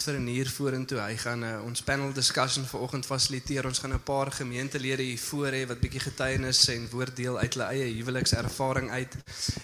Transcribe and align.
net 0.00 0.08
vir 0.08 0.20
'n 0.20 0.28
uur 0.28 0.48
vorentoe. 0.48 0.98
Hy 0.98 1.16
gaan 1.16 1.42
uh, 1.44 1.64
ons 1.64 1.82
panel 1.82 2.12
discussion 2.12 2.64
vanoggend 2.64 3.06
fasiliteer. 3.06 3.66
Ons 3.66 3.78
gaan 3.78 3.92
'n 3.92 4.02
paar 4.02 4.32
gemeentelede 4.32 5.02
hier 5.02 5.18
voor 5.18 5.52
hê 5.52 5.66
wat 5.66 5.80
bietjie 5.80 6.00
getuienis 6.00 6.68
en 6.68 6.88
woord 6.90 7.16
deel 7.16 7.38
uit 7.38 7.54
hulle 7.54 7.66
eie 7.68 7.94
huwelikservaring 7.98 8.90
uit 8.90 9.16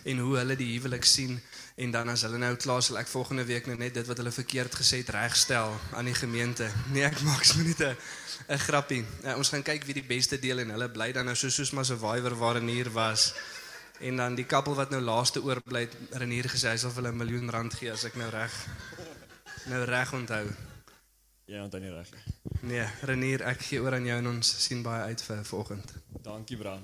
en 0.04 0.18
hoe 0.18 0.36
hulle 0.36 0.56
die 0.56 0.76
huwelik 0.76 1.04
sien 1.04 1.40
en 1.76 1.90
dan 1.90 2.08
as 2.08 2.22
hulle 2.22 2.38
nou 2.38 2.54
klaar 2.56 2.82
sal 2.82 2.98
ek 2.98 3.08
volgende 3.08 3.44
week 3.44 3.66
nou 3.66 3.76
net 3.78 3.94
dit 3.94 4.06
wat 4.06 4.16
hulle 4.16 4.32
verkeerd 4.32 4.74
gesê 4.74 4.96
het 4.96 5.08
regstel 5.08 5.72
aan 5.92 6.04
die 6.04 6.14
gemeente. 6.14 6.68
Nee, 6.92 7.04
ek 7.04 7.20
maak 7.20 7.44
sommer 7.44 7.66
net 7.66 7.80
'n 7.80 7.96
'n 8.48 8.58
grappie. 8.58 9.04
Uh, 9.24 9.36
ons 9.36 9.48
gaan 9.48 9.62
kyk 9.62 9.84
wie 9.84 9.94
die 9.94 10.08
beste 10.14 10.38
deel 10.38 10.58
en 10.58 10.70
hulle 10.70 10.88
bly 10.88 11.12
dan 11.12 11.24
nou 11.24 11.36
so 11.36 11.48
soos 11.48 11.72
maar 11.72 11.84
survivor 11.84 12.36
waarin 12.36 12.68
hier 12.68 12.92
was. 12.92 13.34
En 14.00 14.16
dan 14.16 14.34
die 14.34 14.44
koppel 14.44 14.74
wat 14.74 14.90
nou 14.90 15.00
laaste 15.00 15.40
oorbly 15.40 15.80
het 15.80 15.96
Renier 16.10 16.44
gesê 16.44 16.68
hy 16.68 16.76
sal 16.76 16.90
vir 16.90 17.02
hulle 17.02 17.12
'n 17.12 17.24
miljoen 17.24 17.50
rand 17.50 17.74
gee 17.74 17.92
as 17.92 18.04
ek 18.04 18.16
nou 18.16 18.28
reg 18.30 18.52
nou 19.70 19.82
reg 19.84 20.12
onthou. 20.12 20.46
Ja, 21.46 21.62
onthou 21.62 21.80
nie 21.82 21.90
reg 21.90 22.10
nie. 22.10 22.22
Nee, 22.72 22.86
Renier, 23.06 23.42
ek 23.46 23.60
gee 23.68 23.82
oor 23.82 23.94
aan 23.94 24.06
jou 24.08 24.16
en 24.18 24.32
ons 24.36 24.54
sien 24.64 24.82
baie 24.82 25.10
uit 25.12 25.22
vir 25.28 25.44
vanoggend. 25.46 25.92
Dankie 26.24 26.58
Bram. 26.58 26.82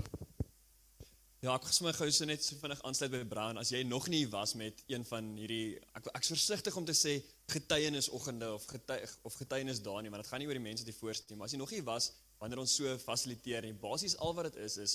Ja, 1.43 1.57
ek 1.57 1.65
gesmy 1.67 1.91
gou 1.97 2.07
so 2.15 2.27
net 2.31 2.45
so 2.47 2.55
vinnig 2.61 2.83
aansluit 2.87 3.11
by 3.11 3.23
Brown. 3.27 3.59
As 3.59 3.73
jy 3.75 3.81
nog 3.83 4.05
nie 4.13 4.23
was 4.31 4.53
met 4.55 4.85
een 4.87 5.03
van 5.09 5.33
hierdie 5.35 5.81
ek 5.99 6.07
ek's 6.13 6.31
versigtig 6.31 6.77
om 6.79 6.87
te 6.87 6.95
sê 6.95 7.17
getuienisoggende 7.51 8.53
of 8.55 8.69
getuig 8.71 9.17
of 9.27 9.35
getuienis 9.41 9.83
daar 9.83 10.05
nie, 10.07 10.13
want 10.13 10.23
dit 10.23 10.31
gaan 10.31 10.39
nie 10.45 10.47
oor 10.47 10.61
die 10.61 10.63
mense 10.63 10.85
wat 10.85 10.93
hier 10.93 11.01
voor 11.01 11.19
sit 11.19 11.33
nie, 11.33 11.41
maar 11.41 11.51
as 11.51 11.57
jy 11.57 11.59
nog 11.59 11.75
nie 11.75 11.83
was 11.89 12.13
wanneer 12.39 12.63
ons 12.63 12.77
so 12.79 12.95
fasiliteer 13.03 13.67
en 13.67 13.81
basies 13.83 14.15
al 14.23 14.37
wat 14.39 14.53
dit 14.53 14.61
is 14.69 14.79
is 14.87 14.95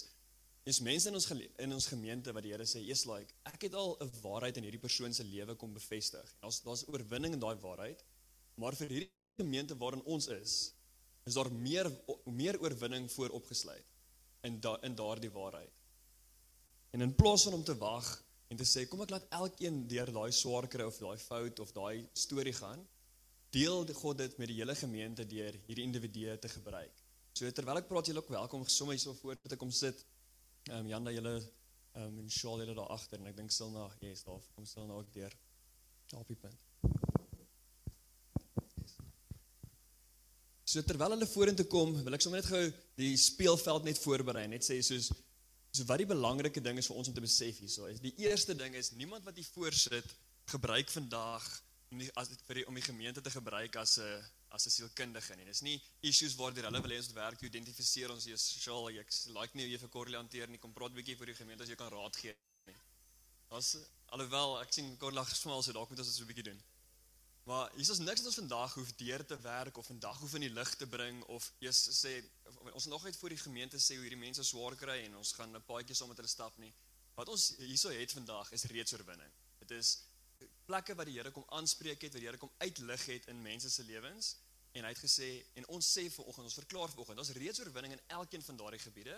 is 0.67 0.81
mense 0.83 1.07
in 1.07 1.15
ons 1.15 1.27
in 1.31 1.73
ons 1.73 1.87
gemeente 1.87 2.33
wat 2.35 2.43
die 2.43 2.51
Here 2.51 2.65
sê, 2.65 2.81
"Eers 2.83 3.05
like, 3.05 3.33
ek 3.45 3.61
het 3.61 3.73
al 3.73 3.97
'n 4.01 4.11
waarheid 4.21 4.57
in 4.57 4.63
hierdie 4.63 4.85
persoon 4.87 5.13
se 5.13 5.23
lewe 5.23 5.55
kom 5.55 5.73
bevestig." 5.73 6.23
En 6.23 6.41
Daar's 6.41 6.61
daar's 6.61 6.87
oorwinning 6.87 7.33
in 7.33 7.39
daai 7.39 7.55
waarheid. 7.55 8.03
Maar 8.55 8.75
vir 8.75 8.89
hierdie 8.89 9.11
gemeente 9.37 9.77
waarin 9.77 10.03
ons 10.03 10.27
is, 10.27 10.73
is 11.25 11.33
daar 11.33 11.51
meer 11.51 11.91
meer 12.25 12.59
oorwinning 12.59 13.11
voor 13.11 13.29
opgesluit 13.29 13.85
in 14.41 14.59
da, 14.59 14.77
in 14.81 14.95
daardie 14.95 15.31
waarheid. 15.31 15.71
En 16.91 17.01
in 17.01 17.15
plaas 17.15 17.43
van 17.43 17.53
om 17.53 17.63
te 17.63 17.75
wag 17.77 18.23
en 18.47 18.57
te 18.57 18.65
sê 18.65 18.87
kom 18.87 19.01
ek 19.01 19.09
laat 19.09 19.27
elkeen 19.29 19.87
deur 19.87 20.11
daai 20.11 20.31
swaar 20.31 20.67
kry 20.67 20.85
of 20.87 20.97
daai 20.97 21.17
fout 21.17 21.59
of 21.59 21.73
daai 21.75 22.07
storie 22.13 22.53
gaan, 22.53 22.87
deel 23.49 23.85
God 23.93 24.17
dit 24.17 24.37
met 24.37 24.47
die 24.47 24.59
hele 24.59 24.75
gemeente 24.75 25.25
deur 25.25 25.59
hierdie 25.67 25.83
individue 25.83 26.39
te 26.39 26.49
gebruik. 26.49 27.03
So 27.37 27.49
terwyl 27.51 27.77
ek 27.77 27.89
praat 27.89 28.07
julle 28.09 28.23
ook 28.23 28.31
welkom 28.33 28.63
sommer 28.67 28.95
hierso 28.97 29.13
voor 29.13 29.37
te 29.41 29.59
kom 29.59 29.71
sit. 29.71 30.05
Ehm 30.67 30.79
um, 30.83 30.87
Janda 30.87 31.11
julle 31.15 31.35
ehm 31.37 32.03
um, 32.03 32.17
en 32.19 32.31
Shaal 32.31 32.59
julle 32.59 32.73
daar 32.75 32.89
agter 32.95 33.21
en 33.21 33.29
ek 33.29 33.37
dink 33.37 33.51
Silna, 33.55 33.85
yes, 34.03 34.25
daar 34.27 34.41
kom 34.55 34.65
Silna 34.67 34.97
ook 34.99 35.13
deur. 35.13 35.35
Daar 36.11 36.19
op 36.19 36.27
die 36.27 36.35
punt. 36.35 36.63
So 40.67 40.83
terwyl 40.83 41.15
hulle 41.15 41.27
vorentoe 41.31 41.65
kom, 41.71 41.93
wil 42.03 42.17
ek 42.17 42.25
sommer 42.25 42.43
net 42.43 42.49
gou 42.51 42.63
die 42.99 43.13
speelveld 43.15 43.87
net 43.87 44.01
voorberei, 44.03 44.43
net 44.51 44.67
sê 44.67 44.81
soos 44.83 45.07
so 45.71 45.85
wat 45.87 46.01
die 46.01 46.09
belangrike 46.09 46.63
ding 46.63 46.79
is 46.81 46.89
vir 46.89 46.99
ons 46.99 47.07
om 47.11 47.15
te 47.15 47.23
besef 47.23 47.61
hierso 47.63 47.87
is. 47.87 48.01
Die 48.03 48.15
eerste 48.25 48.55
ding 48.57 48.75
is 48.75 48.91
niemand 48.99 49.23
wat 49.27 49.39
hier 49.39 49.47
voor 49.53 49.75
sit 49.75 50.11
gebruik 50.51 50.91
vandag 50.91 51.47
om 51.93 52.03
die 52.03 52.09
as 52.19 52.33
vir 52.49 52.61
die, 52.61 52.67
om 52.67 52.75
die 52.75 52.83
gemeente 52.83 53.23
te 53.23 53.31
gebruik 53.31 53.79
as 53.79 53.97
'n 54.03 54.19
as 54.49 54.65
'n 54.65 54.69
sielkundige 54.71 55.35
nie. 55.35 55.45
Dis 55.45 55.61
nie 55.61 55.81
issues 56.01 56.35
waardeur 56.35 56.65
hulle 56.69 56.81
wil 56.81 56.91
hê 56.91 56.97
ons 56.97 57.09
moet 57.11 57.21
werk 57.23 57.41
identifiseer 57.41 58.11
ons 58.11 58.27
is 58.27 58.47
sosiaal 58.53 58.89
ek 58.89 59.11
like 59.37 59.53
nie 59.55 59.65
hoe 59.65 59.71
jy 59.73 59.79
vir 59.79 59.89
Corlie 59.89 60.17
hanteer 60.17 60.47
nie. 60.47 60.57
Kom 60.57 60.73
praat 60.73 60.91
'n 60.91 60.99
bietjie 60.99 61.17
vir 61.17 61.27
die 61.27 61.39
gemeente 61.41 61.63
as 61.63 61.69
jy 61.69 61.75
kan 61.75 61.91
raad 61.91 62.15
gee 62.15 62.35
nie. 62.67 62.75
Ons 63.49 63.77
alhoewel 64.07 64.61
ek 64.61 64.73
sien 64.73 64.97
Corlie 64.97 65.25
smal 65.25 65.63
so 65.63 65.71
dalk 65.71 65.89
moet 65.89 65.99
ons 65.99 66.07
dit 66.07 66.17
so 66.17 66.23
'n 66.23 66.31
bietjie 66.33 66.49
doen. 66.51 66.63
Maar 67.47 67.71
hier 67.75 67.89
is 67.91 67.99
niks 67.99 68.19
wat 68.19 68.25
ons 68.27 68.39
vandag 68.41 68.73
hoef 68.73 68.89
deur 68.99 69.25
te 69.25 69.37
werk 69.39 69.77
of 69.77 69.85
vandag 69.85 70.17
hoef 70.19 70.33
in 70.33 70.41
die 70.41 70.49
lig 70.49 70.71
te 70.75 70.87
bring 70.87 71.21
of 71.23 71.45
eers 71.59 71.79
sê 72.03 72.11
ons 72.73 72.85
nog 72.85 73.03
net 73.03 73.15
voor 73.15 73.29
die 73.29 73.39
gemeente 73.39 73.79
sê 73.79 73.95
hoe 73.95 74.03
hierdie 74.03 74.19
mense 74.19 74.43
swaar 74.43 74.75
kry 74.75 74.97
en 75.05 75.15
ons 75.15 75.31
gaan 75.37 75.55
'n 75.55 75.63
paadjie 75.69 75.95
saam 75.95 76.09
met 76.09 76.17
hulle 76.17 76.27
stap 76.27 76.57
nie. 76.57 76.73
Wat 77.15 77.29
ons 77.29 77.53
hierso 77.57 77.89
het 77.89 78.11
vandag 78.11 78.51
is 78.51 78.63
reeds 78.63 78.93
oorwinning. 78.93 79.31
Dit 79.59 79.71
is 79.71 79.97
plekke 80.67 80.95
wat 80.99 81.09
die 81.09 81.17
Here 81.17 81.31
kom 81.31 81.45
aanspreek 81.57 82.01
het, 82.01 82.13
wat 82.13 82.21
die 82.21 82.27
Here 82.27 82.41
kom 82.41 82.51
uitlig 82.63 83.05
het 83.13 83.27
in 83.31 83.41
mense 83.41 83.71
se 83.71 83.83
lewens 83.87 84.35
en 84.75 84.83
hy 84.85 84.93
het 84.93 85.01
gesê 85.01 85.29
en 85.57 85.67
ons 85.73 85.91
sê 85.97 86.07
vanoggend 86.13 86.49
ons 86.49 86.59
verklaar 86.61 86.91
vanoggend 86.93 87.21
daar's 87.21 87.35
reeds 87.39 87.63
oorwinning 87.63 87.95
in 87.97 88.05
elkeen 88.19 88.43
van 88.49 88.59
daardie 88.59 88.83
gebiede 88.83 89.15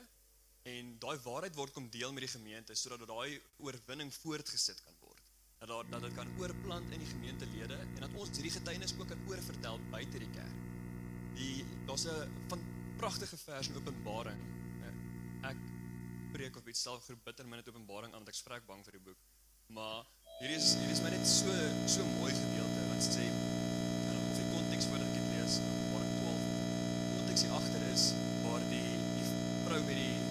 en 0.69 0.93
daai 1.03 1.17
waarheid 1.25 1.55
word 1.55 1.73
kom 1.73 1.89
deel 1.89 2.13
met 2.13 2.27
die 2.27 2.35
gemeente 2.37 2.77
sodat 2.77 3.07
daai 3.09 3.41
oorwinning 3.65 4.13
voortgesit 4.21 4.83
kan 4.85 4.95
word 5.01 5.09
dat 5.59 5.67
daar 5.67 5.89
dat 5.89 6.01
dit 6.01 6.13
kan 6.13 6.29
oorplant 6.39 6.91
in 6.95 6.99
die 6.99 7.07
gemeentelede 7.07 7.75
en 7.75 7.99
dat 7.99 8.13
ons 8.15 8.29
hierdie 8.31 8.53
getuienis 8.55 8.93
ook 8.99 9.09
kan 9.11 9.23
oorvertel 9.27 9.79
buite 9.91 10.21
die 10.21 10.29
kerk. 10.31 10.61
Die 11.35 11.65
daar's 11.87 12.05
'n 12.07 12.31
van 12.47 12.61
pragtige 12.97 13.37
vers 13.37 13.67
in 13.67 13.75
Openbaring. 13.75 14.39
Eh, 14.83 15.49
Ek 15.49 15.57
preek 16.31 16.55
op 16.55 16.67
iets 16.67 16.81
self 16.81 17.03
groep 17.03 17.23
bitter 17.23 17.47
min 17.47 17.57
met 17.57 17.67
Openbaring 17.67 18.13
aan 18.13 18.23
want 18.23 18.27
ek 18.27 18.35
spreek 18.35 18.65
bang 18.65 18.83
vir 18.83 18.91
die 18.91 19.01
boek. 19.01 19.17
Maar 19.67 20.05
hierdie 20.39 20.55
is 20.55 20.67
hierdie 20.79 20.95
is 20.95 21.01
my 21.03 21.09
net 21.11 21.25
so 21.27 21.53
so 21.93 22.03
mooi 22.15 22.29
gedeelte 22.31 22.83
wat 22.87 23.01
sê 23.03 23.25
uh, 23.27 24.13
of 24.19 24.37
die 24.37 24.45
konteks 24.53 24.85
voordat 24.87 25.09
ek 25.09 25.17
dit 25.17 25.33
lees 25.33 25.57
Openbaring 25.65 26.13
12. 26.21 26.45
Konteks 27.17 27.43
hier 27.43 27.55
agter 27.57 27.83
is 27.91 28.05
waar 28.45 28.63
die 28.69 28.85
die 29.17 29.25
vrou 29.65 29.81
met 29.89 29.99
die 29.99 30.28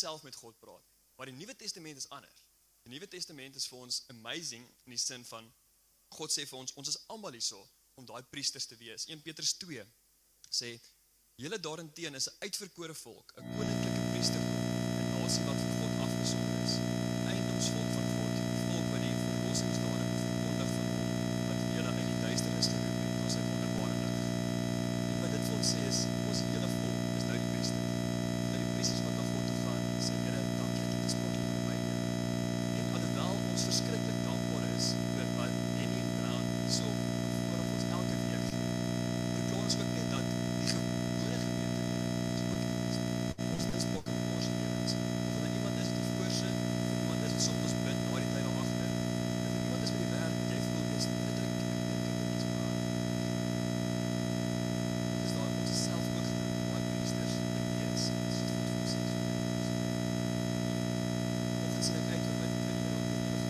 self 0.00 0.24
met 0.26 0.38
God 0.42 0.58
praat. 0.62 0.86
Maar 1.16 1.28
die 1.30 1.36
Nuwe 1.36 1.56
Testament 1.56 2.00
is 2.00 2.08
anders. 2.16 2.46
Die 2.86 2.92
Nuwe 2.94 3.08
Testament 3.12 3.56
is 3.60 3.66
vir 3.68 3.82
ons 3.84 4.02
amazing 4.14 4.64
in 4.86 4.94
die 4.96 5.00
sin 5.00 5.24
van 5.28 5.50
God 6.16 6.32
sê 6.34 6.46
vir 6.48 6.58
ons 6.58 6.72
ons 6.80 6.88
is 6.90 6.98
almal 7.12 7.36
hierso 7.36 7.60
om 8.00 8.06
daai 8.08 8.22
priesters 8.34 8.66
te 8.70 8.78
wees. 8.80 9.06
1 9.12 9.20
Petrus 9.26 9.52
2 9.62 9.84
sê 10.50 10.72
julle 11.40 11.58
daarenteen 11.66 12.16
is 12.18 12.28
'n 12.28 12.36
uitverkore 12.46 12.96
volk, 13.02 13.28
'n 13.36 13.44
koninklike 13.56 14.02
priesterdom, 14.12 14.58
'n 15.02 15.10
nasie 15.14 15.44
wat 15.48 15.58
vir 15.64 15.74
God 15.80 15.92
afgesonder 16.06 16.58
is, 16.66 16.74
'n 16.80 17.28
eiendomsvolk 17.32 17.90
van 17.98 18.06
God, 18.16 18.32
die 18.40 18.64
volk 18.70 18.86
wat 18.94 19.02
die 19.06 19.16
verlossingsdade 19.26 20.04
verkondig 20.24 20.70
van 20.76 20.86
hom 20.96 21.08
wat 21.48 21.60
julle 21.76 21.92
uit 22.00 22.08
die 22.12 22.20
duisternis 22.26 22.70
geroep 22.72 22.98
het 23.04 23.14
tot 23.20 23.30
sy 23.36 23.42
wonderbare 23.50 23.96
lig. 24.02 24.18
En 25.10 25.16
wat 25.22 25.30
dit 25.36 25.42
vir 25.46 25.56
ons 25.60 25.70
sê 25.74 25.80
is 25.92 25.98
ons 26.30 26.40
hele 26.52 26.70
volk 26.80 27.00
is 27.18 27.24
nou 27.28 27.36
die 27.40 27.48
priester. 27.52 27.82
Nou 28.50 28.58
die 28.64 28.72
priesters 28.74 29.04
wat 29.06 29.14
na 29.20 29.24
God 29.32 29.44
toe 29.50 29.58
gaan 29.64 29.82
en 29.96 30.02
sê 30.08 30.14
Here, 30.24 30.42
dankie 30.58 30.82
dat 30.82 30.92
jy 30.94 31.00
dit 31.04 31.12
sport 31.16 31.34
met 31.54 31.64
my 31.68 31.76
Here. 31.84 32.02
En 32.80 32.84
alhoewel 32.96 33.34
ons 33.52 33.66
verskriklik 33.70 34.18
dankbaar 34.28 34.64
is 34.78 34.86
vir 35.14 35.28
wat 35.38 35.52
Henny 35.78 35.98
en 36.04 36.10
Brown 36.18 36.44
hierso 36.60 36.88
voor 37.46 37.60
ons 37.74 37.84
elke 37.96 38.16
week 38.26 38.44
gee, 38.50 38.68
verklaar 39.36 39.64
ons 39.68 39.76
ook 39.80 39.90
net 39.98 40.08
dat 40.14 40.24
die 40.60 40.68
gewone 40.74 41.38
gemeentelede 41.46 42.08
is 42.34 42.42
ook 42.48 42.58
die 42.64 42.72
priester. 42.78 43.06
Ons 43.54 43.64
is 43.80 43.86
ook 43.96 44.06
in 44.14 44.20
ons 44.36 44.46
lewens. 44.60 44.92
Of 45.28 45.42
er 45.44 45.50
iemand 45.58 45.76
is 45.84 45.90
wat 45.96 46.06
voorsit, 46.14 46.56
of 46.90 46.96
iemand 47.02 47.20
is 47.28 47.32
wat 47.36 47.44
soms 47.48 47.62
ons 47.68 47.76
bid 47.84 47.98
na 48.04 48.10
die 48.24 48.30
tyd 48.34 48.44
daar 48.48 48.58
agter. 48.64 48.90
Of 49.36 49.50
er 49.50 49.62
iemand 49.64 49.82
is 49.86 49.92
by 49.94 50.00
die 50.04 50.12
werk 50.16 50.34
wat 50.40 50.48
jy 50.54 50.60
voel 50.68 50.84
jy's 50.94 51.06
net 51.10 51.22
druk, 51.38 51.54
ek 51.60 52.00
dink 52.06 52.18
ek 52.24 52.32
is 52.40 52.46
maar. 52.54 52.74
Dis 55.20 55.32
daar 55.36 55.50
ons 55.50 55.72
is 55.76 55.82
self 55.88 56.04
ook 56.16 56.26
gedink 56.30 56.54
om 56.60 56.64
baie 56.70 56.84
priesters 56.90 57.34
te 57.54 57.60
wees. 57.76 58.02
Dis 58.24 58.38
wat 58.40 58.50
God 58.54 58.66
vir 58.70 58.78
ons 58.80 58.92
sê. 58.94 59.02
Vanoggend 61.60 61.84
sien 61.88 61.96
ek 62.00 62.08
uit 62.14 62.24
om 62.30 62.36
met 62.40 62.52
met 62.66 62.76
die 62.76 62.84
Here 62.84 62.98
op 63.00 63.06
te 63.10 63.16
leef. 63.24 63.42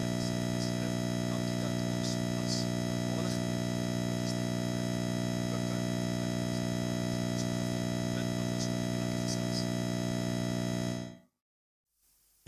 Ja, 0.00 0.06
ons 0.16 0.26
sê 0.28 0.34
dis 0.54 0.66
Here, 0.72 0.88
dankie 1.32 1.58
dat 1.62 1.74
ons 1.96 2.10
as 2.42 2.54
normale 2.88 3.30
gemeente 3.36 3.72
die 4.20 4.30
stem 4.32 4.50
ook 5.52 5.64
kan. 5.68 5.82
Ons 7.32 7.44
bid 8.16 8.28
dat 8.36 8.48
ons 8.56 8.66
met 8.72 8.80
die 8.82 8.98
lekker 9.02 9.20
gesels. 9.26 9.60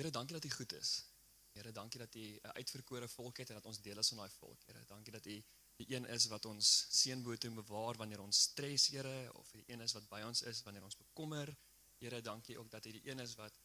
Here, 0.05 0.17
dankie 0.17 0.35
dat 0.35 0.45
U 0.45 0.51
goed 0.51 0.73
is. 0.73 1.05
Here, 1.53 1.73
dankie 1.73 1.99
dat 1.99 2.15
U 2.15 2.21
'n 2.21 2.53
uitverkore 2.53 3.09
volk 3.09 3.37
het 3.37 3.49
en 3.49 3.55
dat 3.55 3.65
ons 3.65 3.81
deel 3.81 3.99
is 3.99 4.09
van 4.09 4.19
daai 4.19 4.31
volk. 4.31 4.62
Here, 4.67 4.85
dankie 4.87 5.12
dat 5.12 5.27
U 5.27 5.45
die 5.77 5.95
een 5.95 6.05
is 6.06 6.27
wat 6.27 6.45
ons 6.45 6.87
seënbote 6.91 7.51
bewaar 7.51 7.97
wanneer 7.97 8.21
ons 8.21 8.41
stres, 8.41 8.87
Here, 8.87 9.33
of 9.33 9.51
die 9.51 9.65
een 9.67 9.81
is 9.81 9.93
wat 9.93 10.09
by 10.09 10.21
ons 10.21 10.43
is 10.43 10.62
wanneer 10.62 10.83
ons 10.83 10.97
bekommer. 10.97 11.56
Here, 11.99 12.21
dankie 12.21 12.59
ook 12.59 12.71
dat 12.71 12.87
U 12.87 12.93
die 12.93 13.11
een 13.11 13.19
is 13.19 13.35
wat 13.35 13.59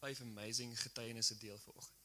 vyf 0.00 0.20
amazing 0.20 0.80
getuienisse 0.80 1.38
deel 1.38 1.58
vanoggend. 1.58 1.96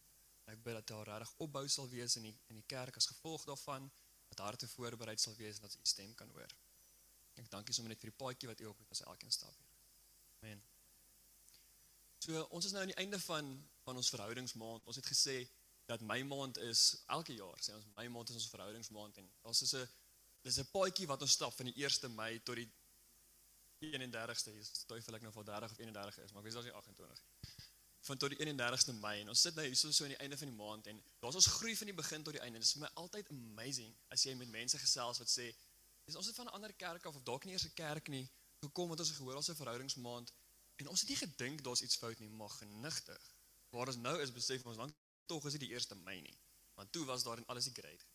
Ek 0.45 0.63
bid 0.63 0.73
dat 0.73 0.87
daar 0.87 1.07
regtig 1.07 1.33
opbou 1.37 1.67
sal 1.67 1.89
wees 1.89 2.15
in 2.15 2.21
die 2.21 2.39
in 2.47 2.55
die 2.55 2.65
kerk 2.65 2.95
as 2.95 3.05
gevolg 3.05 3.43
daarvan, 3.43 3.91
dat 4.27 4.39
harte 4.39 4.67
voorberei 4.67 5.17
sal 5.17 5.35
wees 5.35 5.55
en 5.55 5.61
dat 5.61 5.75
U 5.75 5.79
stem 5.83 6.13
kan 6.13 6.29
hoor. 6.29 6.57
Ek 7.33 7.49
dankie 7.49 7.73
sommer 7.73 7.89
net 7.89 7.99
vir 7.99 8.09
die 8.09 8.17
paadjie 8.23 8.47
wat 8.47 8.59
U 8.59 8.65
op 8.65 8.79
met 8.79 8.89
ons 8.89 9.01
elkeen 9.01 9.31
stap, 9.31 9.57
Here. 9.57 9.64
So 12.25 12.41
ons 12.57 12.65
is 12.65 12.73
nou 12.73 12.81
aan 12.81 12.89
die 12.89 13.01
einde 13.01 13.19
van 13.19 13.49
van 13.85 13.99
ons 14.01 14.09
verhoudingsmaand. 14.09 14.85
Ons 14.89 14.97
het 14.97 15.05
gesê 15.05 15.35
dat 15.85 16.01
my 16.01 16.21
maand 16.25 16.57
is 16.57 17.03
elke 17.13 17.35
jaar 17.37 17.59
sê 17.61 17.75
ons 17.77 17.85
my 17.99 18.07
maand 18.13 18.31
is 18.33 18.39
ons 18.39 18.47
verhoudingsmaand 18.53 19.19
en 19.21 19.27
ons 19.51 19.61
is 19.61 19.73
'n 19.77 19.83
dis 20.47 20.57
'n 20.59 20.71
paadjie 20.71 21.07
wat 21.11 21.21
ons 21.21 21.35
stap 21.37 21.53
van 21.53 21.69
die 21.69 21.75
1ste 21.83 22.09
Mei 22.09 22.39
tot 22.39 22.55
die 22.55 22.69
31ste. 23.79 24.51
Hier 24.51 24.65
twyfel 24.87 25.15
ek 25.15 25.21
nou 25.21 25.33
dit 25.33 25.45
30 25.45 25.71
of 25.71 25.77
31 25.77 26.17
is, 26.17 26.31
maar 26.31 26.41
ek 26.41 26.47
weet 26.47 26.53
daar's 26.53 26.65
nie 26.65 26.73
28 26.73 27.21
nie. 27.23 27.53
Van 28.07 28.17
tot 28.17 28.29
die 28.29 28.39
31ste 28.39 28.93
Mei 28.93 29.21
en 29.21 29.29
ons 29.29 29.41
sit 29.41 29.55
nou 29.55 29.65
hierso 29.65 29.91
so 29.91 30.03
aan 30.03 30.15
die 30.15 30.23
einde 30.23 30.37
van 30.37 30.47
die 30.47 30.57
maand 30.63 30.87
en 30.87 31.03
daar's 31.19 31.35
ons 31.35 31.45
groei 31.57 31.75
van 31.77 31.87
die 31.87 31.99
begin 32.01 32.23
tot 32.23 32.33
die 32.33 32.41
einde. 32.41 32.57
Dit 32.59 32.67
is 32.67 32.73
vir 32.73 32.81
my 32.81 32.91
altyd 32.93 33.29
amazing 33.29 33.95
as 34.07 34.23
jy 34.23 34.33
met 34.33 34.49
mense 34.49 34.77
gesels 34.77 35.21
wat 35.21 35.29
sê 35.29 35.53
dis 36.05 36.15
ons 36.15 36.25
het 36.25 36.35
van 36.35 36.45
'n 36.45 36.57
ander 36.57 36.73
kerk 36.73 37.05
af 37.05 37.15
of 37.15 37.23
dalk 37.23 37.45
nie 37.45 37.53
eers 37.53 37.65
'n 37.65 37.73
kerk 37.73 38.07
nie 38.07 38.27
gekom 38.61 38.87
want 38.87 38.99
ons 38.99 39.11
gehoor 39.11 39.35
ons 39.35 39.49
'n 39.49 39.61
verhoudingsmaand 39.61 40.33
en 40.75 40.89
ons 40.91 40.99
het 41.05 41.09
nie 41.09 41.19
gedink 41.19 41.63
daar's 41.63 41.81
iets 41.85 41.97
fout 42.01 42.19
nie, 42.19 42.29
maar 42.29 42.49
genigtig. 42.49 43.31
Waar 43.75 43.91
ons 43.91 44.01
nou 44.01 44.15
is 44.21 44.33
besef 44.35 44.65
ons 44.65 44.79
lank 44.79 44.95
tog 45.25 45.45
is 45.45 45.57
dit 45.57 45.67
die 45.67 45.73
1ste 45.75 45.97
Mei 46.03 46.19
nie. 46.21 46.37
Want 46.75 46.91
toe 46.91 47.05
was 47.05 47.23
daar 47.23 47.37
en 47.37 47.47
alles 47.51 47.69
die 47.69 47.75
great. 47.75 48.05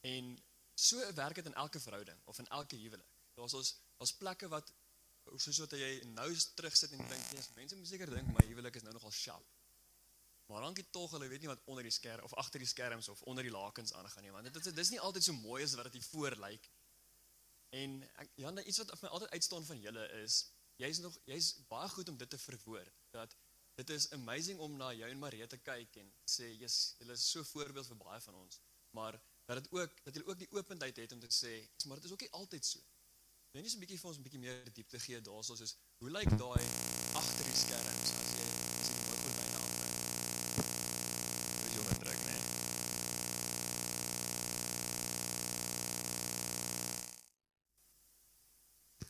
En 0.00 0.36
so 0.74 1.12
werk 1.14 1.34
dit 1.34 1.46
in 1.46 1.54
elke 1.54 1.80
verhouding 1.80 2.20
of 2.24 2.38
in 2.38 2.48
elke 2.48 2.76
huwelik. 2.76 3.16
Daar's 3.34 3.54
ons 3.54 3.74
daar's 3.96 4.12
plekke 4.16 4.48
wat 4.48 4.72
soos 5.36 5.58
wat 5.62 5.76
jy 5.78 5.90
nou 6.14 6.28
terugsit 6.56 6.92
en 6.96 7.02
dink 7.08 7.32
nee, 7.32 7.42
mense 7.54 7.76
moet 7.76 7.88
seker 7.88 8.10
dink 8.10 8.30
my 8.34 8.44
huwelik 8.48 8.76
is 8.80 8.86
nou 8.86 8.94
nogal 8.96 9.12
sharp. 9.14 9.56
Maar 10.50 10.64
dankie 10.66 10.86
tog, 10.90 11.12
hulle 11.14 11.28
weet 11.30 11.44
nie 11.44 11.50
wat 11.50 11.60
onder 11.70 11.86
die 11.86 11.94
skerm 11.94 12.24
of 12.26 12.34
agter 12.42 12.58
die 12.58 12.68
skerms 12.68 13.08
of 13.12 13.20
onder 13.30 13.46
die 13.46 13.52
lakens 13.54 13.92
aangaan 13.94 14.24
nie, 14.26 14.32
want 14.34 14.48
dit 14.48 14.66
is 14.66 14.74
dis 14.74 14.90
nie 14.90 15.00
altyd 15.00 15.28
so 15.28 15.36
mooi 15.44 15.62
as 15.62 15.76
wat 15.78 15.92
dit 15.92 16.06
voor 16.10 16.34
lyk. 16.42 16.70
En 17.78 18.00
ek 18.24 18.32
ja, 18.42 18.50
nou 18.50 18.64
iets 18.66 18.80
wat 18.82 18.90
vir 18.96 19.06
my 19.06 19.12
altyd 19.18 19.36
uitstaan 19.36 19.68
van 19.68 19.84
julle 19.84 20.08
is 20.24 20.40
jy's 20.80 21.00
nog 21.04 21.16
jy's 21.28 21.52
baie 21.68 21.88
goed 21.94 22.08
om 22.08 22.16
dit 22.20 22.30
te 22.30 22.38
verwoord 22.38 22.92
dat 23.16 23.36
dit 23.80 23.90
is 23.96 24.10
amazing 24.16 24.58
om 24.66 24.76
na 24.76 24.92
jou 24.96 25.10
en 25.10 25.18
Marie 25.18 25.46
te 25.46 25.58
kyk 25.58 25.96
en 26.02 26.08
sê 26.36 26.48
jy's 26.62 26.78
julle 27.00 27.16
is 27.18 27.26
so 27.34 27.44
voorbeeld 27.52 27.90
vir 27.92 28.00
baie 28.04 28.20
van 28.28 28.38
ons 28.44 28.60
maar 28.96 29.18
dat 29.50 29.60
dit 29.60 29.68
ook 29.76 30.00
dat 30.06 30.16
jy 30.16 30.24
ook 30.24 30.40
die 30.40 30.50
openheid 30.56 30.96
het 31.02 31.12
om 31.16 31.20
te 31.20 31.30
sê 31.34 31.52
maar 31.86 32.00
dit 32.00 32.08
is 32.08 32.16
ook 32.16 32.26
nie 32.26 32.34
altyd 32.42 32.72
so 32.72 32.80
Wil 33.50 33.58
jy 33.58 33.64
net 33.66 33.72
so 33.72 33.78
'n 33.78 33.82
bietjie 33.82 34.00
vir 34.00 34.08
ons 34.10 34.18
'n 34.18 34.22
bietjie 34.26 34.42
meer 34.42 34.72
diepte 34.74 34.98
gee 35.04 35.20
daaroor 35.20 35.44
soos 35.44 35.74
hoe 35.98 36.10
lyk 36.16 36.30
daai 36.42 36.64
agter 37.20 37.44
die 37.50 37.58
skerms 37.62 38.10
as 38.20 38.30
jy 38.38 38.46
as 38.80 38.88
jy 38.90 38.96
die 38.98 39.06
microfoon 39.10 39.54
afneem 39.60 39.94
Dis 41.64 41.72
jou 41.76 41.84
trek 42.04 42.20
nee 42.28 42.40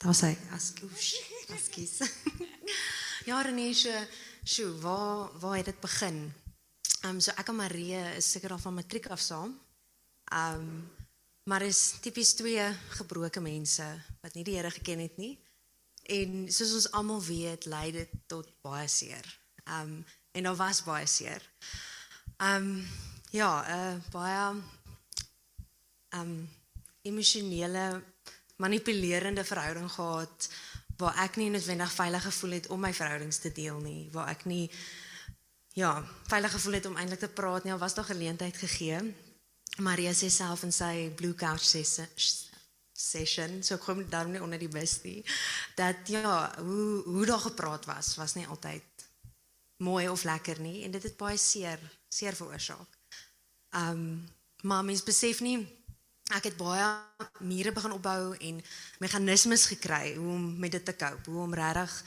Daar's 0.01 0.21
hy. 0.25 0.33
Askus. 0.57 1.30
Askus. 1.55 1.99
ja, 3.29 3.43
Renée, 3.43 3.75
so 4.45 4.79
waar 4.81 5.39
waar 5.39 5.57
het 5.57 5.65
dit 5.65 5.81
begin? 5.81 6.33
Ehm 7.01 7.15
um, 7.15 7.21
so 7.21 7.33
ek 7.37 7.49
en 7.49 7.57
Marie 7.57 7.97
is 8.17 8.31
seker 8.31 8.53
al 8.53 8.59
van 8.59 8.75
matriek 8.75 9.07
af 9.07 9.21
saam. 9.21 9.59
Ehm 10.25 10.61
um, 10.61 10.91
maar 11.45 11.63
is 11.63 11.95
tipies 12.01 12.35
twee 12.35 12.67
gebroke 12.89 13.41
mense 13.41 13.87
wat 14.21 14.35
nie 14.35 14.45
die 14.45 14.57
Here 14.57 14.71
geken 14.71 14.99
het 14.99 15.17
nie. 15.17 15.39
En 16.03 16.53
soos 16.53 16.75
ons 16.75 16.91
almal 16.91 17.23
weet, 17.23 17.65
lei 17.65 17.91
dit 17.93 18.11
tot 18.27 18.51
baie 18.63 18.89
seer. 18.89 19.27
Ehm 19.65 19.81
um, 19.81 20.05
en 20.33 20.43
daar 20.43 20.57
was 20.57 20.85
baie 20.85 21.07
seer. 21.07 21.43
Ehm 22.37 22.57
um, 22.57 22.89
ja, 23.31 23.53
uh, 23.67 23.97
baie 24.11 24.39
ehm 26.11 26.21
um, 26.21 26.49
emosionele 27.03 28.03
manipulerende 28.57 29.45
verhouding 29.45 29.91
gehad 29.93 30.49
waar 31.01 31.17
ek 31.25 31.39
nie 31.41 31.49
noodwendig 31.51 31.93
veilig 31.93 32.23
gevoel 32.29 32.59
het 32.59 32.69
om 32.75 32.81
my 32.81 32.93
verhoudings 32.95 33.41
te 33.43 33.53
deel 33.57 33.81
nie, 33.81 34.09
waar 34.13 34.29
ek 34.33 34.45
nie 34.45 34.67
ja, 35.79 35.95
veilig 36.29 36.55
gevoel 36.57 36.79
het 36.79 36.87
om 36.87 36.97
eintlik 37.01 37.23
te 37.25 37.33
praat 37.33 37.65
nie. 37.65 37.73
Al 37.73 37.83
was 37.83 37.95
daar 37.95 38.09
geleentheid 38.11 38.57
gegee. 38.57 39.01
Maria 39.79 40.13
sê 40.13 40.29
self 40.33 40.65
in 40.67 40.75
sy 40.75 41.11
Blue 41.17 41.35
Couch 41.39 41.65
session, 41.65 42.09
session 42.93 43.63
so 43.65 43.79
kom 43.81 44.03
daarom 44.11 44.35
nie 44.35 44.43
onder 44.43 44.61
die 44.61 44.69
bus 44.69 44.99
nie, 45.05 45.21
dat 45.79 46.11
ja, 46.11 46.51
hoe 46.59 47.03
hoe 47.07 47.27
daar 47.27 47.45
gepraat 47.47 47.87
was, 47.89 48.17
was 48.21 48.35
nie 48.37 48.47
altyd 48.47 49.07
mooi 49.81 50.09
of 50.09 50.27
lekker 50.29 50.61
nie 50.61 50.83
en 50.85 50.93
dit 50.93 51.03
het 51.03 51.17
baie 51.17 51.39
seer 51.39 51.81
seer 52.09 52.37
veroorsaak. 52.37 52.99
Um 53.77 54.29
maar 54.61 54.85
mens 54.85 55.01
besef 55.01 55.39
nie 55.41 55.80
ek 56.37 56.51
het 56.51 56.57
baie 56.57 56.87
mure 57.41 57.73
begin 57.73 57.93
opbou 57.93 58.35
en 58.39 58.63
meganismes 59.03 59.67
gekry 59.67 60.15
hoe 60.15 60.33
om 60.37 60.59
met 60.59 60.73
dit 60.73 60.85
te 60.85 60.97
cope, 60.97 61.31
hoe 61.31 61.43
om 61.43 61.55
regtig 61.55 62.03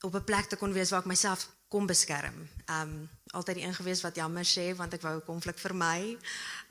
op 0.00 0.14
'n 0.14 0.24
plek 0.24 0.46
te 0.48 0.56
kon 0.56 0.72
wees 0.72 0.90
waar 0.90 1.00
ek 1.00 1.12
myself 1.12 1.48
kon 1.68 1.86
beskerm. 1.86 2.48
Um 2.66 3.08
altyd 3.36 3.54
die 3.54 3.64
een 3.64 3.74
gewees 3.74 4.00
wat 4.00 4.16
jammer 4.16 4.44
sê 4.44 4.76
want 4.76 4.94
ek 4.94 5.02
wou 5.02 5.20
konflik 5.20 5.58
vermy. 5.58 6.16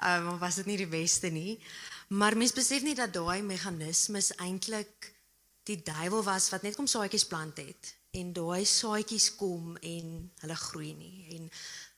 Um 0.04 0.24
maar 0.25 0.38
was 0.38 0.56
dit 0.56 0.66
nie 0.66 0.77
die 0.77 0.88
beste 0.88 1.30
nie. 1.30 1.60
Maar 2.08 2.38
mens 2.38 2.54
besef 2.54 2.82
nie 2.82 2.96
dat 2.96 3.13
daai 3.13 3.42
meganismes 3.42 4.36
eintlik 4.36 5.13
die 5.63 5.82
duiwel 5.84 6.24
was 6.24 6.50
wat 6.50 6.62
net 6.62 6.75
kom 6.75 6.88
saadjies 6.88 7.27
plant 7.27 7.58
het 7.58 7.96
en 8.12 8.34
daai 8.34 8.66
saadjies 8.66 9.36
kom 9.36 9.75
en 9.75 10.32
hulle 10.39 10.56
groei 10.56 10.94
nie 10.94 11.27
en 11.36 11.50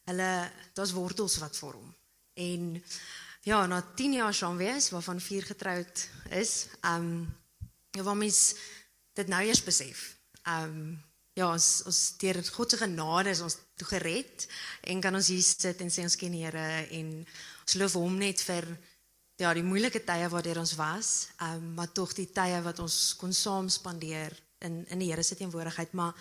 hulle 0.09 0.51
daar's 0.73 0.91
wortels 0.91 1.37
wat 1.37 1.57
vorm. 1.57 1.95
En 2.33 2.83
ja, 3.47 3.65
na 3.67 3.81
10 3.95 4.13
jaar 4.19 4.33
saam 4.33 4.57
wees 4.57 4.89
waarvan 4.89 5.21
4 5.21 5.43
getroud 5.43 6.09
is, 6.29 6.67
um 6.85 7.37
ja, 7.91 8.03
waar 8.03 8.17
mens 8.17 8.55
dit 9.13 9.27
nou 9.27 9.43
eers 9.43 9.63
besef. 9.63 10.17
Um 10.47 10.99
ja, 11.33 11.47
ons 11.47 11.67
ons 11.87 11.99
deur 12.19 12.39
God 12.51 12.71
se 12.73 12.77
genade 12.81 13.31
is 13.31 13.41
ons 13.45 13.57
toe 13.79 13.87
gered 13.87 14.45
en 14.91 15.01
kan 15.01 15.15
ons 15.15 15.31
hier 15.31 15.43
sit 15.45 15.81
en 15.81 15.91
sê 15.93 16.03
ons 16.03 16.19
ken 16.19 16.35
Here 16.35 16.67
en 16.99 17.11
ons 17.23 17.77
loof 17.79 17.95
hom 17.99 18.17
net 18.19 18.41
vir 18.43 18.67
ja, 19.39 19.53
die 19.55 19.63
moeilike 19.63 20.01
tye 20.03 20.27
waardeur 20.31 20.59
ons 20.59 20.75
was, 20.75 21.29
um, 21.45 21.73
maar 21.77 21.93
tog 21.95 22.11
die 22.17 22.27
tye 22.35 22.59
wat 22.65 22.81
ons 22.83 23.13
kon 23.19 23.31
saam 23.33 23.69
spandeer 23.71 24.35
in 24.67 24.81
in 24.91 24.99
die 24.99 25.11
Here 25.13 25.23
se 25.23 25.37
teenwoordigheid, 25.39 25.93
maar 25.95 26.13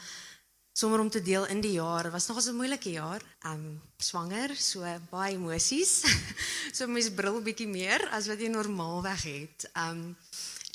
sommer 0.79 1.01
om 1.03 1.11
te 1.11 1.23
deel 1.23 1.47
in 1.51 1.61
die 1.61 1.75
jaar 1.75 2.11
was 2.15 2.29
nogals 2.29 2.47
'n 2.47 2.55
moeilike 2.55 2.91
jaar. 2.91 3.23
Um 3.51 3.83
swanger, 3.97 4.55
so 4.57 4.87
baie 5.11 5.35
emosies. 5.35 5.93
so 6.77 6.87
mens 6.87 7.11
brul 7.11 7.41
bietjie 7.43 7.67
meer 7.67 8.09
as 8.15 8.29
wat 8.31 8.39
jy 8.39 8.49
normaalweg 8.49 9.23
het. 9.23 9.71
Um 9.75 10.17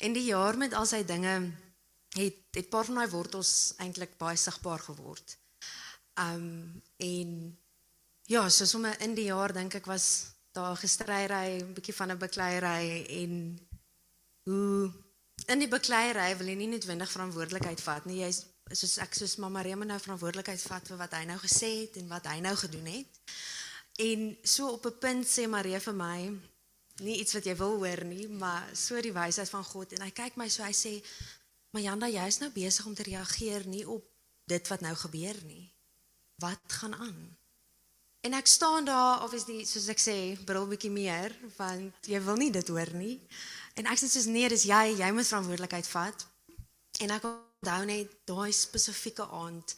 en 0.04 0.12
die 0.12 0.28
jaar 0.28 0.56
met 0.56 0.74
al 0.74 0.86
sy 0.86 1.04
dinge 1.04 1.34
het 2.18 2.36
het 2.52 2.68
paar 2.68 2.84
van 2.84 3.00
daai 3.00 3.08
wortels 3.08 3.74
eintlik 3.78 4.18
baie 4.18 4.36
sigbaar 4.36 4.78
geword. 4.78 5.38
Um 6.20 6.82
en 6.96 7.58
ja, 8.26 8.48
so 8.48 8.64
sommer 8.64 9.00
in 9.00 9.14
die 9.14 9.30
jaar 9.32 9.52
dink 9.52 9.74
ek 9.74 9.86
was 9.86 10.26
daar 10.52 10.76
gestryry, 10.76 11.60
'n 11.62 11.72
bietjie 11.74 11.96
van 11.96 12.12
'n 12.12 12.18
bekleierery 12.18 13.06
en 13.22 13.58
hoe 14.44 14.92
in 15.46 15.58
die 15.58 15.68
bekleierery 15.68 16.36
wil 16.36 16.46
jy 16.46 16.54
nie 16.54 16.68
noodwendig 16.68 17.10
verantwoordelikheid 17.10 17.80
vat 17.80 18.04
nie. 18.04 18.20
Jy's 18.20 18.44
soos 18.70 18.98
ek 18.98 19.14
soos 19.14 19.36
mamma 19.36 19.62
Rema 19.62 19.84
nou 19.84 19.98
verantwoordelikheid 20.00 20.62
vat 20.62 20.88
vir 20.88 20.96
wat 20.96 21.12
hy 21.12 21.24
nou 21.24 21.38
gesê 21.38 21.70
het 21.82 21.96
en 21.96 22.08
wat 22.08 22.26
hy 22.26 22.40
nou 22.40 22.54
gedoen 22.56 22.86
het. 22.86 23.20
En 23.98 24.36
so 24.42 24.68
op 24.68 24.86
'n 24.86 24.98
punt 24.98 25.26
sê 25.26 25.48
Maria 25.48 25.80
vir 25.80 25.94
my 25.94 26.32
nie 27.02 27.18
iets 27.20 27.34
wat 27.34 27.44
jy 27.44 27.56
wil 27.56 27.76
hoor 27.76 28.04
nie, 28.04 28.28
maar 28.28 28.68
so 28.72 29.00
die 29.00 29.12
wysheid 29.12 29.50
van 29.50 29.64
God 29.64 29.92
en 29.92 30.02
hy 30.02 30.10
kyk 30.10 30.36
my 30.36 30.48
so 30.48 30.62
hy 30.62 30.72
sê 30.72 31.02
Maar 31.74 31.82
Janda, 31.82 32.06
jy 32.06 32.22
is 32.30 32.38
nou 32.38 32.52
besig 32.54 32.86
om 32.86 32.94
te 32.94 33.02
reageer 33.02 33.64
nie 33.66 33.82
op 33.90 34.04
dit 34.46 34.68
wat 34.70 34.82
nou 34.84 34.92
gebeur 34.94 35.40
nie. 35.42 35.64
Wat 36.38 36.76
gaan 36.78 36.94
aan? 36.94 37.16
En 38.20 38.36
ek 38.38 38.46
staan 38.46 38.86
daar 38.86 39.24
obviously 39.24 39.64
soos 39.66 39.88
ek 39.90 39.98
sê, 39.98 40.14
brul 40.46 40.68
bietjie 40.70 40.92
meer 40.94 41.34
want 41.56 42.06
jy 42.06 42.20
wil 42.22 42.38
nie 42.38 42.52
dit 42.54 42.70
hoor 42.70 42.92
nie. 42.94 43.16
En 43.74 43.90
ek 43.90 43.98
sê 43.98 44.06
soos 44.06 44.30
nee, 44.30 44.46
dis 44.52 44.68
jy, 44.70 44.94
jy 45.00 45.10
moet 45.10 45.26
verantwoordelikheid 45.26 45.90
vat. 45.90 46.24
En 47.02 47.16
ek 47.16 47.26
onthou 47.64 47.84
net 47.88 48.12
daai 48.28 48.52
spesifieke 48.52 49.24
aand 49.24 49.76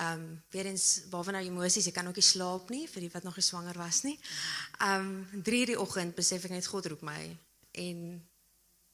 ehm 0.00 0.20
um, 0.20 0.42
weer 0.50 0.66
eens 0.66 1.02
waarvan 1.10 1.34
nou 1.36 1.44
emosies, 1.44 1.84
jy 1.84 1.92
kan 1.92 2.06
ook 2.08 2.16
nie 2.16 2.24
slaap 2.24 2.70
nie 2.72 2.86
vir 2.88 3.04
die 3.04 3.10
wat 3.12 3.26
nog 3.26 3.36
nie 3.36 3.44
swanger 3.44 3.76
was 3.76 4.02
nie. 4.06 4.16
Ehm 4.78 5.08
um, 5.34 5.42
3:00 5.44 5.72
die 5.72 5.80
oggend 5.80 6.14
besef 6.14 6.44
ek 6.44 6.54
net 6.56 6.66
God 6.66 6.86
roep 6.86 7.02
my. 7.02 7.36
En 7.72 7.98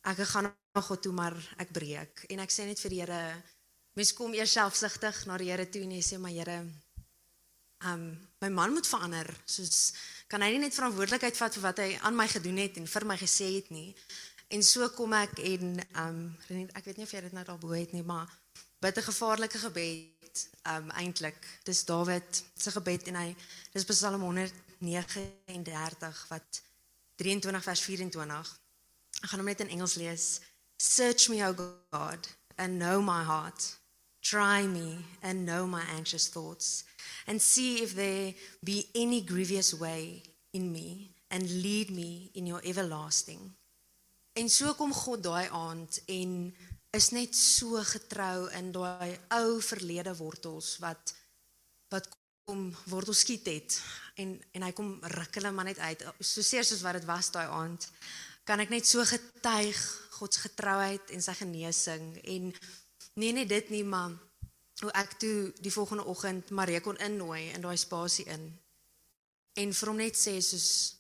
ek 0.02 0.24
gaan 0.32 0.50
na 0.50 0.80
God 0.80 1.02
toe 1.02 1.12
maar 1.12 1.36
ek 1.62 1.70
breek. 1.70 2.24
En 2.28 2.42
ek 2.42 2.50
sê 2.50 2.66
net 2.66 2.80
vir 2.80 2.90
die 2.90 3.00
Here 3.00 3.42
mens 3.94 4.12
kom 4.12 4.34
eers 4.34 4.52
selfsugtig 4.52 5.26
na 5.26 5.38
die 5.38 5.50
Here 5.50 5.68
toe 5.68 5.82
en 5.82 5.94
jy 5.94 6.02
sê 6.02 6.18
maar 6.18 6.34
Here 6.34 6.64
um 7.84 8.18
my 8.40 8.48
man 8.48 8.72
moet 8.72 8.86
verander. 8.86 9.30
Soos 9.44 9.92
kan 10.26 10.42
hy 10.42 10.50
nie 10.50 10.64
net 10.66 10.74
verantwoordelikheid 10.74 11.36
vat 11.36 11.54
vir 11.54 11.62
wat 11.62 11.78
hy 11.78 11.90
aan 12.02 12.16
my 12.16 12.26
gedoen 12.26 12.58
het 12.58 12.76
en 12.76 12.86
vir 12.86 13.04
my 13.04 13.16
gesê 13.16 13.52
het 13.60 13.70
nie 13.70 13.94
en 14.48 14.62
so 14.62 14.88
kom 14.94 15.12
ek 15.12 15.38
en 15.38 15.80
um 16.02 16.36
ek 16.50 16.84
weet 16.84 16.96
nie 16.96 17.06
of 17.06 17.12
jy 17.12 17.20
dit 17.20 17.32
nou 17.32 17.44
daarbo 17.44 17.72
het 17.74 17.92
nie 17.92 18.06
maar 18.06 18.30
bid 18.80 18.98
'n 18.98 19.08
gevaarlike 19.10 19.58
gebed 19.58 20.48
um 20.74 20.90
eintlik 20.90 21.40
dis 21.64 21.84
Dawid 21.84 22.44
se 22.54 22.70
gebed 22.70 23.08
en 23.08 23.14
hy 23.14 23.36
dis 23.72 23.84
Psalm 23.84 24.22
139 24.22 26.26
wat 26.28 26.62
23 27.16 27.64
vers 27.64 27.80
24 27.80 28.60
Ek 29.22 29.32
gaan 29.32 29.40
hom 29.40 29.48
net 29.48 29.64
in 29.64 29.72
Engels 29.72 29.96
lees. 29.96 30.40
Search 30.76 31.30
me, 31.32 31.40
O 31.46 31.54
God, 31.90 32.28
and 32.58 32.78
know 32.78 33.00
my 33.00 33.22
heart. 33.24 33.76
Try 34.20 34.66
me 34.66 35.04
and 35.22 35.46
know 35.46 35.66
my 35.66 35.82
anxious 35.96 36.28
thoughts, 36.28 36.84
and 37.26 37.40
see 37.40 37.82
if 37.82 37.94
there 37.94 38.34
be 38.62 38.88
any 38.94 39.22
grievous 39.22 39.72
way 39.74 40.22
in 40.52 40.72
me, 40.72 41.14
and 41.30 41.48
lead 41.62 41.90
me 41.90 42.30
in 42.34 42.46
your 42.46 42.60
everlasting. 42.64 43.54
En 44.36 44.50
so 44.52 44.74
kom 44.76 44.92
God 44.92 45.22
daai 45.24 45.48
aand 45.48 46.00
en 46.12 46.32
is 46.96 47.08
net 47.16 47.36
so 47.36 47.80
getrou 47.88 48.48
in 48.58 48.68
daai 48.74 49.16
ou 49.38 49.60
verlede 49.64 50.12
wortels 50.18 50.76
wat 50.82 51.14
wat 51.92 52.08
kom 52.44 52.68
wortels 52.90 53.22
skiet 53.24 53.48
het. 53.48 53.78
En 54.20 54.36
en 54.52 54.66
hy 54.66 54.72
kom 54.76 54.96
ruk 55.16 55.38
hulle 55.40 55.52
maar 55.56 55.68
net 55.70 55.80
uit. 55.80 56.04
So 56.20 56.44
seer 56.44 56.64
soos 56.64 56.84
wat 56.84 56.98
dit 57.00 57.08
was 57.08 57.32
daai 57.32 57.46
aand 57.46 57.88
kan 58.46 58.62
ek 58.62 58.70
net 58.70 58.86
so 58.86 59.02
getuig 59.04 59.78
God 60.16 60.34
se 60.34 60.44
getrouheid 60.44 61.10
en 61.12 61.22
sy 61.24 61.34
genesing. 61.40 62.04
En 62.24 62.52
nee 63.20 63.32
net 63.32 63.48
dit 63.50 63.72
nie 63.74 63.84
maar 63.84 64.14
hoe 64.84 64.92
ek 65.00 65.16
toe 65.20 65.52
die 65.64 65.72
volgende 65.72 66.04
oggend 66.04 66.52
Marie 66.52 66.80
kon 66.84 67.00
innooi 67.00 67.48
in 67.56 67.64
daai 67.64 67.76
spasie 67.80 68.28
in. 68.30 68.46
En 69.56 69.72
vir 69.72 69.90
hom 69.90 69.98
net 70.00 70.16
sê 70.20 70.36
soos 70.44 70.95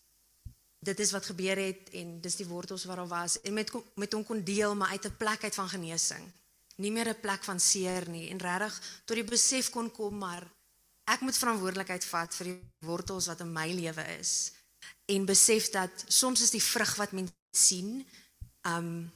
dit 0.78 1.00
is 1.00 1.10
wat 1.10 1.26
gebeur 1.26 1.56
het 1.56 1.90
en 1.92 2.20
dis 2.20 2.36
die 2.36 2.46
wortels 2.46 2.84
wat 2.84 2.96
daar 2.96 3.08
was 3.08 3.40
en 3.40 3.54
met 3.54 3.72
met 3.94 4.12
hom 4.12 4.24
kon 4.24 4.44
deel 4.44 4.74
maar 4.74 4.88
uit 4.88 5.06
'n 5.06 5.16
plek 5.16 5.44
uit 5.44 5.54
van 5.54 5.68
genesing 5.68 6.32
nie 6.76 6.92
meer 6.92 7.08
'n 7.08 7.20
plek 7.20 7.44
van 7.44 7.60
seer 7.60 8.08
nie 8.08 8.30
en 8.30 8.38
regtig 8.38 8.80
tot 9.04 9.16
die 9.16 9.24
besef 9.24 9.70
kon 9.70 9.90
kom 9.90 10.18
maar 10.18 10.44
ek 11.04 11.20
moet 11.20 11.38
verantwoordelikheid 11.38 12.04
vat 12.04 12.34
vir 12.34 12.46
die 12.46 12.60
wortels 12.86 13.26
wat 13.26 13.40
in 13.40 13.52
my 13.52 13.72
lewe 13.72 14.04
is 14.18 14.52
en 15.06 15.24
besef 15.24 15.70
dat 15.70 16.04
soms 16.06 16.42
is 16.42 16.50
die 16.50 16.62
vrug 16.62 16.94
wat 16.94 17.12
mens 17.12 17.30
sien, 17.56 18.06
um 18.68 19.12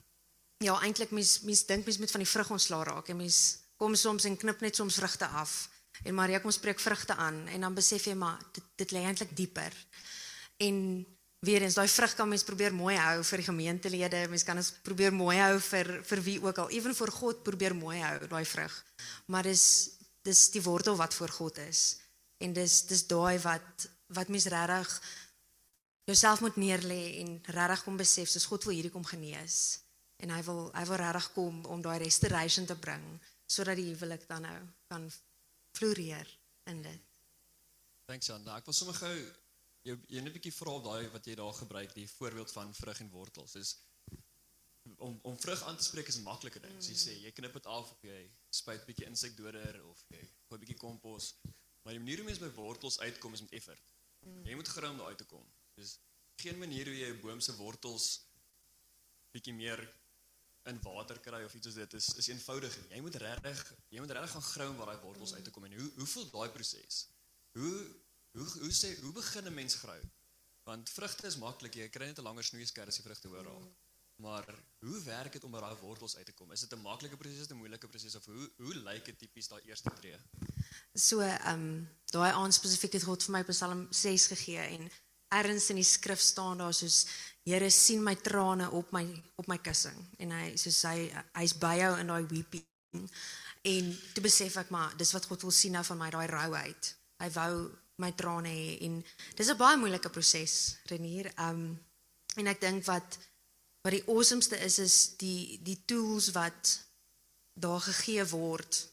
ja, 0.61 0.77
eintlik 0.85 1.11
mens 1.11 1.41
mens 1.41 1.65
dink 1.67 1.85
mens 1.85 1.99
moet 1.99 2.11
van 2.11 2.21
die 2.21 2.31
vrug 2.31 2.51
ontslaa 2.51 2.83
raak 2.85 3.09
en 3.09 3.17
mens 3.17 3.59
kom 3.81 3.95
soms 3.97 4.27
en 4.29 4.37
knip 4.37 4.61
net 4.61 4.77
soms 4.77 4.99
vrugte 5.01 5.27
af. 5.27 5.69
En 6.05 6.15
Maria 6.15 6.39
kom 6.39 6.53
spreek 6.53 6.81
vrugte 6.81 7.15
aan 7.17 7.47
en 7.49 7.61
dan 7.61 7.75
besef 7.75 8.05
jy 8.05 8.15
maar 8.15 8.39
dit 8.53 8.65
dit 8.83 8.93
lê 8.93 9.05
eintlik 9.05 9.33
dieper. 9.37 9.75
En 10.57 10.77
weer 11.41 11.63
eens 11.63 11.75
daai 11.75 11.89
vrug 11.89 12.15
kan 12.15 12.29
mens 12.29 12.45
probeer 12.45 12.75
mooi 12.77 12.97
hou 13.01 13.23
vir 13.25 13.41
die 13.41 13.47
gemeentelede, 13.47 14.27
mens 14.29 14.45
kan 14.45 14.61
dit 14.61 14.69
probeer 14.85 15.15
mooi 15.15 15.39
hou 15.41 15.57
vir 15.71 15.89
vir 16.05 16.23
wie 16.27 16.37
ook 16.43 16.59
al, 16.61 16.71
ewen 16.77 16.95
vir 16.97 17.13
God 17.17 17.43
probeer 17.47 17.75
mooi 17.77 17.97
hou 18.01 18.29
daai 18.29 18.45
vrug. 18.45 18.77
Maar 19.33 19.49
dis 19.49 19.65
dis 20.23 20.51
die 20.53 20.61
wortel 20.61 20.99
wat 21.01 21.15
voor 21.17 21.33
God 21.33 21.59
is. 21.65 21.97
En 22.45 22.53
dis 22.53 22.83
dis 22.91 23.07
daai 23.09 23.39
wat 23.41 23.89
wat 24.13 24.29
mens 24.29 24.47
regtig 24.53 25.01
jouself 26.05 26.41
moet 26.45 26.57
neerlê 26.57 27.23
en 27.23 27.39
regtig 27.57 27.85
kom 27.85 27.97
besef 27.97 28.29
soos 28.29 28.49
God 28.51 28.65
wil 28.69 28.75
hierdie 28.75 28.93
kom 28.93 29.07
genees 29.07 29.81
en 30.21 30.33
hy 30.35 30.43
wil 30.45 30.67
hy 30.77 30.85
wil 30.93 31.01
regtig 31.01 31.33
kom 31.37 31.65
om 31.73 31.83
daai 31.85 31.99
restoration 32.05 32.67
te 32.69 32.77
bring 32.77 33.07
sodat 33.47 33.81
die 33.81 33.89
huwelik 33.95 34.29
dan 34.29 34.45
nou 34.45 34.59
kan 34.93 35.09
floreer 35.79 36.29
in 36.69 36.83
dit. 36.83 37.07
Thanks 38.11 38.29
Jan. 38.29 38.43
Nou, 38.45 38.59
ek 38.59 38.67
wil 38.67 38.77
sommer 38.77 38.99
gou 38.99 39.17
jou 39.91 39.99
jy 40.09 40.23
net 40.23 40.33
'n 40.33 40.39
bietjie 40.39 40.57
vra 40.57 40.75
op 40.79 40.85
daai 40.85 41.09
wat 41.15 41.27
jy 41.27 41.35
daar 41.39 41.55
gebruik, 41.55 41.95
die 41.95 42.09
voorbeeld 42.09 42.53
van 42.53 42.75
vrug 42.75 43.01
en 43.01 43.11
wortels. 43.11 43.55
Is 43.55 43.77
om 44.97 45.19
om 45.23 45.39
vrug 45.39 45.63
aan 45.63 45.77
te 45.77 45.85
spreek 45.85 46.09
is 46.09 46.19
'n 46.19 46.23
maklike 46.23 46.61
ding. 46.61 46.77
As 46.77 46.89
jy 46.89 46.97
sê 47.05 47.13
jy 47.23 47.33
knip 47.33 47.53
dit 47.53 47.67
af 47.67 47.91
of 47.91 48.03
jy 48.03 48.31
spuit 48.51 48.87
bietjie 48.87 49.07
insekdoder 49.07 49.85
of 49.85 50.05
jy 50.09 50.23
gooi 50.49 50.59
bietjie 50.61 50.77
kompos. 50.77 51.35
Maar 51.83 51.93
die 51.97 52.03
manier 52.05 52.17
hoe 52.17 52.27
mens 52.27 52.39
by 52.39 52.51
wortels 52.57 52.99
uitkom 52.99 53.33
is 53.33 53.41
met 53.41 53.53
effort. 53.53 53.95
Jy 54.45 54.55
moet 54.55 54.69
grou 54.69 54.91
om 54.91 54.99
daar 54.99 55.07
uit 55.07 55.19
te 55.19 55.25
kom. 55.25 55.47
Dis 55.75 55.99
geen 56.37 56.59
manier 56.59 56.87
hoe 56.87 56.99
jy 56.99 57.11
'n 57.13 57.21
boom 57.21 57.41
se 57.41 57.57
wortels 57.57 58.27
bietjie 59.33 59.55
meer 59.55 59.81
in 60.65 60.81
water 60.83 61.19
kry 61.21 61.45
of 61.45 61.55
iets 61.55 61.67
soos 61.67 61.75
dit 61.75 61.95
is 61.95 62.09
is 62.15 62.29
eenvoudig. 62.29 62.79
Jy 62.91 63.01
moet 63.01 63.15
regtig 63.15 63.75
jy 63.89 64.01
moet 64.01 64.11
regtig 64.11 64.31
gaan 64.31 64.49
grou 64.53 64.69
om 64.71 64.77
waar 64.77 64.93
daai 64.93 65.05
wortels 65.07 65.35
uit 65.35 65.45
te 65.45 65.51
kom 65.51 65.65
en 65.65 65.79
hoe 65.79 65.91
hoe 65.97 66.07
voel 66.07 66.31
daai 66.31 66.51
proses? 66.51 67.07
Hoe 67.53 67.77
hoe 68.39 68.49
hoe 68.63 68.73
sê 68.73 68.95
hoe 69.03 69.13
begin 69.13 69.47
'n 69.47 69.55
mens 69.55 69.75
grou? 69.75 70.01
Want 70.69 70.91
vrugte 70.91 71.27
is 71.27 71.37
maklik, 71.37 71.75
jy 71.75 71.89
kry 71.89 72.07
net 72.07 72.19
'n 72.19 72.29
langer 72.29 72.45
snoeisker 72.45 72.87
as 72.87 72.97
jy 72.97 73.03
vrugte 73.03 73.29
hoor 73.29 73.45
raak. 73.45 73.71
Maar 74.21 74.45
hoe 74.79 75.03
werk 75.03 75.33
dit 75.33 75.45
om 75.45 75.51
by 75.51 75.61
daai 75.61 75.77
wortels 75.81 76.17
uit 76.17 76.27
te 76.27 76.33
kom? 76.33 76.53
Is 76.53 76.61
dit 76.61 76.73
'n 76.73 76.83
maklike 76.83 77.17
proses 77.17 77.45
of 77.45 77.51
'n 77.51 77.57
moeilike 77.63 77.89
proses 77.89 78.15
of 78.15 78.25
hoe 78.25 78.51
hoe 78.57 78.75
lyk 78.75 79.05
dit 79.05 79.19
tipies 79.19 79.49
daai 79.49 79.63
eerste 79.65 79.91
tree? 80.01 80.19
So, 80.95 81.21
ehm 81.21 81.55
um, 81.55 81.89
daai 82.05 82.33
aan 82.33 82.53
spesifiek 82.53 82.93
het 82.93 83.03
God 83.03 83.23
vir 83.23 83.33
my 83.33 83.45
Psalm 83.45 83.87
6 83.91 84.27
gegee 84.27 84.59
en 84.77 84.91
ergens 85.29 85.71
in 85.71 85.77
die 85.77 85.85
skrif 85.85 86.21
staan 86.21 86.59
daar 86.59 86.75
soos 86.75 87.07
Here 87.45 87.71
sien 87.71 88.03
my 88.03 88.15
trane 88.15 88.71
op 88.71 88.91
my 88.93 89.05
op 89.37 89.47
my 89.49 89.59
kussing 89.59 89.97
en 90.19 90.31
hy 90.31 90.57
soos 90.61 90.83
hy 90.83 91.09
hy's 91.39 91.55
by 91.59 91.77
jou 91.81 91.93
in 91.99 92.07
daai 92.07 92.27
weeping 92.29 93.09
en 93.63 93.99
toe 94.15 94.23
besef 94.23 94.57
ek 94.57 94.71
maar 94.71 94.97
dis 94.97 95.13
wat 95.17 95.27
God 95.31 95.43
wil 95.43 95.55
sien 95.55 95.73
nou 95.73 95.85
van 95.85 95.99
my 95.99 96.11
daai 96.11 96.27
rouheid. 96.27 96.91
Hy 97.23 97.31
wou 97.31 97.55
my 98.01 98.13
trane 98.17 98.51
hê 98.51 98.79
en 98.87 99.01
dis 99.37 99.51
'n 99.51 99.57
baie 99.57 99.77
moeilike 99.77 100.11
proses 100.11 100.55
Renier. 100.91 101.33
Um 101.39 101.79
en 102.37 102.47
ek 102.47 102.61
dink 102.61 102.85
wat 102.85 103.19
wat 103.83 103.93
die 103.97 104.07
awesomeste 104.07 104.57
is 104.61 104.79
is 104.79 104.97
die 105.17 105.59
die 105.63 105.83
tools 105.85 106.31
wat 106.37 106.79
daar 107.55 107.81
gegee 107.81 108.25
word 108.25 108.91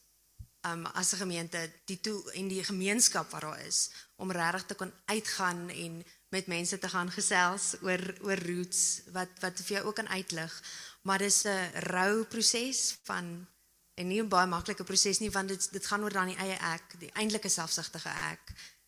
um 0.69 0.85
as 0.85 1.13
'n 1.13 1.23
gemeente 1.23 1.71
die 1.85 1.99
tool 1.99 2.31
en 2.31 2.47
die 2.47 2.63
gemeenskap 2.63 3.31
wat 3.31 3.41
daar 3.41 3.65
is 3.65 3.89
om 4.15 4.31
regtig 4.31 4.65
te 4.65 4.75
kon 4.75 4.93
uitgaan 5.05 5.69
en 5.69 6.03
met 6.29 6.47
mense 6.47 6.79
te 6.79 6.89
gaan 6.89 7.11
gesels 7.11 7.75
oor 7.81 8.03
oor 8.21 8.39
roots 8.49 9.01
wat 9.11 9.29
wat 9.39 9.61
vir 9.65 9.77
jou 9.77 9.85
ook 9.87 9.95
kan 9.95 10.07
uitlig. 10.07 10.53
Maar 11.01 11.19
dis 11.19 11.43
'n 11.45 11.71
rou 11.93 12.23
proses 12.23 12.97
van 13.03 13.47
en 13.95 14.07
nie 14.07 14.21
'n 14.21 14.29
baie 14.29 14.47
maklike 14.47 14.83
proses 14.83 15.19
nie 15.19 15.31
want 15.31 15.47
dit 15.47 15.71
dit 15.71 15.85
gaan 15.85 16.03
oor 16.03 16.11
dan 16.11 16.27
die 16.27 16.37
eie 16.37 16.57
ek, 16.59 16.99
die 16.99 17.11
eintlike 17.13 17.49
selfsugtige 17.49 18.09
ek 18.09 18.41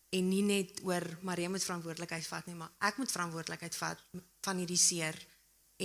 en 0.10 0.30
nie 0.30 0.44
net 0.46 0.82
oor 0.88 1.06
Marie 1.22 1.50
moet 1.50 1.64
verantwoordelikheid 1.64 2.26
vat 2.28 2.50
nie, 2.50 2.58
maar 2.58 2.72
ek 2.90 2.98
moet 2.98 3.12
verantwoordelikheid 3.14 3.76
vat 3.76 4.02
van 4.46 4.62
hierdie 4.62 4.80
seer 4.80 5.18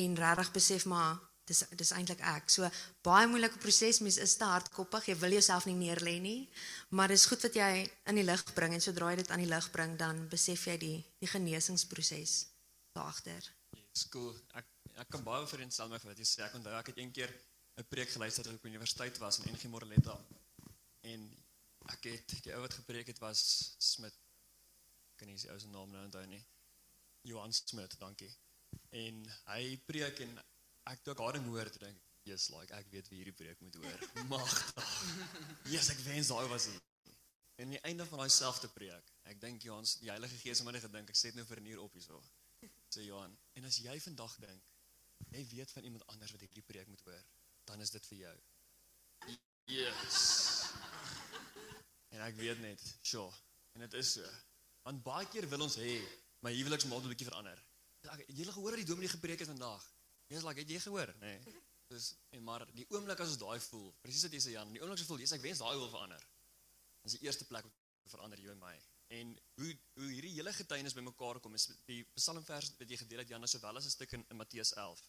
en 0.01 0.17
regtig 0.19 0.53
besef 0.55 0.87
maar 0.91 1.21
dis 1.49 1.61
dis 1.77 1.93
eintlik 1.93 2.23
ek. 2.25 2.49
So 2.53 2.69
baie 3.05 3.29
moeilike 3.29 3.61
proses, 3.61 4.01
mens 4.05 4.17
is 4.23 4.37
te 4.41 4.49
hardkoppig, 4.49 5.11
jy 5.11 5.17
wil 5.21 5.37
jouself 5.37 5.67
nie 5.69 5.77
neerlê 5.77 6.17
nie, 6.25 6.39
maar 6.97 7.13
dis 7.13 7.27
goed 7.29 7.45
wat 7.45 7.59
jy 7.59 7.85
in 8.11 8.21
die 8.21 8.27
lig 8.27 8.45
bring 8.57 8.77
en 8.77 8.85
sodra 8.85 9.13
jy 9.13 9.21
dit 9.23 9.35
aan 9.35 9.45
die 9.45 9.51
lig 9.51 9.69
bring, 9.75 9.97
dan 10.01 10.25
besef 10.33 10.67
jy 10.71 10.79
die 10.81 10.97
die 11.21 11.31
genesingsproses 11.31 12.39
daagter. 12.97 13.51
Yes, 13.77 14.07
cool. 14.13 14.33
Ek 14.57 14.71
ek 15.03 15.11
kan 15.11 15.25
baie 15.27 15.47
vereenstel 15.51 15.91
met 15.91 16.05
wat 16.07 16.19
jy 16.21 16.27
sê. 16.29 16.45
Ek 16.47 16.57
onthou 16.57 16.73
ek 16.79 16.93
het 16.93 17.01
een 17.03 17.13
keer 17.13 17.33
'n 17.77 17.87
preek 17.91 18.11
geluister 18.15 18.45
toe 18.45 18.53
ek 18.53 18.61
op 18.63 18.69
universiteit 18.71 19.19
was 19.19 19.41
in 19.41 19.53
NG 19.53 19.69
Moreletta. 19.69 20.17
En 21.03 21.21
ek 21.93 22.09
het 22.09 22.37
die 22.45 22.55
ou 22.55 22.63
wat 22.65 22.77
gepreek 22.81 23.11
het 23.13 23.21
was 23.23 23.43
Smit. 23.79 24.17
Ek 25.13 25.23
kan 25.23 25.31
nie 25.31 25.39
sy 25.41 25.51
ou 25.53 25.59
se 25.61 25.69
naam 25.69 25.93
nou 25.93 26.05
onthou 26.07 26.25
nie. 26.31 26.41
Johan 27.29 27.53
Smit, 27.53 27.99
dankie. 28.01 28.31
En 28.91 29.21
hy 29.51 29.77
preek 29.89 30.21
en 30.25 30.35
ek 30.91 31.05
toe 31.05 31.15
ek 31.15 31.23
haar 31.25 31.39
ding 31.39 31.47
hoor, 31.49 31.71
dink 31.77 31.97
ek, 31.97 32.03
"Yes, 32.25 32.49
like 32.51 32.73
ek 32.75 32.91
weet 32.91 33.09
wie 33.09 33.21
hierdie 33.23 33.37
preek 33.37 33.61
moet 33.61 33.75
hoor." 33.75 34.09
Magtig. 34.33 34.93
Yes, 35.73 35.91
ek 35.91 36.03
wens 36.09 36.29
daai 36.33 36.49
was 36.49 36.67
hy. 36.67 36.79
En 37.57 37.65
aan 37.65 37.77
die 37.77 37.85
einde 37.87 38.07
van 38.07 38.19
daai 38.19 38.31
selfde 38.31 38.69
preek, 38.69 39.13
ek 39.31 39.41
dink 39.41 39.63
Johan, 39.63 39.87
die 40.01 40.11
Heilige 40.11 40.37
Gees 40.43 40.59
het 40.59 40.67
my 40.67 40.81
gedink, 40.81 41.11
ek 41.11 41.17
sê 41.17 41.31
dit 41.31 41.37
nou 41.37 41.47
vir 41.47 41.61
'n 41.61 41.67
uur 41.67 41.85
op 41.87 41.93
hierso. 41.93 42.23
Sê 42.91 43.05
Johan, 43.07 43.39
en 43.55 43.65
as 43.65 43.79
jy 43.79 44.01
vandag 44.01 44.37
dink, 44.41 44.63
jy 45.31 45.47
weet 45.55 45.71
van 45.71 45.85
iemand 45.85 46.07
anders 46.07 46.33
wat 46.33 46.41
hierdie 46.41 46.67
preek 46.67 46.89
moet 46.89 47.01
hoor, 47.01 47.25
dan 47.65 47.81
is 47.81 47.91
dit 47.91 48.07
vir 48.07 48.19
jou. 48.19 48.37
Yes. 49.67 50.64
En 52.15 52.23
ek 52.23 52.37
weet 52.39 52.61
net, 52.63 52.83
sure. 53.03 53.33
En 53.75 53.83
dit 53.85 53.97
is 53.99 54.13
so. 54.19 54.31
Want 54.87 55.03
baie 55.03 55.27
keer 55.33 55.49
wil 55.51 55.67
ons 55.67 55.77
hê 55.81 55.97
my 56.45 56.53
huweliksmaat 56.55 57.01
moet 57.01 57.09
'n 57.09 57.15
bietjie 57.15 57.29
verander. 57.31 57.59
Ek 58.13 58.27
jy 58.29 58.45
het 58.45 58.55
gehoor 58.55 58.77
wat 58.77 58.83
die 58.83 58.91
dominee 58.91 59.09
gepreek 59.09 59.41
het 59.43 59.49
vandag. 59.49 59.85
Jy's 60.29 60.45
like, 60.45 60.61
het 60.61 60.71
jy 60.71 60.81
gehoor? 60.81 61.15
Nee. 61.21 61.41
Dis 61.89 62.15
en 62.31 62.43
maar 62.43 62.67
die 62.73 62.87
oomblik 62.91 63.21
as 63.21 63.35
ons 63.35 63.41
daai 63.41 63.61
voel, 63.61 63.93
presies 64.03 64.23
wat 64.27 64.33
jy 64.33 64.41
sê 64.41 64.51
Jan, 64.55 64.73
die 64.73 64.81
oomblik 64.81 64.99
as 64.99 65.05
jy 65.05 65.09
voel, 65.11 65.23
jy's 65.25 65.33
ek 65.37 65.43
wens 65.43 65.59
daai 65.59 65.77
wil 65.77 65.91
verander. 65.91 66.27
Dis 67.03 67.17
die 67.19 67.27
eerste 67.27 67.45
plek 67.45 67.65
wat 67.65 68.15
verander 68.15 68.41
jy 68.41 68.51
en 68.51 68.59
my. 68.59 68.75
En 69.19 69.35
hoe 69.61 69.73
hoe 69.95 70.11
hierdie 70.11 70.35
hele 70.37 70.53
getuienis 70.53 70.95
bymekaar 70.95 71.41
kom 71.41 71.55
is 71.55 71.69
die 71.87 72.03
Psalmvers 72.15 72.73
wat 72.79 72.89
jy 72.89 72.97
gedeel 72.97 73.25
het 73.25 73.29
Jan, 73.29 73.49
sowel 73.49 73.77
as 73.77 73.87
'n 73.87 73.91
stuk 73.91 74.13
in, 74.13 74.25
in 74.31 74.37
Matteus 74.37 74.73
11 74.73 75.03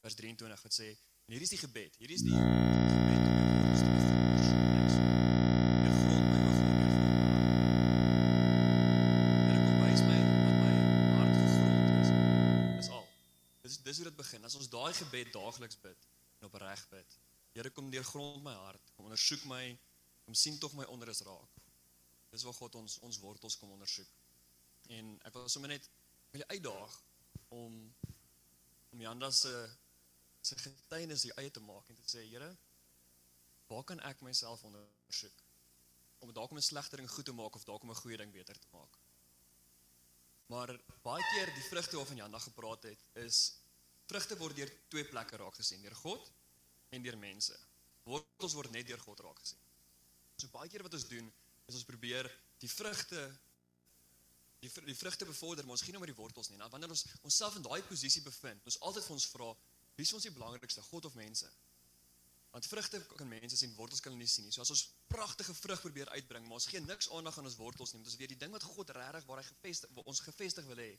vers 0.00 0.14
23 0.14 0.62
wat 0.62 0.72
sê 0.72 0.88
en 1.26 1.32
hierdie 1.34 1.50
is 1.50 1.54
die 1.58 1.64
gebed. 1.66 1.96
Hierdie 1.96 2.16
is 2.16 2.22
die 2.22 2.32
gebed 2.32 3.15
gebed 15.16 15.32
daagliks 15.32 15.78
bid 15.80 16.08
en 16.38 16.46
opreg 16.46 16.88
bid. 16.88 17.18
Here 17.52 17.70
kom 17.70 17.90
deur 17.90 18.04
grond 18.04 18.42
my 18.44 18.52
hart, 18.52 18.90
kom 18.96 19.08
ondersoek 19.08 19.46
my, 19.48 19.78
kom 20.24 20.34
sien 20.34 20.58
tog 20.60 20.74
my 20.76 20.84
onderes 20.92 21.22
raak. 21.24 21.54
Dis 22.30 22.44
waar 22.44 22.56
God 22.58 22.76
ons 22.82 22.98
ons 23.06 23.18
wortels 23.22 23.56
kom 23.56 23.72
ondersoek. 23.72 24.10
En 24.92 25.14
ek 25.24 25.38
wil 25.38 25.48
sommer 25.48 25.72
net 25.72 25.88
wil 26.34 26.44
uitdaag 26.52 27.00
om 27.48 27.80
om 28.92 29.00
Janda 29.00 29.30
se 29.30 29.52
se 30.46 30.56
getuienis 30.60 31.24
hier 31.26 31.34
eie 31.40 31.50
te 31.50 31.60
maak 31.60 31.88
en 31.90 31.96
te 31.98 32.10
sê 32.10 32.22
Here, 32.28 32.52
waar 33.66 33.84
kan 33.84 34.00
ek 34.06 34.20
myself 34.22 34.62
ondersoek? 34.68 35.42
Om 36.20 36.32
dalk 36.32 36.50
om 36.50 36.58
'n 36.58 36.70
slegter 36.70 37.00
ding 37.00 37.10
goed 37.10 37.24
te 37.24 37.32
maak 37.32 37.56
of 37.56 37.64
dalk 37.64 37.82
om 37.82 37.90
'n 37.90 38.02
goeie 38.02 38.16
ding 38.16 38.32
beter 38.32 38.58
te 38.58 38.68
maak. 38.72 38.98
Maar 40.46 40.76
baie 41.02 41.24
keer 41.32 41.54
die 41.54 41.68
vrugte 41.70 41.96
waarvan 41.96 42.16
Janda 42.16 42.38
gepraat 42.38 42.82
het, 42.82 43.00
is 43.12 43.58
vrugte 44.10 44.36
word 44.38 44.56
deur 44.58 44.70
twee 44.92 45.06
plekke 45.08 45.38
raak 45.40 45.56
gesien, 45.58 45.82
deur 45.82 45.96
God 46.02 46.30
en 46.94 47.02
deur 47.02 47.18
mense. 47.18 47.56
Wortels 48.06 48.54
word 48.54 48.70
net 48.74 48.86
deur 48.88 49.02
God 49.02 49.22
raak 49.26 49.40
gesien. 49.42 49.62
So 50.36 50.50
baie 50.52 50.70
keer 50.70 50.84
wat 50.86 50.94
ons 50.94 51.08
doen, 51.10 51.28
is 51.66 51.78
ons 51.78 51.88
probeer 51.88 52.28
die 52.62 52.70
vrugte 52.70 53.22
die 54.62 54.70
vr- 54.72 54.86
die 54.88 54.96
vrugte 54.96 55.26
bevorder, 55.28 55.64
maar 55.66 55.76
ons 55.76 55.84
gee 55.84 55.92
nou 55.92 56.00
maar 56.00 56.10
die 56.10 56.18
wortels 56.18 56.48
nie. 56.50 56.58
Nou 56.58 56.68
wanneer 56.72 56.92
ons 56.94 57.04
onsself 57.28 57.58
in 57.58 57.64
daai 57.66 57.82
posisie 57.86 58.22
bevind, 58.24 58.64
ons 58.64 58.78
altyd 58.88 59.04
vir 59.04 59.16
ons 59.16 59.26
vra, 59.34 59.48
wie 59.96 60.06
is 60.06 60.12
ons 60.16 60.26
die 60.26 60.32
belangrikste, 60.32 60.84
God 60.88 61.08
of 61.10 61.16
mense? 61.18 61.50
Want 62.54 62.68
vrugte 62.70 63.02
kan 63.18 63.28
mense 63.28 63.58
sien, 63.60 63.74
wortels 63.76 64.00
kan 64.00 64.14
hulle 64.14 64.24
nie 64.24 64.30
sien 64.32 64.46
nie. 64.48 64.54
So 64.54 64.64
as 64.64 64.72
ons 64.72 64.86
pragtige 65.12 65.54
vrug 65.54 65.82
probeer 65.84 66.08
uitbring, 66.14 66.46
maar 66.48 66.56
ons 66.60 66.68
gee 66.72 66.80
niks 66.80 67.10
aandag 67.12 67.36
aan 67.38 67.50
ons 67.50 67.58
wortels 67.60 67.92
nie, 67.92 68.00
want 68.00 68.08
ons 68.12 68.20
weet 68.22 68.32
die 68.32 68.40
ding 68.40 68.54
wat 68.54 68.64
God 68.64 68.94
regtig 68.96 69.28
waar 69.28 69.42
hy 69.42 69.46
gevestig 69.50 69.92
waar 69.98 70.08
ons 70.12 70.22
gevestig 70.24 70.70
wil 70.70 70.80
hê, 70.80 70.92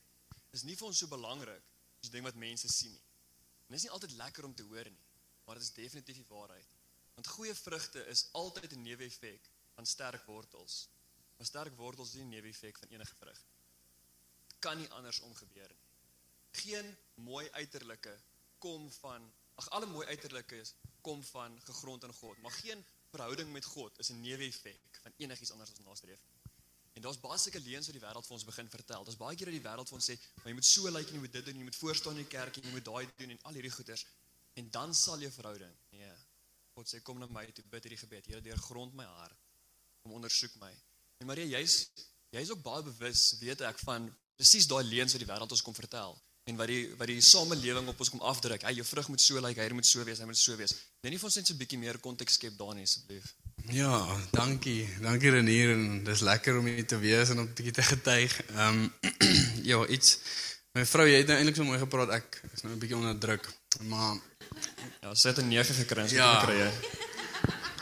is 0.54 0.64
nie 0.68 0.78
vir 0.78 0.90
ons 0.92 1.02
so 1.02 1.10
belangrik 1.10 1.74
die 2.00 2.12
ding 2.12 2.24
wat 2.24 2.36
mense 2.36 2.68
sien 2.72 2.92
nie. 2.92 3.06
En 3.68 3.76
dit 3.76 3.80
is 3.80 3.88
nie 3.88 3.92
altyd 3.92 4.12
lekker 4.12 4.46
om 4.46 4.56
te 4.56 4.64
hoor 4.64 4.90
nie, 4.90 5.06
maar 5.46 5.56
dit 5.60 5.64
is 5.64 5.74
definitief 5.74 6.16
die 6.16 6.30
waarheid. 6.30 6.76
Want 7.14 7.28
goeie 7.28 7.56
vrugte 7.56 8.06
is 8.14 8.28
altyd 8.32 8.72
'n 8.74 8.82
neeweffek 8.82 9.50
van 9.76 9.86
sterk 9.86 10.26
wortels. 10.26 10.90
Maar 11.38 11.46
sterk 11.46 11.76
wortels 11.76 12.10
is 12.10 12.16
nie 12.16 12.24
'n 12.24 12.30
neeweffek 12.30 12.78
van 12.78 12.88
enige 12.88 13.16
vrug. 13.16 13.46
Kan 14.60 14.78
nie 14.78 14.90
andersom 14.90 15.36
gebeur 15.36 15.70
nie. 15.70 15.86
Geen 16.52 16.98
mooi 17.14 17.52
uiterlike 17.52 18.20
kom 18.58 18.92
van 18.92 19.34
ag 19.56 19.70
alle 19.70 19.86
mooi 19.86 20.08
uiterlikes 20.08 20.74
kom 21.02 21.24
van 21.24 21.62
gegrond 21.62 22.04
in 22.04 22.14
God, 22.14 22.38
maar 22.38 22.52
geen 22.52 22.86
verhouding 23.10 23.52
met 23.52 23.66
God 23.66 24.00
is 24.00 24.10
'n 24.10 24.22
neeweffek 24.22 25.00
van 25.02 25.14
enigiets 25.18 25.52
anders 25.52 25.72
as 25.72 25.80
nastreef. 25.80 26.20
En 26.98 27.04
daar's 27.06 27.20
baie 27.22 27.38
sulke 27.38 27.60
leuns 27.62 27.86
wat 27.86 27.94
die 27.94 28.02
wêreld 28.02 28.26
vir 28.26 28.36
ons 28.40 28.46
begin 28.48 28.70
vertel. 28.74 29.04
Daar's 29.06 29.20
baie 29.22 29.38
kere 29.38 29.52
dat 29.52 29.60
die 29.60 29.66
wêreld 29.68 29.90
vir 29.92 29.98
ons 30.00 30.08
sê, 30.10 30.16
"Maar 30.42 30.48
jy 30.50 30.54
moet 30.60 30.66
so 30.66 30.90
lyk 30.90 31.08
en 31.08 31.14
jy 31.14 31.20
moet 31.20 31.34
dit 31.34 31.46
doen, 31.46 31.58
jy 31.58 31.64
moet 31.64 31.76
voor 31.76 31.96
staan 31.96 32.18
in 32.18 32.24
die 32.24 32.32
kerk 32.38 32.58
en 32.58 32.64
jy 32.64 32.72
moet 32.72 32.86
daai 32.86 33.06
doen 33.18 33.30
en 33.30 33.40
al 33.44 33.54
hierdie 33.54 33.72
goeders." 33.72 34.06
En 34.56 34.70
dan 34.70 34.96
sal 34.96 35.20
jou 35.20 35.32
verhouding. 35.32 35.76
Nee. 35.92 36.12
God 36.74 36.88
sê, 36.88 37.02
"Kom 37.02 37.20
na 37.20 37.28
my 37.28 37.46
toe, 37.52 37.64
bid 37.70 37.84
hierdie 37.84 38.00
gebed. 38.00 38.26
Here, 38.26 38.42
deurgrond 38.42 38.94
my 38.94 39.04
hart. 39.04 39.38
Kom 40.02 40.12
ondersoek 40.12 40.56
my." 40.56 40.74
En 41.20 41.28
Maria, 41.28 41.46
jy's 41.60 41.90
jy's 42.32 42.50
ook 42.50 42.62
baie 42.62 42.84
bewus, 42.84 43.36
weet 43.40 43.62
ek, 43.62 43.80
van 43.80 44.18
presies 44.36 44.68
daai 44.68 44.84
leuns 44.84 45.12
wat 45.12 45.20
die 45.20 45.32
wêreld 45.34 45.52
ons 45.52 45.62
kom 45.62 45.74
vertel 45.74 46.22
en 46.48 46.56
wat 46.56 46.68
die 46.68 46.96
wat 46.96 47.08
die 47.08 47.22
samelewing 47.22 47.88
op 47.88 48.00
ons 48.00 48.10
kom 48.10 48.22
afdruk. 48.22 48.64
Hy 48.64 48.74
jou 48.80 48.86
vrug 48.86 49.08
moet 49.08 49.22
so 49.22 49.40
lyk, 49.40 49.58
hy 49.58 49.70
moet 49.76 49.86
so 49.86 50.04
wees, 50.04 50.20
hy 50.20 50.26
moet 50.26 50.38
so 50.38 50.56
wees. 50.56 50.74
Net 51.04 51.12
nie 51.12 51.20
vir 51.20 51.30
ons 51.30 51.36
net 51.36 51.48
so 51.48 51.54
'n 51.54 51.58
bietjie 51.58 51.80
meer 51.80 52.00
konteks 52.00 52.34
skep 52.34 52.58
daarin 52.58 52.84
asseblief. 52.84 53.36
Ja, 53.68 54.06
dankie. 54.32 54.88
Dankie 55.02 55.30
Renier 55.32 55.74
en 55.74 56.04
dis 56.08 56.22
lekker 56.24 56.58
om 56.60 56.66
hier 56.70 56.86
te 56.88 57.00
wees 57.02 57.30
en 57.34 57.40
om 57.44 57.48
bietjie 57.54 57.74
te 57.76 57.84
getuig. 57.84 58.36
Ehm 58.56 58.86
ja, 59.70 59.82
iets 59.92 60.18
my 60.78 60.86
vrou, 60.88 61.08
jy 61.10 61.18
het 61.24 61.28
nou 61.32 61.38
eintlik 61.40 61.58
so 61.60 61.68
mooi 61.68 61.80
gepraat. 61.82 62.14
Ek 62.16 62.42
is 62.54 62.64
nou 62.64 62.74
'n 62.76 62.80
bietjie 62.80 62.98
onder 62.98 63.18
druk, 63.18 63.48
maar 63.92 64.16
Ja, 65.02 65.14
sy 65.14 65.30
het 65.30 65.38
'n 65.44 65.48
9 65.50 65.76
gekry, 65.76 66.08
sy 66.08 66.16
Ja. 66.16 66.40
gekry. 66.40 66.72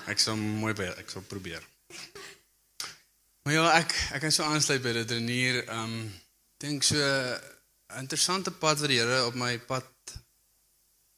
ek 0.08 0.20
sal 0.20 0.36
mooi 0.36 0.74
by 0.74 0.84
ek 0.98 1.10
sal 1.10 1.22
probeer. 1.22 1.62
Maar 3.44 3.54
ja, 3.54 3.66
ek 3.78 3.94
ek 4.14 4.22
kan 4.22 4.32
so 4.32 4.44
aansluit 4.44 4.82
by 4.82 4.94
dit 4.94 5.12
Renier. 5.12 5.68
Ehm 5.68 6.10
dink 6.58 6.84
so 6.84 6.96
'n 6.98 8.00
interessante 8.00 8.52
pad 8.52 8.80
wat 8.80 8.90
die 8.90 8.98
Here 9.00 9.26
op 9.26 9.36
my 9.36 9.60
pad 9.60 9.86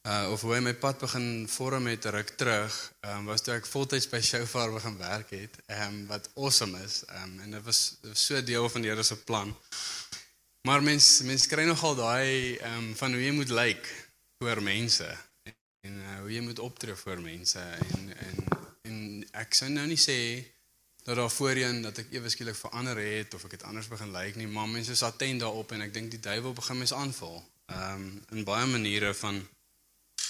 uh 0.08 0.30
of 0.32 0.40
hoe 0.40 0.54
hy 0.54 0.60
my 0.64 0.72
pad 0.74 1.00
begin 1.02 1.44
vorm 1.52 1.86
het 1.90 2.06
ruk 2.14 2.30
terug, 2.40 2.74
ehm 3.04 3.18
um, 3.18 3.24
was 3.28 3.42
toe 3.44 3.54
ek 3.58 3.66
voltyds 3.68 4.08
by 4.08 4.20
Shofar 4.24 4.72
begin 4.72 4.96
werk 4.96 5.32
het, 5.36 5.58
ehm 5.66 5.86
um, 5.88 5.96
wat 6.08 6.30
awesome 6.34 6.80
is. 6.84 7.02
Ehm 7.08 7.24
um, 7.24 7.40
en 7.44 7.56
dit 7.56 7.64
was 7.66 7.80
dit 8.00 8.10
was 8.14 8.24
so 8.30 8.42
deel 8.42 8.68
van 8.72 8.84
die 8.84 8.90
Here 8.90 9.02
se 9.02 9.16
plan. 9.16 9.52
Maar 10.68 10.82
mens 10.82 11.20
mens 11.28 11.46
kry 11.46 11.66
nogal 11.68 11.98
daai 11.98 12.56
ehm 12.56 12.78
um, 12.78 12.94
van 12.96 13.12
hoe 13.12 13.24
jy 13.24 13.32
moet 13.36 13.52
lyk 13.52 13.90
voor 14.38 14.62
mense 14.62 15.08
en 15.80 15.98
uh, 15.98 16.18
hoe 16.20 16.32
jy 16.32 16.40
moet 16.46 16.58
optree 16.58 16.94
voor 16.94 17.20
mense 17.20 17.60
en 17.60 18.14
en 18.16 18.46
en 18.88 18.96
ek 19.44 19.54
sou 19.54 19.68
nou 19.70 19.86
nie 19.86 20.00
sê 20.00 20.18
dat 21.04 21.16
daar 21.16 21.30
voorheen 21.30 21.82
dat 21.82 21.98
ek 21.98 22.16
ewe 22.16 22.28
skielik 22.32 22.56
verander 22.56 22.98
het 23.00 23.34
of 23.34 23.44
ek 23.44 23.58
het 23.58 23.68
anders 23.68 23.88
begin 23.88 24.10
lyk 24.12 24.36
nie, 24.36 24.48
maar 24.48 24.68
mense 24.68 24.92
is 24.92 25.04
attent 25.04 25.40
daarop 25.40 25.72
en 25.72 25.84
ek 25.84 25.94
dink 25.94 26.10
die 26.12 26.20
duiwel 26.20 26.56
begin 26.56 26.80
mens 26.80 26.96
aanval. 26.96 27.38
Ehm 27.68 28.08
um, 28.08 28.10
in 28.36 28.44
baie 28.48 28.66
maniere 28.72 29.12
van 29.14 29.44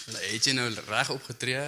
hulle 0.08 0.24
het 0.24 0.48
jy 0.48 0.54
nou 0.56 0.68
reg 0.88 1.12
opgetree. 1.12 1.66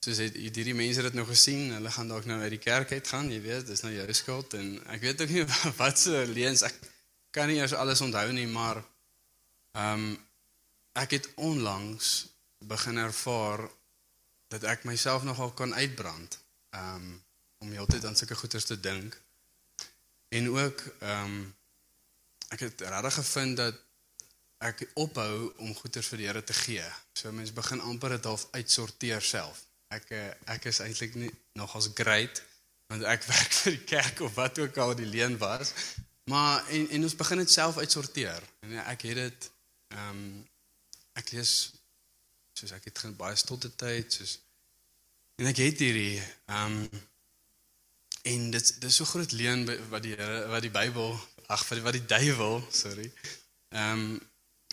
Soos 0.00 0.20
het 0.22 0.36
hierdie 0.36 0.76
mense 0.76 1.02
dit 1.04 1.16
nou 1.16 1.26
gesien, 1.28 1.74
hulle 1.76 1.92
gaan 1.92 2.08
dalk 2.08 2.24
nou 2.28 2.38
uit 2.40 2.54
die 2.54 2.62
kerk 2.62 2.94
uit 2.96 3.08
gaan, 3.12 3.28
jy 3.28 3.40
weet, 3.44 3.66
dis 3.68 3.82
nou 3.84 3.92
jou 3.92 4.06
skuld 4.16 4.56
en 4.56 4.70
ek 4.94 5.04
weet 5.04 5.20
ook 5.20 5.34
nie 5.34 5.44
wat 5.82 6.00
se 6.00 6.24
leens 6.32 6.64
ek 6.64 6.78
kan 7.36 7.50
nie 7.50 7.60
eers 7.60 7.76
alles 7.76 8.00
onthou 8.00 8.26
nie, 8.32 8.48
maar 8.48 8.80
ehm 9.76 10.08
um, 10.08 10.18
ek 10.98 11.12
het 11.14 11.28
onlangs 11.38 12.26
begin 12.66 12.98
ervaar 12.98 13.62
dat 14.50 14.64
ek 14.66 14.82
myself 14.84 15.22
nogal 15.22 15.52
kan 15.54 15.74
uitbrand. 15.74 16.40
Ehm 16.74 16.96
um, 16.96 17.12
om 17.60 17.70
heeltyd 17.76 18.04
aan 18.04 18.16
sulke 18.16 18.34
goeters 18.34 18.64
te 18.64 18.80
dink. 18.80 19.20
En 20.28 20.48
ook 20.48 20.82
ehm 20.98 21.24
um, 21.24 21.54
ek 22.48 22.60
het 22.66 22.80
regtig 22.80 23.14
gevind 23.14 23.56
dat 23.56 23.76
ek 24.60 24.84
ophou 25.00 25.50
om 25.64 25.72
goeders 25.74 26.08
vir 26.12 26.20
die 26.20 26.26
Here 26.28 26.42
te 26.44 26.56
gee. 26.56 26.84
So 27.16 27.32
mense 27.32 27.54
begin 27.56 27.80
amper 27.80 28.16
dit 28.16 28.28
half 28.28 28.46
uitsorteer 28.52 29.24
self. 29.24 29.62
Ek 29.94 30.10
eh, 30.14 30.28
ek 30.54 30.68
is 30.70 30.82
eintlik 30.84 31.16
nie 31.18 31.30
nogals 31.58 31.88
great 31.96 32.42
want 32.90 33.04
ek 33.06 33.24
werk 33.32 33.52
vir 33.62 33.76
die 33.76 33.84
kerk 33.88 34.20
of 34.26 34.34
wat 34.36 34.58
ook 34.58 34.76
al 34.82 34.94
die 34.98 35.08
leen 35.08 35.38
was. 35.40 35.72
Maar 36.30 36.66
en 36.76 36.88
en 36.90 37.08
ons 37.08 37.16
begin 37.16 37.40
dit 37.42 37.50
self 37.50 37.78
uitsorteer. 37.78 38.42
En 38.66 38.76
ek 38.84 39.08
het 39.08 39.20
dit 39.24 39.50
ehm 39.96 40.10
um, 40.14 40.24
ek 41.18 41.32
lees 41.34 41.52
soos 42.54 42.72
ek 42.76 42.84
het 42.90 42.98
geen 43.02 43.16
baie 43.18 43.36
stotte 43.36 43.70
tyd 43.80 44.12
soos 44.14 44.36
en 45.40 45.48
ek 45.50 45.58
het 45.64 45.80
hierdie 45.82 46.20
ehm 46.20 46.76
um, 46.84 47.06
en 48.30 48.50
dit 48.52 48.70
dis 48.82 48.96
so 49.00 49.08
groot 49.08 49.32
leuen 49.32 49.64
by- 49.64 49.78
wat 49.88 50.02
die 50.04 50.12
Here 50.14 50.42
wat 50.52 50.62
die 50.62 50.72
Bybel 50.74 51.14
ag 51.48 51.62
wat 51.70 51.96
die 51.96 52.04
duiwel 52.06 52.60
sorry 52.70 53.08
ehm 53.72 54.04
um, 54.04 54.18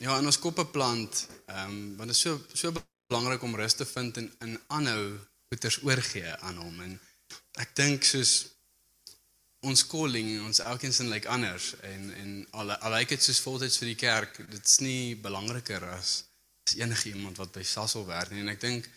ja 0.03 0.17
in 0.17 0.29
ons 0.29 0.39
koppe 0.39 0.65
plant 0.65 1.25
ehm 1.45 1.71
um, 1.71 1.95
want 1.97 2.11
dit 2.11 2.17
is 2.17 2.21
so 2.21 2.39
so 2.53 2.73
belangrik 3.07 3.41
om 3.41 3.55
rus 3.55 3.73
te 3.73 3.85
vind 3.85 4.17
en 4.17 4.29
in 4.45 4.59
aanhou 4.67 5.17
goeters 5.49 5.79
oorgee 5.83 6.35
aan 6.35 6.57
hom. 6.57 6.79
En 6.81 6.99
ek 7.63 7.73
dink 7.75 8.03
soos 8.03 8.33
ons 9.67 9.83
calling 9.89 10.29
ons 10.45 10.59
elkeen 10.71 10.93
sin 10.93 11.09
lyk 11.09 11.23
like 11.23 11.33
anders 11.33 11.71
en 11.91 12.11
en 12.21 12.33
al 12.61 12.75
al 12.75 12.97
lyk 12.97 13.15
dit 13.15 13.23
soos 13.23 13.41
voltyds 13.45 13.79
vir 13.81 13.91
die 13.93 13.99
kerk 14.03 14.41
dit's 14.51 14.79
nie 14.83 15.15
belangriker 15.15 15.83
as 15.95 16.23
as 16.67 16.75
enige 16.75 17.13
iemand 17.13 17.39
wat 17.39 17.53
by 17.55 17.63
Sasol 17.63 18.05
werk 18.05 18.31
nie. 18.31 18.43
En 18.43 18.51
ek 18.53 18.61
dink 18.61 18.89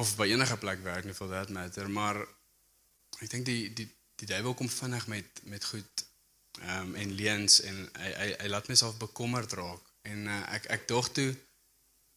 of 0.00 0.16
by 0.16 0.28
enige 0.32 0.56
plek 0.56 0.82
werk 0.82 1.04
nie 1.04 1.14
for 1.14 1.30
that 1.30 1.52
matter 1.54 1.88
maar 2.00 2.20
ek 3.20 3.30
dink 3.30 3.46
die 3.46 3.68
die 3.74 3.88
die 4.18 4.26
duiwel 4.26 4.56
kom 4.58 4.70
vinnig 4.72 5.06
met 5.06 5.44
met 5.52 5.64
goed 5.72 6.06
ehm 6.58 6.88
um, 6.88 6.94
en 6.98 7.12
leuns 7.20 7.60
en 7.60 7.76
hy 8.00 8.10
hy, 8.22 8.30
hy 8.40 8.48
laat 8.50 8.72
myself 8.72 8.96
bekommerd 8.98 9.52
raak 9.60 9.87
en 10.12 10.26
uh, 10.26 10.40
ek 10.56 10.68
ek 10.76 10.88
dog 10.90 11.10
toe 11.16 11.30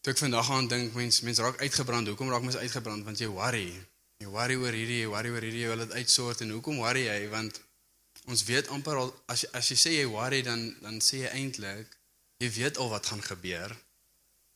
toe 0.01 0.13
ek 0.13 0.21
vandag 0.21 0.49
aan 0.49 0.67
dink 0.71 0.95
mens 0.97 1.21
mens 1.25 1.41
raak 1.43 1.60
uitgebrand. 1.62 2.10
Hoekom 2.10 2.32
raak 2.34 2.45
mens 2.45 2.58
uitgebrand? 2.58 3.06
Want 3.06 3.21
jy 3.21 3.30
worry. 3.30 3.69
Jy 4.21 4.30
worry 4.34 4.58
oor 4.58 4.77
hierdie 4.77 5.01
jy 5.04 5.10
worry 5.12 5.34
oor 5.34 5.45
hierdie 5.45 5.65
jy 5.65 5.73
wil 5.73 5.84
dit 5.86 5.97
uitsort. 5.99 6.41
En 6.41 6.56
hoekom 6.56 6.82
worry 6.82 7.06
jy? 7.06 7.19
Want 7.34 7.62
ons 8.30 8.43
weet 8.45 8.69
amper 8.73 8.99
al 9.01 9.13
as 9.34 9.45
jy, 9.45 9.51
as 9.58 9.69
jy 9.73 9.77
sê 9.84 9.93
jy 9.99 10.08
worry 10.10 10.41
dan 10.45 10.67
dan 10.82 10.99
sê 11.01 11.25
jy 11.25 11.34
eintlik 11.38 11.97
jy 12.41 12.49
weet 12.58 12.82
al 12.82 12.89
wat 12.93 13.12
gaan 13.12 13.21
gebeur. 13.25 13.75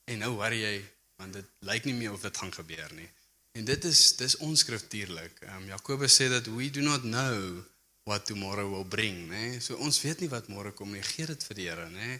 En 0.09 0.21
nou 0.25 0.33
worry 0.39 0.63
jy 0.63 0.75
want 1.21 1.37
dit 1.37 1.53
lyk 1.69 1.85
nie 1.87 1.95
meer 2.01 2.13
of 2.13 2.25
dit 2.25 2.41
gaan 2.41 2.53
gebeur 2.53 2.97
nie. 2.97 3.07
En 3.55 3.65
dit 3.65 3.85
is 3.87 4.01
dis 4.19 4.37
onskriftuurlik. 4.43 5.37
Um, 5.53 5.69
Jakobus 5.71 6.17
sê 6.17 6.27
dat 6.29 6.49
we 6.51 6.69
do 6.69 6.81
not 6.83 7.05
know 7.07 7.63
what 8.09 8.25
tomorrow 8.25 8.67
will 8.69 8.85
bring 8.85 9.29
nê 9.29 9.59
so 9.63 9.77
ons 9.81 9.97
weet 10.03 10.19
nie 10.21 10.29
wat 10.29 10.49
môre 10.49 10.73
kom 10.73 10.91
nie. 10.93 11.05
Gee 11.05 11.29
dit 11.29 11.45
vir 11.49 11.61
die 11.61 11.69
Here 11.69 11.89
nê 11.93 12.17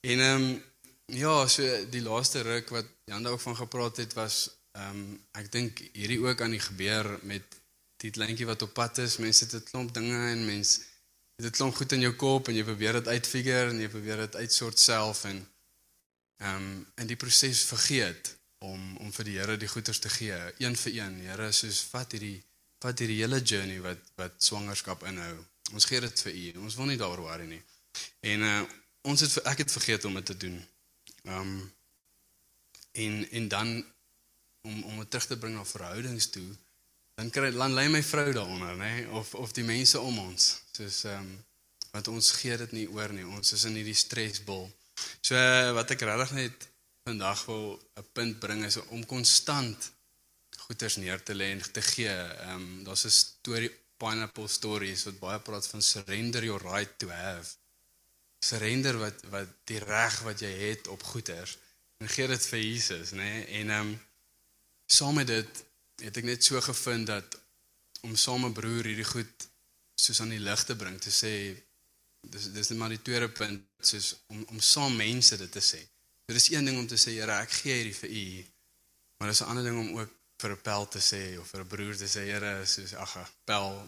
en 0.00 0.20
ehm 0.20 0.42
um, 0.42 0.62
ja 1.06 1.46
so 1.46 1.62
die 1.90 2.02
laaste 2.02 2.42
ruk 2.42 2.68
wat 2.74 2.86
Janda 3.04 3.30
ook 3.30 3.40
van 3.40 3.56
gepraat 3.56 3.96
het 3.96 4.12
was 4.12 4.50
ehm 4.72 4.90
um, 4.90 5.20
ek 5.32 5.52
dink 5.52 5.78
hierdie 5.92 6.20
ook 6.20 6.40
aan 6.40 6.56
die 6.56 6.66
gebeur 6.70 7.18
met 7.22 7.60
die 8.02 8.10
kleintjie 8.10 8.46
wat 8.46 8.62
op 8.62 8.72
pad 8.74 8.98
is. 8.98 9.16
Mense 9.16 9.44
het 9.44 9.54
'n 9.54 9.68
klomp 9.70 9.94
dinge 9.94 10.30
en 10.32 10.44
mense 10.44 10.80
het 11.36 11.46
'n 11.46 11.56
klomp 11.56 11.74
goed 11.74 11.92
in 11.92 12.00
jou 12.00 12.14
kop 12.14 12.48
en 12.48 12.54
jy 12.54 12.64
probeer 12.64 12.92
dit 12.92 13.08
uitfigure 13.08 13.70
en 13.70 13.80
jy 13.80 13.88
probeer 13.88 14.16
dit 14.16 14.36
uitsort 14.36 14.78
self 14.78 15.24
en 15.24 15.38
ehm 16.36 16.56
um, 16.56 16.86
in 16.96 17.06
die 17.06 17.16
proses 17.16 17.62
vergeet 17.64 18.36
om 18.58 18.96
om 18.96 19.12
vir 19.12 19.24
die 19.24 19.38
Here 19.38 19.56
die 19.56 19.68
goeders 19.68 19.98
te 19.98 20.08
gee 20.08 20.38
een 20.58 20.76
vir 20.76 20.92
een. 20.92 21.20
Here 21.28 21.52
soos 21.52 21.80
vat 21.92 22.12
hierdie 22.12 22.42
vat 22.84 22.98
hierdie 22.98 23.20
hele 23.22 23.40
journey 23.42 23.80
wat 23.80 24.02
wat 24.16 24.42
swangerskap 24.42 25.04
inhou. 25.04 25.36
Ons 25.72 25.84
gee 25.84 26.00
dit 26.00 26.20
vir 26.20 26.32
u. 26.32 26.58
Ons 26.64 26.74
wil 26.74 26.86
nie 26.86 26.96
daaroor 26.96 27.24
worry 27.28 27.46
nie. 27.46 27.62
En 28.20 28.40
uh, 28.40 28.62
ons 29.10 29.22
het 29.22 29.36
ek 29.52 29.64
het 29.64 29.72
vergeet 29.72 30.04
om 30.04 30.14
dit 30.18 30.26
te 30.32 30.36
doen. 30.44 30.56
Ehm 31.24 31.40
um, 31.40 31.56
en 32.96 33.16
en 33.30 33.48
dan 33.48 33.68
om 34.62 34.84
om 34.84 34.98
dit 34.98 35.10
terug 35.10 35.26
te 35.26 35.38
bring 35.38 35.54
na 35.54 35.64
verhoudings 35.64 36.30
toe 36.32 36.48
dan 37.16 37.30
kry 37.30 37.50
dan 37.52 37.74
lê 37.76 37.86
my 37.88 38.02
vrou 38.04 38.32
daaronder 38.32 38.76
nê 38.76 38.94
of 39.18 39.34
of 39.34 39.52
die 39.56 39.64
mense 39.64 40.00
om 40.00 40.18
ons. 40.28 40.48
Soos 40.76 41.04
ehm 41.08 41.20
um, 41.26 41.34
want 41.96 42.08
ons 42.12 42.30
gee 42.36 42.56
dit 42.60 42.72
nie 42.76 42.88
oor 42.92 43.12
nie. 43.16 43.24
Ons 43.24 43.54
is 43.56 43.62
in 43.64 43.76
hierdie 43.78 43.96
stresbol. 43.96 44.66
So 45.24 45.36
wat 45.78 45.94
ek 45.94 46.04
regtig 46.04 46.34
net 46.36 46.66
vandag 47.08 47.44
wil 47.48 47.78
'n 48.02 48.08
punt 48.18 48.40
bring 48.40 48.64
is 48.68 48.76
om 48.96 49.06
konstant 49.14 49.90
goeders 50.66 50.96
neer 50.96 51.22
te 51.22 51.34
lê 51.34 51.52
en 51.54 51.62
te 51.78 51.82
gee. 51.92 52.16
Ehm 52.48 52.54
um, 52.54 52.84
daar's 52.84 53.06
'n 53.06 53.16
storie 53.20 53.72
pineapple 53.96 54.48
stories 54.48 55.04
wat 55.08 55.22
baie 55.26 55.40
praat 55.40 55.66
van 55.72 55.82
surrender 55.82 56.44
your 56.44 56.62
right 56.72 56.98
to 56.98 57.08
have 57.08 57.56
surrender 58.48 58.98
wat 59.04 59.24
wat 59.34 59.54
die 59.70 59.82
reg 59.82 60.18
wat 60.28 60.42
jy 60.44 60.52
het 60.64 60.88
op 60.94 61.02
goeders 61.12 61.56
en 62.02 62.12
gee 62.14 62.28
dit 62.34 62.48
vir 62.52 62.62
Jesus 62.62 63.14
nê 63.20 63.30
en 63.60 63.72
ehm 63.78 63.92
um, 63.92 63.94
saam 64.98 65.16
met 65.18 65.26
dit 65.26 65.62
het 66.06 66.18
ek 66.20 66.28
net 66.28 66.44
so 66.44 66.60
gevind 66.60 67.06
dat 67.10 67.38
om 68.06 68.14
saam 68.16 68.44
met 68.46 68.54
broer 68.54 68.86
hierdie 68.90 69.12
goed 69.14 69.48
soos 69.96 70.20
aan 70.20 70.34
die 70.34 70.44
lig 70.48 70.62
te 70.68 70.76
bring 70.82 70.98
te 71.00 71.12
sê 71.22 71.32
dis 72.30 72.50
dis 72.56 72.70
net 72.70 72.78
maar 72.78 72.92
die 72.94 73.02
tweede 73.08 73.28
punt 73.28 73.62
soos 73.90 74.14
om 74.32 74.44
om 74.52 74.60
saam 74.60 74.96
mense 74.96 75.38
dit 75.38 75.52
te 75.52 75.62
sê. 75.62 75.80
Dit 76.26 76.36
is 76.36 76.50
een 76.50 76.64
ding 76.64 76.78
om 76.78 76.86
te 76.86 76.98
sê 76.98 77.14
Here, 77.14 77.38
ek 77.44 77.52
gee 77.60 77.74
hierdie 77.80 77.98
vir 78.00 78.10
u. 78.10 78.44
Maar 79.18 79.28
dis 79.30 79.42
'n 79.42 79.50
ander 79.50 79.64
ding 79.64 79.78
om 79.78 79.98
ook 80.00 80.12
vir 80.42 80.50
'n 80.50 80.62
pel 80.68 80.88
te 80.88 81.02
sê 81.10 81.38
of 81.40 81.48
vir 81.50 81.60
'n 81.60 81.68
broer 81.74 81.96
te 81.96 82.08
sê 82.14 82.26
Here, 82.30 82.66
soos 82.66 82.94
ag, 82.94 83.32
pel, 83.44 83.86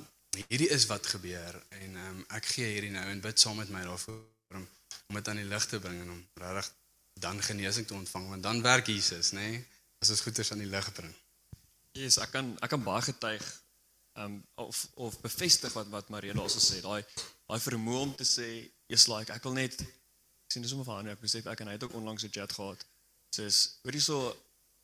hierdie 0.49 0.71
is 0.71 0.87
wat 0.87 1.07
gebeur 1.07 1.55
en 1.69 1.97
um, 2.07 2.25
ek 2.29 2.45
gee 2.55 2.69
hierdie 2.75 2.91
nou 2.91 3.07
en 3.11 3.21
bid 3.21 3.41
saam 3.41 3.57
met 3.57 3.71
my 3.71 3.83
daarvoor 3.83 4.38
om 4.55 4.69
om 5.09 5.15
dit 5.15 5.29
aan 5.29 5.41
die 5.41 5.49
lig 5.49 5.67
te 5.67 5.81
bring 5.81 6.01
en 6.01 6.11
om 6.11 6.21
regtig 6.35 6.73
dan 7.13 7.43
genesing 7.43 7.87
te 7.87 7.95
ontvang 7.95 8.29
want 8.29 8.43
dan 8.43 8.63
werk 8.63 8.87
Jesus, 8.87 9.33
nê? 9.33 9.49
Nee? 9.51 9.67
As 9.99 10.11
ons 10.15 10.21
goeders 10.21 10.53
aan 10.53 10.63
die 10.63 10.71
lig 10.71 10.93
bring. 10.93 11.15
Yes, 11.99 12.19
ek 12.23 12.31
kan 12.31 12.53
ek 12.63 12.71
kan 12.71 12.83
baie 12.85 13.03
getuig 13.03 13.47
um 14.19 14.37
of 14.55 14.89
of 14.95 15.21
bevestig 15.21 15.73
wat 15.73 15.89
wat 15.95 16.09
Maria 16.15 16.35
daarso 16.37 16.63
sê. 16.63 16.83
Daai 16.85 17.03
daai 17.47 17.61
vermoë 17.61 18.05
om 18.07 18.15
te 18.15 18.27
sê, 18.27 18.49
"Is 18.87 19.09
like 19.09 19.33
ek 19.33 19.43
wil 19.43 19.53
net 19.53 19.81
ek 19.81 20.53
sien 20.53 20.63
dis 20.63 20.71
sommer 20.71 20.87
van 20.87 21.09
ek 21.09 21.21
besef 21.21 21.47
ek 21.47 21.61
en 21.61 21.67
hy 21.67 21.73
het 21.77 21.85
ook 21.85 21.99
onlangs 22.01 22.25
'n 22.25 22.31
chat 22.31 22.53
gehad. 22.53 22.85
Sês, 23.37 23.57
hoorie 23.83 24.01
so 24.01 24.37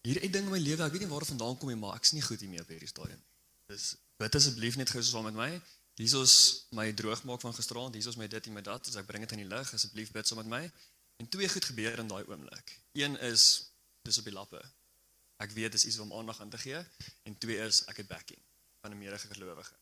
hier 0.03 0.20
het 0.20 0.33
dinge 0.33 0.46
in 0.46 0.53
my 0.53 0.59
lewe, 0.59 0.83
ek 0.85 0.92
weet 0.92 1.00
nie 1.00 1.12
waar 1.12 1.24
vandaan 1.24 1.57
kom 1.59 1.68
nie, 1.68 1.77
maar 1.77 1.96
ek's 1.96 2.12
nie 2.12 2.22
goed 2.22 2.40
hiermee 2.40 2.61
op 2.61 2.68
hierdie 2.68 2.88
stadium 2.88 3.20
nie. 3.22 3.33
Dis 3.66 3.96
bid 4.20 4.35
asseblief 4.35 4.77
net 4.77 4.90
gou 4.90 5.03
saam 5.03 5.24
met 5.24 5.35
my. 5.35 5.50
Hiersoos 5.95 6.67
my 6.75 6.89
droog 6.93 7.23
maak 7.25 7.41
van 7.41 7.55
gisteraand, 7.55 7.95
hiersoos 7.95 8.17
my 8.19 8.27
dit 8.27 8.47
en 8.47 8.57
my 8.57 8.63
dat, 8.67 8.89
as 8.89 8.97
ek 8.99 9.07
bring 9.07 9.23
dit 9.23 9.37
in 9.37 9.45
die 9.45 9.51
lig, 9.51 9.75
asseblief 9.77 10.11
bid 10.15 10.27
saam 10.27 10.41
met 10.43 10.51
my. 10.51 10.63
En 11.23 11.29
twee 11.29 11.49
goed 11.49 11.65
gebeur 11.71 11.99
in 12.03 12.11
daai 12.11 12.25
oomblik. 12.27 12.75
Een 12.99 13.15
is 13.31 13.71
dis 14.03 14.19
op 14.19 14.27
die 14.27 14.35
lappe. 14.35 14.63
Ek 15.43 15.55
weet 15.55 15.73
dis 15.77 15.87
iets 15.87 16.01
om 16.03 16.13
aandag 16.13 16.41
aan 16.41 16.51
te 16.51 16.59
gee 16.59 16.83
en 17.23 17.39
twee 17.39 17.63
is 17.63 17.85
ek 17.91 18.03
het 18.03 18.11
backing 18.11 18.43
van 18.83 18.91
'n 18.91 18.99
meerige 18.99 19.29
gelowige. 19.31 19.75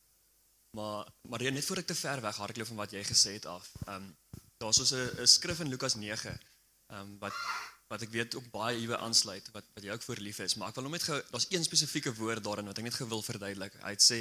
Maar 0.71 1.09
maar 1.29 1.43
net 1.43 1.65
voor 1.65 1.77
ek 1.77 1.87
te 1.87 1.95
ver 1.95 2.21
weg 2.21 2.37
hardloop 2.37 2.67
van 2.67 2.77
wat 2.77 2.91
jy 2.91 3.05
gesê 3.05 3.33
het 3.39 3.47
af. 3.47 3.73
Ehm 3.87 3.97
um, 3.97 4.17
daar's 4.59 4.77
so 4.89 4.97
'n 4.97 5.27
skrif 5.27 5.61
in 5.61 5.69
Lukas 5.69 5.95
9 5.95 6.41
ehm 6.87 7.01
um, 7.01 7.19
wat 7.19 7.35
wat 7.89 8.03
ek 8.03 8.11
weet 8.11 8.35
ook 8.35 8.51
baie 8.51 8.79
hierby 8.79 8.95
aansluit 8.95 9.51
wat 9.53 9.65
wat 9.75 9.85
jy 9.85 9.93
ook 9.93 10.03
voor 10.03 10.17
lief 10.17 10.39
is, 10.39 10.55
maar 10.55 10.69
ek 10.69 10.75
wil 10.75 10.85
hom 10.85 10.93
net 10.93 11.03
gou 11.03 11.19
daar's 11.31 11.47
een 11.51 11.65
spesifieke 11.65 12.15
woord 12.15 12.45
daarin 12.45 12.71
wat 12.71 12.79
ek 12.79 12.85
net 12.85 12.95
gou 12.95 13.09
wil 13.09 13.23
verduidelik. 13.23 13.75
Hy 13.83 13.95
sê 13.97 14.19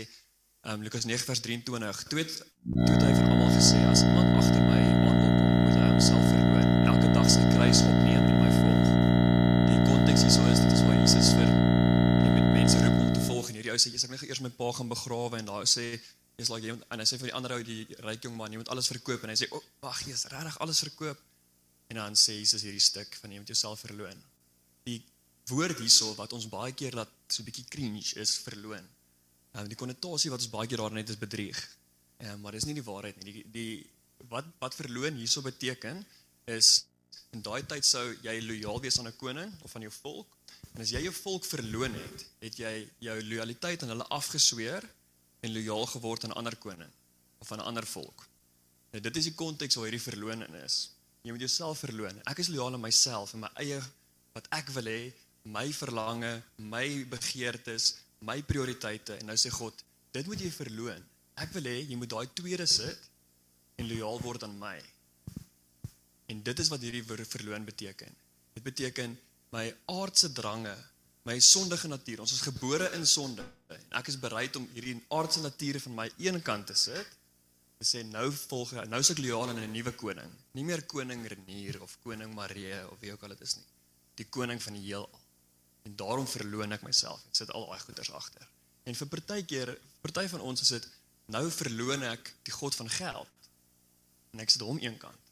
um, 0.68 0.82
Lukas 0.82 1.06
9 1.06 1.26
vers 1.26 1.40
23. 1.40 2.04
Toe 2.04 2.20
het 2.20 2.38
toe 2.38 2.94
het 2.94 3.04
hy 3.04 3.14
vir 3.16 3.28
almal 3.30 3.52
gesê 3.56 3.80
as 3.90 4.04
iemand 4.06 4.38
agter 4.38 4.62
my 4.66 4.82
aanloop 4.82 5.38
moet 5.66 5.78
hy 5.78 5.88
homself 5.90 6.26
verloon, 6.30 6.70
elke 6.92 7.12
dag 7.16 7.30
sy 7.34 7.44
kruis 7.56 7.82
opneem 7.88 8.28
en 8.30 8.40
my 8.44 8.52
volg. 8.60 8.88
Die 9.72 9.82
konteks 9.88 10.26
hierso 10.28 10.46
is 10.54 10.62
is 10.70 10.84
waar 10.86 11.00
Jesus 11.00 11.34
vir 11.38 11.50
die 11.50 12.34
met 12.36 12.50
mense 12.54 12.82
roep 12.84 13.00
om 13.08 13.14
te 13.16 13.26
volg 13.26 13.50
en 13.50 13.60
hierdie 13.60 13.74
ou 13.74 13.82
sê 13.82 13.94
jy's 13.94 14.06
ek 14.08 14.14
net 14.14 14.28
eers 14.30 14.44
my 14.46 14.54
pa 14.62 14.70
gaan 14.78 14.92
begrawe 14.92 15.42
en 15.42 15.50
daai 15.50 15.66
sê 15.70 15.88
jy's 16.38 16.54
like 16.54 16.68
jy 16.68 16.78
moet 16.78 16.88
en 16.94 17.04
hy 17.04 17.10
sê 17.10 17.20
vir 17.22 17.32
die 17.32 17.38
ander 17.40 17.58
ou 17.58 17.66
die 17.66 17.82
ryk 18.06 18.30
jong 18.30 18.38
man 18.38 18.54
jy 18.54 18.62
moet 18.62 18.72
alles 18.74 18.90
verkoop 18.94 19.26
en 19.26 19.34
hy 19.34 19.40
sê 19.42 19.50
o 19.50 19.62
wag 19.86 20.06
jy's 20.06 20.28
regtig 20.34 20.62
alles 20.64 20.86
verkoop 20.86 21.28
en 21.92 22.00
dan 22.00 22.16
sê 22.16 22.38
Jesus 22.38 22.64
hierdie 22.68 22.84
stuk 22.84 23.18
van 23.24 23.34
jy 23.34 23.42
moet 23.42 23.52
jouself 23.52 23.82
verloon. 23.84 24.18
Die 24.88 25.02
woord 25.50 25.82
hierso 25.82 26.14
wat 26.16 26.34
ons 26.38 26.48
baie 26.50 26.72
keer 26.78 26.96
laat 26.96 27.12
so 27.28 27.42
'n 27.42 27.50
bietjie 27.50 27.68
cringe 27.68 28.14
is 28.22 28.38
verloon. 28.46 28.86
Ehm 29.52 29.68
die 29.68 29.80
konnotasie 29.80 30.32
wat 30.32 30.44
ons 30.44 30.52
baie 30.54 30.68
keer 30.68 30.80
daarin 30.84 31.02
het 31.02 31.10
is 31.10 31.20
bedrieg. 31.20 31.60
Ehm 32.24 32.40
maar 32.42 32.56
dis 32.56 32.68
nie 32.70 32.78
die 32.78 32.88
waarheid 32.88 33.18
nie. 33.24 33.34
Die 33.34 33.46
die 33.52 33.74
wat 34.30 34.46
wat 34.60 34.76
verloon 34.76 35.18
hierso 35.20 35.42
beteken 35.42 36.06
is 36.46 36.86
in 37.36 37.42
daai 37.42 37.64
tyd 37.68 37.86
sou 37.86 38.04
jy 38.24 38.38
lojaal 38.46 38.80
wees 38.82 39.00
aan 39.00 39.08
'n 39.08 39.18
koning 39.18 39.52
of 39.62 39.76
aan 39.76 39.88
jou 39.88 39.94
volk. 40.02 40.38
En 40.74 40.82
as 40.82 40.92
jy 40.92 41.02
jou 41.04 41.14
volk 41.14 41.46
verloon 41.46 41.94
het, 41.94 42.26
het 42.40 42.58
jy 42.58 42.90
jou 43.00 43.18
lojaliteit 43.24 43.84
aan 43.84 43.90
hulle 43.94 44.08
afgesweer 44.08 44.88
en 45.42 45.54
lojaal 45.54 45.86
geword 45.86 46.24
aan 46.24 46.32
'n 46.32 46.40
ander 46.42 46.56
koning 46.56 46.92
of 47.40 47.52
aan 47.52 47.60
'n 47.60 47.70
ander 47.72 47.88
volk. 47.88 48.28
Nou 48.92 49.02
dit 49.02 49.18
is 49.18 49.24
die 49.24 49.36
konteks 49.36 49.76
waar 49.76 49.90
hierdie 49.90 50.12
verloning 50.12 50.56
is. 50.64 50.92
Jy 51.22 51.32
moet 51.32 51.40
jouself 51.40 51.80
verloon. 51.80 52.22
Ek 52.26 52.38
is 52.38 52.48
lojaal 52.48 52.74
aan 52.74 52.82
myself 52.82 53.34
en 53.34 53.40
my 53.40 53.52
eie 53.56 53.82
wat 54.34 54.48
ek 54.50 54.70
wil 54.70 54.88
hê, 54.90 55.14
my 55.44 55.74
verlange, 55.74 56.42
my 56.56 57.06
begeertes, 57.10 57.96
my 58.28 58.42
prioriteite 58.46 59.18
en 59.18 59.32
nou 59.32 59.38
sê 59.40 59.52
God, 59.54 59.84
dit 60.14 60.28
moet 60.30 60.42
jy 60.42 60.52
verloon. 60.54 61.02
Ek 61.42 61.54
wil 61.56 61.70
hê 61.70 61.78
jy 61.82 61.98
moet 61.98 62.12
daai 62.12 62.28
tweede 62.38 62.68
sit 62.70 63.10
en 63.82 63.88
lojaal 63.90 64.22
word 64.22 64.46
aan 64.46 64.58
my. 64.62 64.78
En 66.32 66.44
dit 66.46 66.64
is 66.64 66.70
wat 66.72 66.84
hierdie 66.86 67.04
verloon 67.04 67.66
beteken. 67.68 68.14
Dit 68.56 68.64
beteken 68.64 69.16
my 69.56 69.66
aardse 69.92 70.32
drange, 70.36 70.74
my 71.28 71.38
sondige 71.44 71.90
natuur. 71.92 72.22
Ons 72.24 72.36
is 72.38 72.46
gebore 72.46 72.92
in 72.98 73.06
sonde. 73.08 73.44
En 73.74 73.98
ek 74.00 74.12
is 74.14 74.20
bereid 74.20 74.56
om 74.60 74.68
hierdie 74.76 75.00
aardse 75.14 75.42
natuur 75.44 75.82
van 75.88 75.98
my 76.04 76.08
een 76.22 76.40
kant 76.46 76.70
te 76.72 76.78
sit. 76.78 77.18
Te 77.82 77.88
sê 77.88 78.04
nou 78.06 78.28
volg 78.46 78.76
nou 78.86 79.02
is 79.02 79.12
ek 79.14 79.24
lojaal 79.24 79.50
aan 79.50 79.64
'n 79.64 79.74
nuwe 79.74 79.94
koning. 79.98 80.32
Nie 80.54 80.64
meer 80.64 80.86
koning 80.86 81.26
Renier 81.26 81.82
of 81.82 81.98
koning 82.04 82.34
Marie 82.34 82.78
of 82.88 83.00
wie 83.00 83.12
ook 83.12 83.24
al 83.24 83.34
dit 83.34 83.42
is 83.42 83.56
nie. 83.56 83.70
Die 84.16 84.30
koning 84.30 84.62
van 84.62 84.74
die 84.74 84.86
heelal. 84.86 85.21
En 85.84 85.96
daarom 85.96 86.28
verloon 86.28 86.72
ek 86.72 86.84
myself 86.86 87.24
en 87.28 87.36
sit 87.36 87.52
al 87.52 87.66
daai 87.68 87.80
goeders 87.80 88.12
agter. 88.12 88.48
En 88.84 88.96
vir 88.96 89.08
partykeer, 89.08 89.78
party 90.02 90.28
van 90.28 90.42
ons 90.42 90.62
is 90.62 90.74
dit 90.78 90.88
nou 91.32 91.44
verloon 91.52 92.04
ek 92.04 92.34
die 92.48 92.54
God 92.54 92.76
van 92.76 92.90
geld 92.90 93.50
en 94.34 94.40
ek 94.44 94.50
sit 94.50 94.62
hom 94.66 94.80
eenkant 94.82 95.32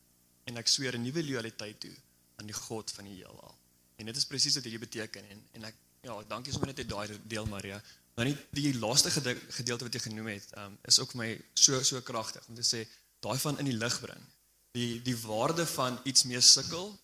en 0.50 0.58
ek 0.58 0.68
sweer 0.68 0.98
'n 0.98 1.04
nuwe 1.04 1.24
lojaliteit 1.24 1.80
toe 1.80 1.96
aan 2.40 2.48
die 2.50 2.56
God 2.56 2.92
van 2.92 3.06
die 3.06 3.16
heelal. 3.22 3.56
En 3.98 4.06
dit 4.06 4.16
is 4.16 4.26
presies 4.26 4.56
wat 4.56 4.64
hierdie 4.64 4.86
beteken 4.88 5.30
en 5.30 5.44
en 5.54 5.64
ek 5.70 5.76
ja, 6.02 6.16
dankie 6.28 6.52
sommer 6.54 6.72
net 6.72 6.80
uit 6.80 6.90
daai 6.90 7.20
deel 7.28 7.46
Maria. 7.46 7.82
Maar 8.16 8.26
nie 8.26 8.38
die 8.52 8.74
laaste 8.80 9.12
gede- 9.12 9.40
gedeelte 9.50 9.84
wat 9.84 9.94
jy 9.94 10.00
genoem 10.00 10.28
het, 10.28 10.58
um, 10.58 10.78
is 10.84 11.00
ook 11.00 11.12
vir 11.12 11.18
my 11.22 11.42
so 11.54 11.84
so 11.84 12.02
kragtig 12.02 12.48
om 12.48 12.56
te 12.56 12.64
sê 12.64 12.88
daai 13.20 13.38
van 13.40 13.60
in 13.60 13.66
die 13.66 13.78
lig 13.78 14.00
bring. 14.02 14.24
Die 14.72 15.02
die 15.02 15.18
waarde 15.18 15.66
van 15.66 16.00
iets 16.04 16.24
mee 16.24 16.42
sukkel 16.42 17.00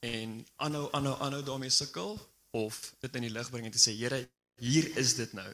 en 0.00 0.46
aanhou 0.56 0.88
aanhou 0.92 1.16
aanhou 1.20 1.42
daarmee 1.42 1.70
sukkel 1.70 2.18
of 2.56 2.80
dit 3.04 3.18
in 3.20 3.28
die 3.28 3.34
lig 3.34 3.50
bring 3.52 3.68
en 3.68 3.74
te 3.74 3.82
sê 3.82 3.94
Here, 3.96 4.22
hier 4.62 4.88
is 4.96 5.14
dit 5.18 5.32
nou. 5.36 5.50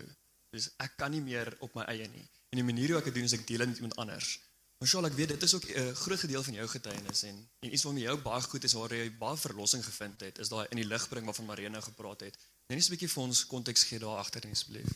Dus 0.53 0.69
ek 0.85 0.97
kan 1.01 1.13
nie 1.15 1.23
meer 1.25 1.49
op 1.65 1.75
my 1.79 1.85
eie 1.91 2.09
nie. 2.13 2.25
En 2.53 2.61
die 2.61 2.67
manier 2.69 2.93
hoe 2.93 3.01
ek 3.01 3.11
dit 3.11 3.21
doen 3.21 3.29
is 3.29 3.37
ek 3.37 3.47
deel 3.49 3.65
dit 3.65 3.73
met 3.73 3.81
iemand 3.81 4.01
anders. 4.05 4.35
Maar 4.83 4.91
Shaul, 4.91 5.07
ek 5.07 5.15
weet 5.17 5.31
dit 5.33 5.45
is 5.47 5.55
ook 5.55 5.65
'n 5.65 5.79
uh, 5.81 5.95
groot 5.95 6.21
gedeelte 6.21 6.45
van 6.45 6.55
jou 6.55 6.69
getuienis 6.69 7.23
en 7.23 7.37
en 7.61 7.73
iets 7.73 7.83
waarmee 7.87 8.03
jy 8.03 8.11
ook 8.11 8.23
baie 8.23 8.43
goed 8.43 8.65
is 8.65 8.73
waar 8.73 8.95
jy 8.95 9.11
baie 9.19 9.37
verlossing 9.37 9.85
gevind 9.85 10.21
het, 10.21 10.39
is 10.39 10.49
daai 10.49 10.67
in 10.71 10.77
die 10.77 10.87
lig 10.87 11.09
bring 11.09 11.25
waarvan 11.25 11.47
Marina 11.47 11.81
gepraat 11.81 12.21
het. 12.21 12.37
Net 12.67 12.79
eens 12.79 12.89
'n 12.89 12.95
bietjie 12.95 13.09
vir 13.09 13.23
ons 13.23 13.47
konteks 13.47 13.85
gee 13.85 13.99
daar 13.99 14.19
agter 14.19 14.43
asseblief. 14.51 14.91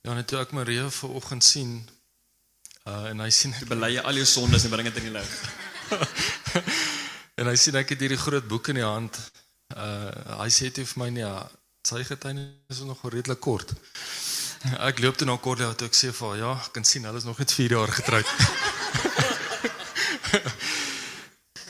Ja, 0.00 0.14
net 0.14 0.26
toe 0.26 0.38
ek 0.38 0.52
Maria 0.52 0.90
vanoggend 0.90 1.44
sien 1.44 1.88
uh 2.86 3.04
en 3.10 3.20
hy 3.20 3.30
sien 3.30 3.52
Jy 3.52 3.66
bely 3.66 3.98
al 3.98 4.14
jou 4.14 4.26
sondes 4.26 4.64
en 4.64 4.70
bring 4.70 4.88
dit 4.88 4.96
in 4.96 5.08
die 5.08 5.16
lig. 5.18 5.32
en 7.40 7.46
hy 7.46 7.56
sien 7.56 7.74
ek 7.74 7.88
het 7.88 8.00
hierdie 8.00 8.20
groot 8.20 8.48
boek 8.48 8.68
in 8.68 8.80
die 8.80 8.84
hand. 8.84 9.18
Uh 9.76 10.38
hy 10.40 10.50
sê 10.50 10.70
toe 10.74 10.84
vir 10.84 10.98
my 11.02 11.08
nee, 11.14 11.22
ja, 11.24 11.46
sy 11.86 12.02
getuienis 12.04 12.78
is 12.78 12.86
nog 12.88 13.02
redelik 13.12 13.40
kort. 13.40 13.72
Ek 14.88 15.00
loop 15.00 15.16
toe 15.16 15.26
na 15.28 15.38
Cordelia 15.40 15.74
toe 15.74 15.88
ek 15.88 15.96
sê 15.96 16.10
vir 16.12 16.26
haar, 16.28 16.38
ja, 16.40 16.50
ek 16.66 16.74
kan 16.76 16.84
sien 16.84 17.06
hulle 17.08 17.16
is 17.16 17.24
nog 17.24 17.38
net 17.40 17.52
4 17.56 17.72
jaar 17.78 17.92
getroud. 17.96 18.28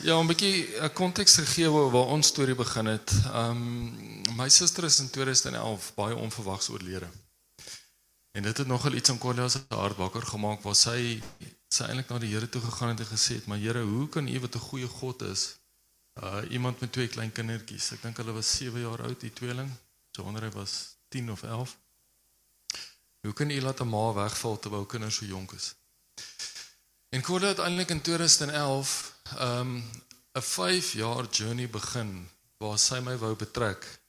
ja, 0.07 0.17
'n 0.19 0.27
bietjie 0.27 0.67
'n 0.81 0.91
konteks 0.91 1.39
gegee 1.39 1.69
waar, 1.71 2.11
ons 2.15 2.27
storie 2.27 2.55
begin 2.55 2.91
het. 2.91 3.13
Um 3.31 3.61
my 4.35 4.49
suster 4.49 4.83
is 4.83 4.99
in 4.99 5.09
2011 5.09 5.93
baie 5.95 6.15
onverwags 6.15 6.69
oorlede. 6.69 7.07
En 8.31 8.43
dit 8.43 8.57
het 8.57 8.67
nogal 8.67 8.93
iets 8.93 9.09
aan 9.09 9.17
Cordelia 9.17 9.49
se 9.49 9.59
hart 9.69 9.97
wakker 9.97 10.25
gemaak 10.27 10.61
waar 10.63 10.75
sy 10.75 11.21
sy 11.71 11.87
eintlik 11.87 12.09
na 12.09 12.19
die 12.19 12.33
Here 12.33 12.49
toe 12.49 12.61
gegaan 12.61 12.89
het 12.91 12.99
en 12.99 13.05
gesê 13.15 13.39
het, 13.39 13.45
"Maar 13.47 13.57
Here, 13.57 13.83
hoe 13.83 14.09
kan 14.09 14.27
U 14.27 14.39
wat 14.39 14.55
'n 14.55 14.59
goeie 14.59 14.87
God 14.87 15.21
is, 15.21 15.60
uh 16.13 16.41
iemand 16.49 16.79
met 16.79 16.91
twee 16.91 17.07
klein 17.07 17.31
kindertjies. 17.31 17.91
Ek 17.91 18.01
dink 18.01 18.17
hulle 18.17 18.35
was 18.35 18.55
7 18.57 18.79
jaar 18.79 19.03
oud, 19.03 19.19
die 19.19 19.33
tweeling. 19.33 19.69
So 20.11 20.23
onder 20.23 20.43
hy 20.43 20.51
was 20.51 20.95
10 21.09 21.31
of 21.31 21.43
11. 21.43 21.77
Hoe 23.21 23.33
kan 23.33 23.49
U 23.49 23.61
laat 23.61 23.79
'n 23.79 23.87
ma 23.87 24.13
wegval 24.13 24.59
terwyl 24.59 24.85
kinders 24.85 25.15
so 25.15 25.25
jonk 25.25 25.51
is? 25.51 25.75
En 27.09 27.21
Cordelia 27.21 27.53
het 27.55 27.63
eintlik 27.63 27.89
in 27.89 28.01
2011 28.01 29.15
um 29.39 29.83
'n 30.33 30.41
5 30.41 30.93
jaar 30.93 31.25
journey 31.25 31.69
begin 31.69 32.29
waar 32.57 32.79
sy 32.79 32.99
my 32.99 33.17
wou 33.17 33.35
betrek. 33.35 33.99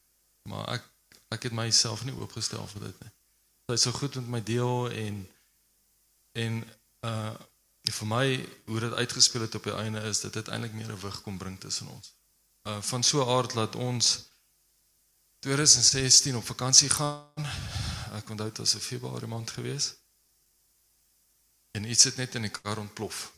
Maar 0.41 0.67
ek 0.67 0.83
ek 1.27 1.43
het 1.43 1.51
myself 1.51 2.03
nie 2.05 2.13
oopgestel 2.13 2.67
vir 2.67 2.81
dit 2.81 2.99
nie. 3.01 3.11
Sy 3.65 3.73
is 3.73 3.81
so 3.81 3.91
goed 3.91 4.15
met 4.15 4.27
my 4.27 4.43
deel 4.43 4.91
en 4.91 5.29
en 6.31 6.63
uh 7.01 7.33
vir 7.91 8.07
my 8.07 8.49
hoe 8.65 8.79
dit 8.79 8.93
uitgespeel 8.93 9.41
het 9.41 9.55
op 9.55 9.63
die 9.63 9.73
einde 9.75 9.99
is 9.99 10.19
dit 10.19 10.33
het 10.33 10.47
eintlik 10.47 10.73
meer 10.73 10.91
'n 10.91 10.99
wig 10.99 11.21
kom 11.21 11.37
bring 11.37 11.59
tussen 11.59 11.87
ons. 11.87 12.13
Uh 12.63 12.81
van 12.81 13.03
so 13.03 13.37
aard 13.37 13.53
laat 13.53 13.75
ons 13.75 14.29
2016 15.39 16.35
op 16.35 16.45
vakansie 16.45 16.89
gaan. 16.89 17.45
Ek 18.13 18.29
onthou 18.29 18.49
dit 18.49 18.57
was 18.57 18.75
'n 18.75 18.79
Februarie 18.79 19.27
maand 19.27 19.51
gewees. 19.51 19.93
En 21.71 21.89
iets 21.89 22.03
het 22.03 22.15
net 22.15 22.35
in 22.35 22.41
die 22.41 22.51
kar 22.51 22.77
ontplof. 22.77 23.33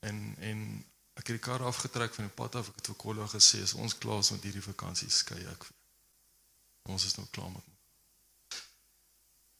En 0.00 0.34
en 0.38 0.86
ek 1.14 1.26
het 1.26 1.36
die 1.36 1.38
kar 1.38 1.62
afgetrek 1.62 2.14
van 2.14 2.24
die 2.24 2.34
pad 2.34 2.54
af. 2.54 2.68
Ek 2.68 2.74
het 2.74 2.86
vir 2.86 2.96
Kollo 2.96 3.26
gesê 3.26 3.62
as 3.62 3.74
ons 3.74 3.98
klaar 3.98 4.18
is 4.18 4.30
met 4.30 4.42
hierdie 4.42 4.62
vakansie 4.62 5.10
skei 5.10 5.46
ek. 5.46 5.66
Ons 6.82 7.04
is 7.04 7.14
nou 7.14 7.26
klaar 7.30 7.50
met 7.50 7.62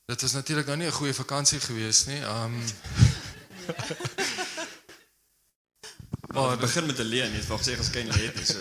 Dit 0.06 0.20
was 0.20 0.32
natuurlik 0.32 0.66
nou 0.66 0.76
nie 0.76 0.86
'n 0.86 0.92
goeie 0.92 1.14
vakansie 1.14 1.60
gewees 1.60 2.04
nie. 2.04 2.20
Um 2.20 2.62
Maar 6.34 6.56
begin 6.58 6.86
met 6.86 6.98
'n 6.98 7.02
leen, 7.02 7.30
jy 7.30 7.38
het 7.38 7.46
wou 7.46 7.58
gesê 7.58 7.76
geskyn 7.76 8.10
het 8.10 8.34
nie 8.34 8.44
so. 8.44 8.58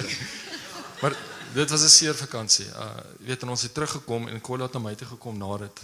Maar 1.01 1.15
dit 1.53 1.69
was 1.69 1.81
'n 1.81 1.89
seer 1.89 2.15
vakansie. 2.15 2.65
Uh 2.65 2.95
jy 3.19 3.25
weet 3.25 3.41
en 3.41 3.49
ons 3.49 3.61
het 3.61 3.73
teruggekom 3.73 4.27
en 4.27 4.41
Kola 4.41 4.63
het 4.63 4.73
na 4.73 4.79
my 4.79 4.95
toe 4.95 5.07
gekom 5.07 5.37
na 5.37 5.57
dit. 5.57 5.79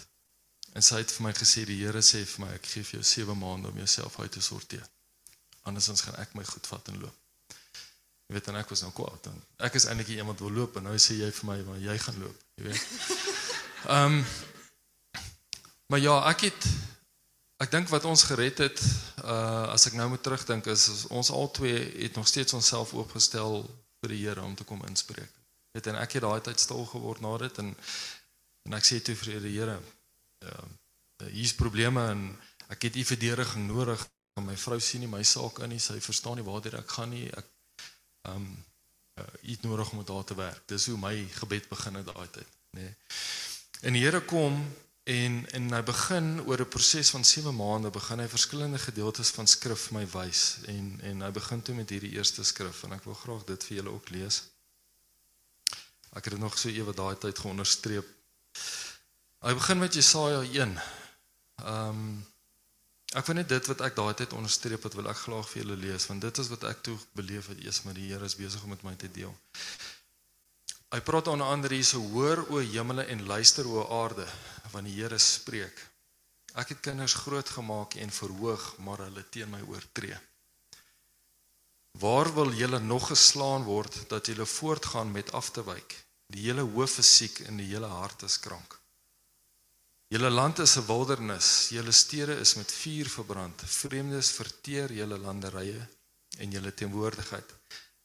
En 0.74 0.82
sy 0.84 0.96
het 0.98 1.12
vir 1.12 1.24
my 1.26 1.34
gesê 1.34 1.66
die 1.66 1.86
Here 1.86 2.02
sê 2.02 2.26
vir 2.26 2.46
my 2.46 2.54
ek 2.54 2.66
gee 2.66 2.84
vir 2.84 3.00
jou 3.00 3.04
7 3.04 3.38
maande 3.38 3.68
om 3.68 3.78
jouself 3.78 4.20
uit 4.20 4.32
te 4.32 4.42
sorteer. 4.42 4.88
Andersins 5.62 6.02
gaan 6.02 6.16
ek 6.16 6.34
my 6.34 6.44
goed 6.44 6.68
vat 6.68 6.88
en 6.88 7.00
loop. 7.00 7.16
Jy 8.28 8.36
weet 8.36 8.48
en 8.48 8.56
ek 8.56 8.70
was 8.70 8.82
nou 8.82 8.92
kwaad 8.92 9.24
dan. 9.24 9.42
Ek 9.58 9.74
is 9.74 9.86
eintlik 9.86 10.08
iemand 10.08 10.40
wil 10.40 10.52
loop 10.52 10.76
en 10.76 10.84
nou 10.84 10.98
sê 10.98 11.14
jy 11.14 11.32
vir 11.32 11.46
my 11.46 11.62
maar 11.64 11.78
jy 11.78 11.98
gaan 11.98 12.20
loop, 12.20 12.38
jy 12.56 12.64
weet. 12.64 12.86
Ehm 13.96 14.06
um, 14.06 14.26
Maar 15.90 16.00
ja, 16.00 16.16
ek 16.30 16.42
het 16.42 16.66
ek 17.60 17.72
dink 17.72 17.90
wat 17.92 18.08
ons 18.08 18.24
gered 18.24 18.62
het 18.64 18.82
uh 19.24 19.68
as 19.74 19.88
ek 19.90 19.98
nou 20.00 20.08
moet 20.14 20.24
terugdink 20.24 20.68
is, 20.72 20.88
is 20.88 21.06
ons 21.12 21.32
albei 21.36 21.76
het 22.06 22.16
nog 22.16 22.28
steeds 22.28 22.56
onsself 22.56 22.94
oopgestel 22.96 23.62
vir 24.00 24.14
die 24.14 24.22
Here 24.24 24.44
om 24.44 24.56
te 24.56 24.64
kom 24.64 24.82
inspreek. 24.88 25.32
Weet 25.76 25.92
en 25.92 26.00
ek 26.00 26.18
het 26.18 26.24
daai 26.24 26.42
tyd 26.42 26.60
stil 26.60 26.86
geword 26.90 27.22
na 27.22 27.36
dit 27.44 27.64
en 27.64 27.74
en 28.68 28.78
ek 28.78 28.86
sê 28.88 29.00
toe 29.04 29.16
vir 29.16 29.40
die 29.44 29.58
Here 29.58 29.80
ja 30.46 30.60
hier's 31.28 31.56
probleme 31.56 32.06
en 32.14 32.24
ek 32.72 32.88
het 32.88 32.96
u 32.96 33.04
verdediging 33.04 33.68
nodig. 33.68 34.08
My 34.40 34.56
vrou 34.56 34.80
sien 34.80 35.04
nie 35.04 35.12
my 35.12 35.24
saak 35.28 35.60
in 35.66 35.74
nie. 35.74 35.82
Sy 35.84 35.98
verstaan 36.00 36.40
nie 36.40 36.48
waartoe 36.48 36.78
ek 36.80 36.94
gaan 36.96 37.12
nie. 37.12 37.28
Ek 37.28 37.48
ehm 38.30 38.36
um, 38.36 38.52
uh, 39.20 39.26
iets 39.52 39.66
nodig 39.68 39.92
om 39.92 40.04
haar 40.08 40.24
te 40.24 40.36
werk. 40.36 40.62
Dis 40.68 40.88
hoe 40.88 40.98
my 40.98 41.14
gebed 41.42 41.68
begin 41.70 42.00
het 42.00 42.08
daai 42.08 42.28
tyd, 42.32 42.54
nê. 42.78 42.86
Nee. 42.88 42.94
En 43.82 43.96
die 43.96 44.04
Here 44.04 44.22
kom 44.22 44.62
En 45.04 45.50
en 45.52 45.74
hy 45.74 45.82
begin 45.84 46.42
oor 46.46 46.62
'n 46.62 46.68
proses 46.68 47.10
van 47.10 47.26
7 47.26 47.56
maande 47.56 47.90
begin 47.90 48.20
hy 48.20 48.28
verskillende 48.28 48.80
gedeeltes 48.80 49.30
van 49.30 49.48
skrif 49.48 49.88
vir 49.88 49.94
my 50.00 50.06
wys 50.08 50.58
en 50.66 51.00
en 51.02 51.22
hy 51.22 51.32
begin 51.32 51.62
toe 51.62 51.76
met 51.76 51.90
hierdie 51.90 52.16
eerste 52.18 52.44
skrif 52.44 52.84
en 52.84 52.94
ek 52.94 53.04
wil 53.04 53.14
graag 53.14 53.44
dit 53.44 53.64
vir 53.64 53.78
julle 53.78 53.90
ook 53.90 54.10
lees. 54.10 54.44
Ek 56.10 56.26
het 56.26 56.34
dit 56.34 56.40
nog 56.40 56.58
so 56.58 56.70
ewe 56.70 56.94
daai 56.94 57.16
tyd 57.16 57.40
geonderstreep. 57.40 58.08
Hy 59.40 59.54
begin 59.54 59.80
met 59.80 59.94
Jesaja 59.94 60.42
1. 60.42 60.78
Ehm 61.64 61.90
um, 61.90 62.26
ek 63.18 63.26
wil 63.26 63.36
net 63.36 63.50
dit 63.50 63.66
wat 63.66 63.82
ek 63.82 63.96
daai 63.96 64.14
tyd 64.14 64.34
onderstreep 64.38 64.84
wat 64.86 64.94
wil 64.94 65.08
ek 65.10 65.18
graag 65.18 65.48
vir 65.50 65.62
julle 65.62 65.76
lees 65.76 66.06
want 66.06 66.22
dit 66.22 66.38
is 66.38 66.50
wat 66.54 66.64
ek 66.64 66.84
toe 66.86 66.98
beleef 67.18 67.48
het 67.48 67.64
eers 67.64 67.82
met 67.84 67.96
die 67.96 68.12
Here 68.12 68.26
is 68.26 68.36
besig 68.36 68.64
om 68.64 68.70
met 68.70 68.84
my 68.86 68.94
te 68.96 69.10
deel. 69.12 69.34
Hy 70.90 71.02
praat 71.06 71.28
onder 71.30 71.48
andere 71.48 71.78
hierso 71.78 72.02
hoor 72.14 72.46
o 72.50 72.58
hemele 72.58 73.04
en 73.14 73.26
luister 73.30 73.68
o 73.68 73.84
aarde 74.02 74.26
wanneer 74.72 74.96
die 74.96 75.02
Here 75.04 75.20
spreek. 75.20 75.78
Ek 76.58 76.74
het 76.74 76.82
kinders 76.82 77.14
grootgemaak 77.14 77.94
en 78.02 78.10
verhoog, 78.10 78.64
maar 78.78 79.04
hulle 79.06 79.24
teen 79.30 79.50
my 79.50 79.62
oortree. 79.70 80.18
Waar 82.02 82.34
wil 82.34 82.52
julle 82.54 82.80
nog 82.80 83.08
geslaan 83.08 83.64
word 83.64 84.10
dat 84.10 84.26
julle 84.26 84.46
voortgaan 84.46 85.12
met 85.12 85.32
af 85.32 85.52
te 85.52 85.64
wyk? 85.64 85.96
Die 86.30 86.46
hele 86.48 86.62
hoof 86.62 86.98
is 86.98 87.16
siek 87.18 87.40
en 87.46 87.58
die 87.58 87.70
hele 87.70 87.90
hart 87.90 88.24
is 88.24 88.40
krank. 88.40 88.80
Julle 90.10 90.30
land 90.30 90.60
is 90.60 90.76
'n 90.78 90.86
wildernis, 90.86 91.70
julle 91.70 91.92
stede 91.92 92.40
is 92.40 92.56
met 92.56 92.72
vuur 92.72 93.10
verbrand. 93.10 93.62
Vreemdes 93.66 94.32
verteer 94.32 94.92
julle 94.92 95.18
landerye 95.18 95.88
en 96.38 96.52
julle 96.52 96.74
teenwoordigheid. 96.74 97.54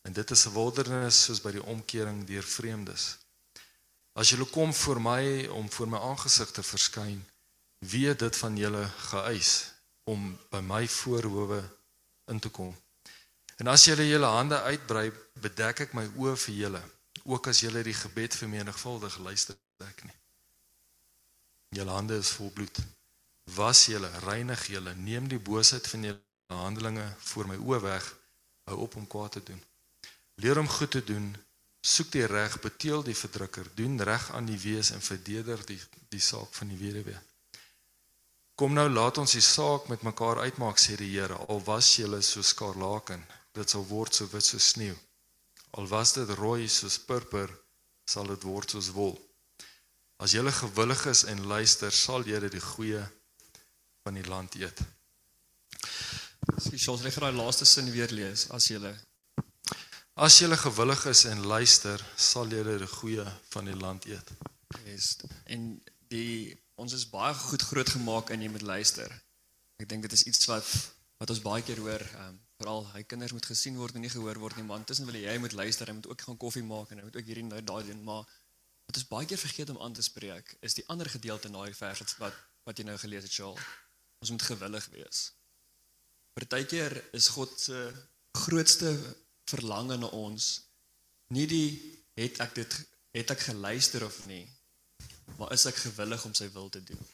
En 0.04 0.12
dit 0.12 0.30
is 0.30 0.46
'n 0.46 0.52
wildernis 0.52 1.22
soos 1.24 1.40
by 1.40 1.50
die 1.56 1.62
omkering 1.62 2.24
deur 2.28 2.42
vreemdes. 2.42 3.16
As 4.12 4.28
julle 4.28 4.44
kom 4.46 4.74
voor 4.74 5.00
my 5.00 5.46
om 5.46 5.70
voor 5.70 5.88
my 5.88 5.98
aangesig 5.98 6.50
te 6.50 6.62
verskyn, 6.62 7.24
wie 7.78 8.14
dit 8.14 8.36
van 8.36 8.56
julle 8.56 8.84
geëis 9.10 9.72
om 10.04 10.38
by 10.50 10.60
my 10.60 10.88
voorhoewe 10.88 11.62
in 12.24 12.38
te 12.38 12.48
kom? 12.48 12.76
En 13.56 13.66
as 13.66 13.84
julle 13.84 14.06
julle 14.08 14.26
hande 14.26 14.60
uitbrei, 14.60 15.12
bedek 15.32 15.80
ek 15.86 15.92
my 15.92 16.06
oë 16.14 16.36
vir 16.36 16.54
julle, 16.54 16.82
ook 17.24 17.46
as 17.46 17.60
julle 17.60 17.82
die 17.82 17.96
gebed 17.96 18.34
vermenigvuldig 18.34 19.18
luister 19.18 19.56
ek 19.88 20.04
nie. 20.04 20.18
Julle 21.78 21.90
hande 21.90 22.18
is 22.18 22.30
vol 22.38 22.50
bloed. 22.50 22.78
Was 23.56 23.86
julle, 23.86 24.10
reinig 24.24 24.66
julle, 24.66 24.94
neem 24.94 25.28
die 25.28 25.38
boosheid 25.38 25.86
van 25.86 26.04
julle 26.10 26.20
handelinge 26.54 27.06
voor 27.18 27.48
my 27.50 27.56
oë 27.56 27.80
weg, 27.80 28.16
hou 28.70 28.78
op 28.86 28.96
om 28.96 29.06
kwaad 29.06 29.32
te 29.32 29.42
doen. 29.42 29.62
Leer 30.42 30.58
om 30.58 30.68
goed 30.68 30.90
te 30.90 31.04
doen, 31.04 31.28
soek 31.84 32.10
die 32.14 32.24
reg, 32.26 32.56
beteel 32.60 33.04
die 33.06 33.16
verdrukker, 33.16 33.68
doen 33.76 34.00
reg 34.02 34.30
aan 34.34 34.48
die 34.48 34.58
wees 34.58 34.90
en 34.90 35.04
verdedig 35.04 35.64
die 35.68 35.80
die 36.14 36.22
saak 36.22 36.52
van 36.54 36.70
die 36.70 36.78
weduwee. 36.78 37.18
Kom 38.54 38.74
nou 38.74 38.86
laat 38.88 39.18
ons 39.18 39.32
die 39.34 39.42
saak 39.42 39.88
met 39.90 40.04
mekaar 40.06 40.38
uitmaak 40.46 40.78
sê 40.78 40.94
die 40.98 41.10
Here, 41.10 41.34
al 41.50 41.62
was 41.66 41.88
julle 41.98 42.20
so 42.22 42.42
skarlaken, 42.42 43.24
dit 43.54 43.70
sal 43.70 43.82
word 43.88 44.14
so 44.14 44.28
wit 44.30 44.46
so 44.46 44.62
sneeu. 44.62 44.94
Al 45.74 45.88
was 45.90 46.12
dit 46.14 46.30
rooi 46.38 46.68
soos 46.70 47.00
purper, 47.02 47.50
sal 48.06 48.30
dit 48.30 48.46
word 48.46 48.70
soos 48.70 48.92
wol. 48.94 49.16
As 50.22 50.36
julle 50.36 50.52
gewillig 50.54 51.02
is 51.10 51.24
en 51.30 51.42
luister, 51.50 51.90
sal 51.90 52.22
julle 52.30 52.50
die 52.52 52.62
goeie 52.62 53.02
van 54.06 54.14
die 54.14 54.28
land 54.28 54.54
eet. 54.60 54.84
Skus, 56.62 56.86
ons 56.92 57.02
reg 57.02 57.18
daai 57.18 57.34
laaste 57.34 57.66
sin 57.66 57.90
weer 57.90 58.14
lees 58.14 58.46
as 58.54 58.70
jy 58.70 58.78
As 60.14 60.36
julle 60.38 60.54
gewillig 60.56 61.04
is 61.10 61.24
en 61.26 61.40
luister, 61.42 61.98
sal 62.14 62.46
julle 62.52 62.76
die 62.78 62.86
goeie 62.86 63.24
van 63.50 63.66
die 63.66 63.74
land 63.74 64.04
eet. 64.06 64.28
is 64.86 65.16
en 65.50 65.80
die 66.10 66.54
ons 66.78 66.92
is 66.94 67.06
baie 67.10 67.34
goed 67.34 67.62
grootgemaak 67.62 68.30
in 68.30 68.44
jy 68.44 68.50
moet 68.50 68.62
luister. 68.62 69.10
Ek 69.82 69.88
dink 69.90 70.06
dit 70.06 70.14
is 70.14 70.22
iets 70.30 70.46
wat 70.50 70.68
wat 71.18 71.30
ons 71.34 71.42
baie 71.42 71.62
keer 71.66 71.80
hoor, 71.82 72.02
ehm 72.02 72.28
um, 72.30 72.40
veral 72.62 72.84
hy 72.92 73.02
kinders 73.02 73.32
moet 73.34 73.46
gesien 73.50 73.74
word 73.76 73.96
en 73.98 74.04
nie 74.06 74.10
gehoor 74.12 74.38
word 74.38 74.56
nie, 74.56 74.64
man. 74.66 74.84
Tussen 74.86 75.06
wil 75.10 75.18
jy 75.18 75.34
moet 75.42 75.52
luister, 75.58 75.90
hy 75.90 75.96
moet 75.98 76.06
ook 76.06 76.22
gaan 76.28 76.38
koffie 76.38 76.62
maak 76.62 76.92
en 76.94 77.00
hy 77.02 77.04
moet 77.08 77.16
ook 77.18 77.26
hierdie 77.26 77.44
nou 77.48 77.58
daai 77.66 77.82
doen, 77.88 78.02
maar 78.06 78.22
wat 78.86 79.00
ons 79.00 79.08
baie 79.10 79.26
keer 79.26 79.40
vergeet 79.42 79.70
om 79.74 79.80
aan 79.82 79.96
te 79.98 80.02
spreek, 80.06 80.54
is 80.62 80.78
die 80.78 80.84
ander 80.94 81.10
gedeelte 81.10 81.50
in 81.50 81.58
daai 81.58 81.74
vers 81.74 82.14
wat- 82.22 82.38
wat 82.64 82.78
jy 82.78 82.84
nou 82.86 82.96
gelees 83.02 83.26
het, 83.26 83.32
Shaal. 83.32 83.58
Ons 84.22 84.30
moet 84.30 84.42
gewillig 84.42 84.86
wees. 84.94 85.32
Partykeer 86.38 87.02
is 87.12 87.28
God 87.34 87.60
se 87.60 87.92
grootste 88.46 88.94
verlange 89.50 89.96
na 90.00 90.10
ons 90.16 90.60
nie 91.34 91.46
die 91.50 91.68
het 92.18 92.40
ek 92.44 92.54
dit 92.60 92.76
het 93.14 93.30
ek 93.30 93.44
geluister 93.48 94.04
of 94.04 94.16
nie, 94.26 94.42
maar 95.38 95.52
is 95.54 95.66
ek 95.70 95.76
gewillig 95.84 96.24
om 96.26 96.34
sy 96.34 96.48
wil 96.54 96.68
te 96.68 96.82
doen? 96.82 97.04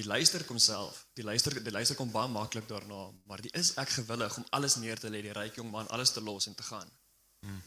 Die 0.00 0.06
luister 0.08 0.42
kom 0.48 0.58
self. 0.58 1.04
Die 1.14 1.24
luister 1.24 1.54
die 1.62 1.74
luister 1.74 1.96
kom 1.98 2.10
baie 2.10 2.30
maklik 2.32 2.66
daarna, 2.68 3.04
maar 3.28 3.42
die 3.44 3.52
is 3.58 3.74
ek 3.78 3.92
gewillig 3.98 4.36
om 4.40 4.46
alles 4.56 4.78
neer 4.82 4.98
te 4.98 5.10
lê, 5.12 5.20
die 5.22 5.36
ryk 5.36 5.60
jong 5.60 5.70
man 5.70 5.90
alles 5.94 6.14
te 6.16 6.22
los 6.24 6.48
en 6.50 6.56
te 6.58 6.66
gaan. 6.66 6.90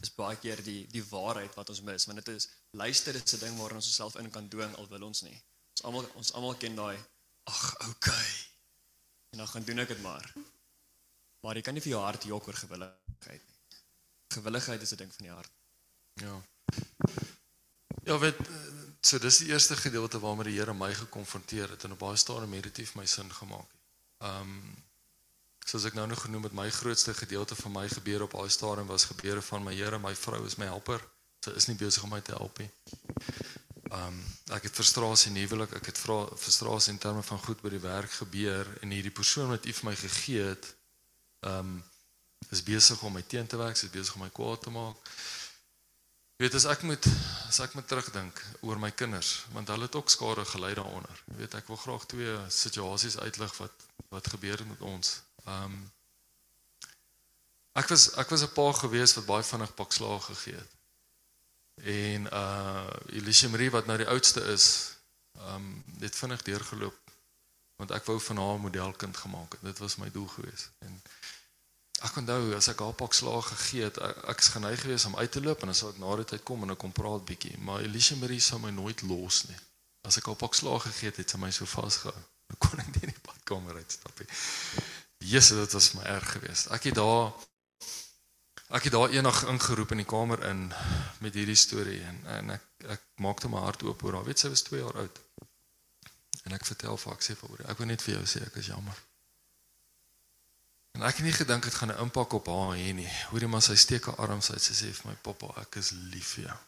Dis 0.00 0.12
baie 0.16 0.36
keer 0.40 0.62
die 0.64 0.82
die 0.92 1.04
waarheid 1.10 1.54
wat 1.58 1.70
ons 1.72 1.82
mis, 1.84 2.06
want 2.08 2.24
dit 2.24 2.34
is 2.34 2.48
luister 2.82 3.12
dit 3.16 3.28
se 3.28 3.38
ding 3.38 3.56
waarin 3.60 3.80
ons 3.80 3.88
onsself 3.92 4.16
in 4.20 4.30
kan 4.32 4.48
dwing 4.52 4.74
al 4.80 4.88
wil 4.92 5.08
ons 5.10 5.22
nie. 5.22 5.36
Ons 5.76 5.84
almal 5.88 6.10
ons 6.22 6.32
almal 6.32 6.56
ken 6.60 6.78
daai 6.78 6.96
ag, 7.46 7.64
okay. 7.88 8.30
En 9.30 9.42
dan 9.42 9.50
gaan 9.52 9.66
doen 9.68 9.84
ek 9.84 9.92
dit 9.94 10.02
maar. 10.02 10.32
Maar 11.46 11.60
jy 11.60 11.62
kan 11.62 11.76
nie 11.78 11.82
vir 11.84 11.92
jou 11.92 12.02
hart 12.02 12.24
jok 12.26 12.48
oor 12.48 12.56
gewilligheid 12.58 13.42
nie. 13.46 13.58
Gewilligheid 14.34 14.82
is 14.82 14.92
'n 14.92 14.96
ding 14.98 15.12
van 15.14 15.26
die 15.26 15.34
hart. 15.34 15.52
Ja. 16.14 16.42
Ja, 18.02 18.18
weet 18.18 18.38
eh, 18.38 18.54
so 19.00 19.18
dis 19.18 19.38
die 19.38 19.48
eerste 19.48 19.76
gedeelte 19.76 20.18
waarmee 20.18 20.44
die 20.44 20.58
Here 20.58 20.74
my 20.74 20.94
gekonfronteer 20.94 21.70
het 21.70 21.84
en 21.84 21.92
op 21.92 21.98
baie 21.98 22.16
stadium 22.16 22.52
het 22.52 22.62
dit 22.62 22.76
nie 22.76 22.86
vir 22.86 23.00
my 23.00 23.06
sin 23.06 23.32
gemaak 23.32 23.68
nie. 23.72 23.82
Ehm 24.28 24.58
soos 25.66 25.84
ek 25.84 25.94
nou 25.94 26.06
nog 26.06 26.20
genoem 26.20 26.42
het, 26.42 26.52
my 26.52 26.70
grootste 26.70 27.14
gedeelte 27.14 27.54
van 27.54 27.72
my 27.72 27.88
gebeure 27.88 28.22
op 28.22 28.30
daai 28.30 28.50
stadium 28.50 28.86
was 28.86 29.04
gebeure 29.04 29.42
van 29.42 29.62
my 29.64 29.74
Here, 29.74 29.98
my 29.98 30.14
vrou 30.14 30.46
is 30.46 30.56
my 30.56 30.64
helper. 30.64 31.00
Sy 31.44 31.50
is 31.50 31.66
nie 31.66 31.76
besig 31.76 32.02
om 32.02 32.10
my 32.10 32.20
te 32.20 32.32
help 32.32 32.58
nie. 32.58 32.70
Ehm 33.90 34.18
ek 34.50 34.62
het 34.62 34.74
frustrasie 34.74 35.30
in 35.30 35.36
huwelik, 35.36 35.72
ek 35.72 35.86
het 35.86 35.98
vra 35.98 36.26
frustrasie 36.36 36.92
in 36.92 36.98
terme 36.98 37.22
van 37.22 37.38
goed 37.38 37.62
by 37.62 37.68
die 37.68 37.82
werk 37.82 38.10
gebeur 38.10 38.78
en 38.82 38.90
hierdie 38.90 39.14
persoon 39.14 39.48
wat 39.48 39.66
U 39.66 39.72
vir 39.72 39.88
my 39.90 39.94
gegee 39.94 40.42
het, 40.42 40.75
ehm 41.40 41.78
is 42.50 42.62
besig 42.62 43.02
om 43.02 43.12
my 43.12 43.22
teen 43.22 43.46
te 43.46 43.56
werk, 43.56 43.74
is 43.74 43.90
besig 43.90 44.14
om 44.14 44.20
my 44.22 44.30
kwaad 44.30 44.62
te 44.62 44.70
maak. 44.70 44.96
Jy 46.36 46.44
weet 46.44 46.54
as 46.54 46.64
ek 46.64 46.82
moet 46.82 47.06
as 47.48 47.58
ek 47.60 47.74
moet 47.74 47.88
terugdink 47.88 48.42
oor 48.60 48.78
my 48.78 48.90
kinders, 48.90 49.46
want 49.52 49.68
hulle 49.68 49.88
het 49.88 49.96
ook 49.96 50.10
skade 50.10 50.44
gelei 50.44 50.74
daaronder. 50.74 51.22
Jy 51.26 51.36
weet 51.36 51.54
ek 51.54 51.66
wil 51.66 51.76
graag 51.76 52.06
twee 52.06 52.38
situasies 52.48 53.18
uitlig 53.18 53.56
wat 53.58 53.86
wat 54.08 54.28
gebeur 54.28 54.58
het 54.58 54.68
met 54.68 54.80
ons. 54.80 55.20
Ehm 55.44 55.64
um, 55.64 55.84
Ek 57.76 57.90
was 57.92 58.06
ek 58.16 58.30
was 58.32 58.42
'n 58.42 58.52
pa 58.56 58.72
gewees 58.72 59.14
wat 59.14 59.26
baie 59.28 59.44
vinnig 59.44 59.74
pak 59.74 59.92
slaag 59.92 60.24
gegee 60.24 60.56
het. 60.56 60.72
En 61.76 62.22
uh 62.32 63.18
Elise 63.18 63.48
Marie 63.48 63.70
wat 63.70 63.86
nou 63.86 63.96
die 63.96 64.08
oudste 64.08 64.40
is, 64.40 64.96
ehm 65.38 65.54
um, 65.54 65.84
het 66.00 66.16
vinnig 66.16 66.42
deurgeloop 66.42 66.96
want 67.76 67.90
ek 67.90 68.04
wou 68.08 68.20
van 68.20 68.36
haar 68.36 68.56
'n 68.56 68.60
modelkind 68.60 69.16
gemaak 69.16 69.52
het. 69.52 69.62
Dit 69.62 69.78
was 69.78 69.96
my 69.96 70.10
doel 70.10 70.26
gewees. 70.26 70.68
En 70.78 71.02
Ek 72.04 72.16
onthou 72.20 72.52
as 72.56 72.68
ek 72.68 72.82
haar 72.84 72.92
pak 72.92 73.14
slaag 73.16 73.46
gegee 73.54 73.86
het, 73.88 73.98
ek, 74.04 74.18
ek 74.32 74.42
is 74.44 74.50
geneig 74.52 74.82
geweest 74.84 75.08
om 75.08 75.16
uit 75.16 75.30
te 75.32 75.40
loop 75.40 75.62
en 75.64 75.72
dan 75.72 75.78
sou 75.78 75.88
ek 75.94 76.00
na 76.02 76.16
die 76.20 76.28
tyd 76.32 76.44
kom 76.44 76.66
en 76.66 76.74
ek 76.74 76.82
kom 76.82 76.92
praat 76.92 77.24
bietjie, 77.24 77.54
maar 77.64 77.80
Elise 77.86 78.18
Marie 78.20 78.42
sou 78.44 78.58
my 78.60 78.72
nooit 78.74 79.00
los 79.08 79.46
nie. 79.48 79.56
As 80.04 80.20
ek 80.20 80.28
haar 80.28 80.36
pak 80.36 80.54
slaag 80.54 80.84
gegee 80.90 81.08
het, 81.08 81.22
het 81.22 81.32
sy 81.32 81.40
my 81.40 81.50
so 81.54 81.68
vasgehou. 81.70 82.24
Dan 82.50 82.60
kon 82.62 82.82
ek 82.84 82.92
nie 82.92 83.08
in 83.08 83.14
die 83.14 83.24
badkamer 83.24 83.80
uitstap 83.80 84.20
nie. 84.20 84.28
Jesus, 85.24 85.56
dit 85.56 85.72
was 85.78 85.88
my 85.96 86.04
erg 86.12 86.28
geweest. 86.36 86.68
Ek 86.76 86.90
het 86.90 87.00
daar 87.00 87.32
ek 88.76 88.86
het 88.86 88.92
daar 88.92 89.12
eendag 89.14 89.44
ingeroep 89.46 89.94
in 89.94 90.02
die 90.02 90.08
kamer 90.10 90.42
in 90.50 90.66
met 91.22 91.34
hierdie 91.38 91.58
storie 91.58 92.00
en 92.02 92.20
en 92.36 92.54
ek 92.58 92.92
ek 92.98 93.02
maakte 93.24 93.48
my 93.50 93.62
hart 93.64 93.82
oop 93.88 94.04
oor 94.04 94.20
haar. 94.20 94.28
Weet 94.28 94.42
sy 94.42 94.52
was 94.52 94.66
2 94.68 94.84
jaar 94.84 95.00
oud. 95.02 95.20
En 96.44 96.54
ek 96.54 96.66
vertel 96.68 96.98
vir 97.00 97.10
haar, 97.10 97.18
ek 97.18 97.26
sê 97.26 97.34
vir 97.40 97.54
haar, 97.54 97.68
ek 97.72 97.82
wil 97.82 97.90
net 97.90 98.04
vir 98.04 98.18
jou 98.18 98.24
sê 98.30 98.44
ek 98.46 98.60
is 98.62 98.70
jammer. 98.70 99.05
En 100.96 101.02
ek 101.04 101.18
het 101.20 101.26
nie 101.26 101.34
gedink 101.36 101.66
dit 101.68 101.74
gaan 101.74 101.92
'n 101.92 102.00
impak 102.08 102.32
op 102.32 102.46
haar 102.46 102.76
hê 102.76 102.92
nie. 102.96 103.10
Hoorie 103.28 103.48
maar 103.48 103.62
sy 103.62 103.74
steek 103.76 104.04
haar 104.04 104.16
arms 104.16 104.50
uit. 104.50 104.62
Sy 104.62 104.72
sê 104.72 104.92
vir 104.92 105.10
my 105.10 105.16
pappa, 105.22 105.60
ek 105.60 105.76
is 105.76 105.90
lief 105.90 106.28
vir 106.34 106.44
jou. 106.44 106.58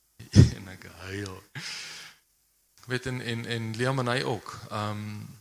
en 0.56 0.68
ek 0.68 0.84
huil. 0.84 1.42
Weet 2.86 3.06
en 3.06 3.20
en 3.20 3.46
en 3.46 3.76
Liam 3.76 3.98
en 3.98 4.06
hy 4.06 4.22
ook. 4.22 4.60
Ehm 4.70 4.90
um, 4.90 5.38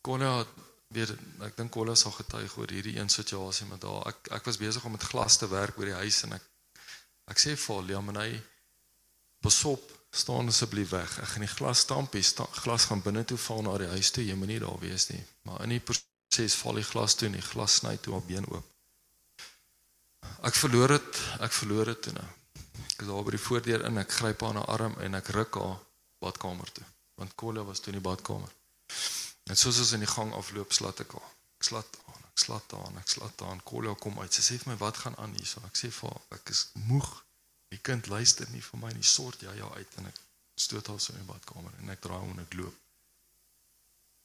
Kolla 0.00 0.46
weet 0.88 1.12
ek 1.42 1.56
dink 1.56 1.70
Kolla 1.70 1.94
sal 1.94 2.12
getuig 2.12 2.56
oor 2.56 2.70
hierdie 2.70 2.96
een 2.96 3.08
situasie 3.08 3.66
met 3.66 3.82
haar. 3.82 4.06
Ek 4.06 4.32
ek 4.40 4.44
was 4.44 4.56
besig 4.56 4.84
om 4.84 4.96
met 4.96 5.08
glas 5.12 5.36
te 5.36 5.48
werk 5.48 5.78
oor 5.78 5.92
die 5.92 6.00
huis 6.00 6.22
en 6.22 6.32
ek 6.32 6.42
ek 7.34 7.38
sê 7.38 7.56
vir 7.56 7.82
Liam 7.82 8.08
en 8.08 8.20
hy 8.22 8.42
pasop 9.44 9.92
staan 10.10 10.48
asseblief 10.48 10.88
weg. 10.96 11.18
Ek 11.20 11.28
gaan 11.34 11.44
die 11.44 11.52
glas 11.52 11.84
stampie, 11.84 12.22
sta, 12.22 12.46
glas 12.64 12.88
gaan 12.88 13.02
binne 13.04 13.24
toe 13.24 13.38
val 13.38 13.62
na 13.62 13.76
die 13.78 13.92
huis 13.92 14.10
toe. 14.10 14.24
Jy 14.24 14.34
moenie 14.40 14.62
daar 14.62 14.78
wees 14.80 15.10
nie. 15.10 15.20
Maar 15.42 15.66
in 15.66 15.76
die 15.76 15.82
proses 16.36 16.56
val 16.60 16.76
die 16.76 16.84
glas 16.84 17.14
toe 17.16 17.28
en 17.30 17.36
die 17.36 17.44
glas 17.44 17.78
sny 17.80 17.96
toe 17.96 18.14
op 18.16 18.26
been 18.28 18.46
oop. 18.52 18.64
Ek 20.44 20.54
verloor 20.54 20.92
dit, 20.92 21.20
ek 21.40 21.52
verloor 21.52 21.88
dit 21.92 22.02
toe 22.02 22.12
nou. 22.12 22.26
Ek 22.92 23.04
is 23.04 23.08
daar 23.08 23.24
by 23.24 23.32
die 23.32 23.40
voordeur 23.40 23.84
in, 23.88 23.98
ek 23.98 24.12
gryp 24.18 24.42
haar 24.44 24.52
aan 24.52 24.60
haar 24.60 24.72
arm 24.74 24.98
en 25.04 25.16
ek 25.16 25.32
ruk 25.36 25.56
haar 25.60 25.78
badkamer 26.20 26.70
toe. 26.76 26.84
Want 27.16 27.34
Kolla 27.40 27.64
was 27.64 27.80
toe 27.80 27.92
in 27.94 28.00
die 28.00 28.04
badkamer. 28.04 28.52
En 29.48 29.56
soos 29.56 29.80
ons 29.80 29.94
in 29.96 30.04
die 30.04 30.10
gang 30.10 30.34
afloop, 30.36 30.74
slat 30.76 31.00
ek 31.04 31.16
haar. 31.16 31.32
Ek 31.56 31.68
slat 31.70 31.98
aan, 32.04 32.24
ek 32.28 32.42
slat 32.44 32.76
aan, 32.76 32.98
ek 33.00 33.12
slat 33.14 33.44
aan. 33.48 33.62
Kolla 33.64 33.94
kom 34.00 34.18
uit. 34.20 34.32
Sy 34.32 34.44
sê 34.44 34.58
vir 34.60 34.74
my, 34.74 34.76
"Wat 34.76 34.96
gaan 34.96 35.16
aan 35.16 35.32
hierso?" 35.38 35.62
Ek 35.64 35.76
sê 35.76 35.90
vir 35.90 36.10
haar, 36.10 36.22
"Ek 36.38 36.50
is 36.50 36.68
moeg. 36.74 37.24
Die 37.70 37.78
kind 37.78 38.06
luister 38.06 38.46
nie 38.50 38.60
vir 38.60 38.80
my 38.80 38.92
nie. 38.92 39.02
Sort 39.02 39.40
jy 39.40 39.56
jou 39.56 39.70
uit." 39.72 39.94
En 39.96 40.06
ek 40.06 40.18
stoot 40.54 40.86
haar 40.86 41.00
so 41.00 41.12
in 41.12 41.18
die 41.18 41.32
badkamer 41.32 41.72
en 41.78 41.90
ek 41.90 42.00
draai 42.00 42.20
om 42.20 42.30
en 42.30 42.44
ek 42.44 42.54
loop. 42.54 42.74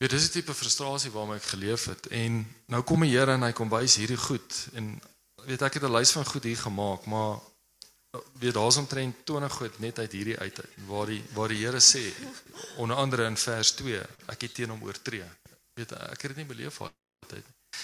Ja, 0.02 0.08
dis 0.08 0.26
'n 0.28 0.32
tipe 0.32 0.54
frustrasie 0.54 1.12
waarmee 1.12 1.38
ek 1.38 1.44
geleef 1.54 1.84
het 1.86 2.08
en 2.08 2.48
nou 2.66 2.82
kom 2.84 3.02
die 3.06 3.14
Here 3.14 3.32
en 3.32 3.44
hy 3.46 3.52
kom 3.54 3.70
wys 3.70 3.96
hierdie 4.02 4.18
goed 4.18 4.54
en 4.74 5.02
weet 5.46 5.62
ek 5.62 5.74
het 5.74 5.84
'n 5.84 5.94
lys 5.94 6.12
van 6.12 6.26
goed 6.26 6.44
hier 6.44 6.58
gemaak, 6.58 7.06
maar 7.06 7.38
weet 8.42 8.54
daar's 8.54 8.78
omtrent 8.82 9.16
20 9.26 9.54
goed 9.54 9.80
net 9.80 10.00
uit 10.00 10.12
hierdie 10.12 10.38
uit 10.38 10.60
waar 10.88 11.06
die 11.06 11.24
waar 11.34 11.48
die 11.48 11.62
Here 11.66 11.80
sê 11.80 12.14
onder 12.78 12.98
andere 12.98 13.26
in 13.26 13.38
vers 13.38 13.72
2, 13.72 14.02
ek 14.26 14.42
het 14.42 14.54
teen 14.54 14.70
hom 14.70 14.84
oortree. 14.84 15.30
Weet 15.74 15.92
ek 15.92 16.22
het 16.22 16.34
dit 16.34 16.36
nie 16.36 16.50
beleef 16.56 16.78
daai 16.78 16.92
tyd 17.28 17.46
nie. 17.46 17.80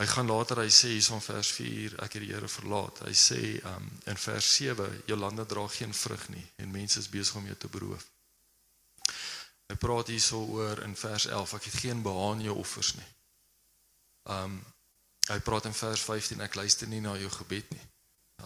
Hy 0.00 0.06
gaan 0.06 0.26
later 0.26 0.56
hy 0.56 0.70
sê 0.70 0.88
hierson 0.96 1.20
vers 1.20 1.52
4 1.52 2.00
ek 2.04 2.12
het 2.12 2.22
die 2.22 2.32
Here 2.32 2.48
verlaat. 2.48 3.04
Hy 3.04 3.12
sê 3.12 3.60
um, 3.64 3.92
in 4.06 4.16
vers 4.16 4.54
7 4.56 5.02
Jolanda 5.06 5.44
dra 5.44 5.68
geen 5.68 5.94
vrug 5.94 6.28
nie 6.28 6.46
en 6.56 6.70
mense 6.70 6.98
is 6.98 7.08
besig 7.08 7.36
om 7.36 7.46
jou 7.46 7.56
te 7.56 7.68
beroof. 7.68 8.13
Hy 9.74 9.80
praat 9.82 10.06
hierso 10.06 10.38
oor 10.54 10.78
in 10.86 10.92
vers 10.94 11.24
11 11.26 11.52
ek 11.56 11.64
het 11.66 11.80
geen 11.82 12.02
behaan 12.02 12.42
jou 12.44 12.52
offers 12.62 12.92
nie. 12.94 13.08
Um 14.30 14.60
hy 15.26 15.38
praat 15.42 15.66
in 15.66 15.74
vers 15.74 16.02
15 16.06 16.44
ek 16.46 16.54
luister 16.54 16.86
nie 16.86 17.00
na 17.02 17.16
jou 17.18 17.30
gebed 17.40 17.72
nie. 17.74 17.86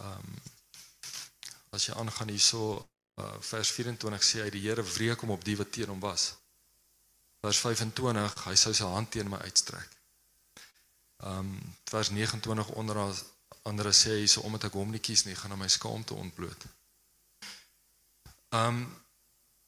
Um 0.00 0.38
as 1.76 1.84
jy 1.84 1.98
aangaan 2.00 2.32
hierso 2.32 2.78
uh, 3.20 3.34
vers 3.50 3.74
24 3.76 4.24
sê 4.24 4.40
hy 4.46 4.54
die 4.56 4.64
Here 4.64 4.86
wreek 4.94 5.20
hom 5.20 5.34
op 5.36 5.44
die 5.44 5.58
wat 5.60 5.68
teen 5.74 5.92
hom 5.92 6.00
was. 6.00 6.30
Vers 7.44 7.60
25 7.60 8.46
hy 8.46 8.56
sou 8.56 8.72
sy 8.72 8.88
hand 8.88 9.12
teen 9.12 9.28
my 9.28 9.44
uitstrek. 9.44 10.00
Um 11.28 11.52
vers 11.92 12.08
29 12.16 12.72
onder 12.80 13.04
andere 13.68 13.92
sê 13.92 14.16
hy 14.22 14.26
so 14.32 14.48
omdat 14.48 14.70
ek 14.70 14.80
hom 14.80 14.96
nie 14.96 15.04
kies 15.04 15.28
nie, 15.28 15.36
gaan 15.36 15.52
hy 15.52 15.60
my 15.60 15.68
skaamte 15.68 16.16
ontbloot. 16.16 16.70
Um 18.56 18.86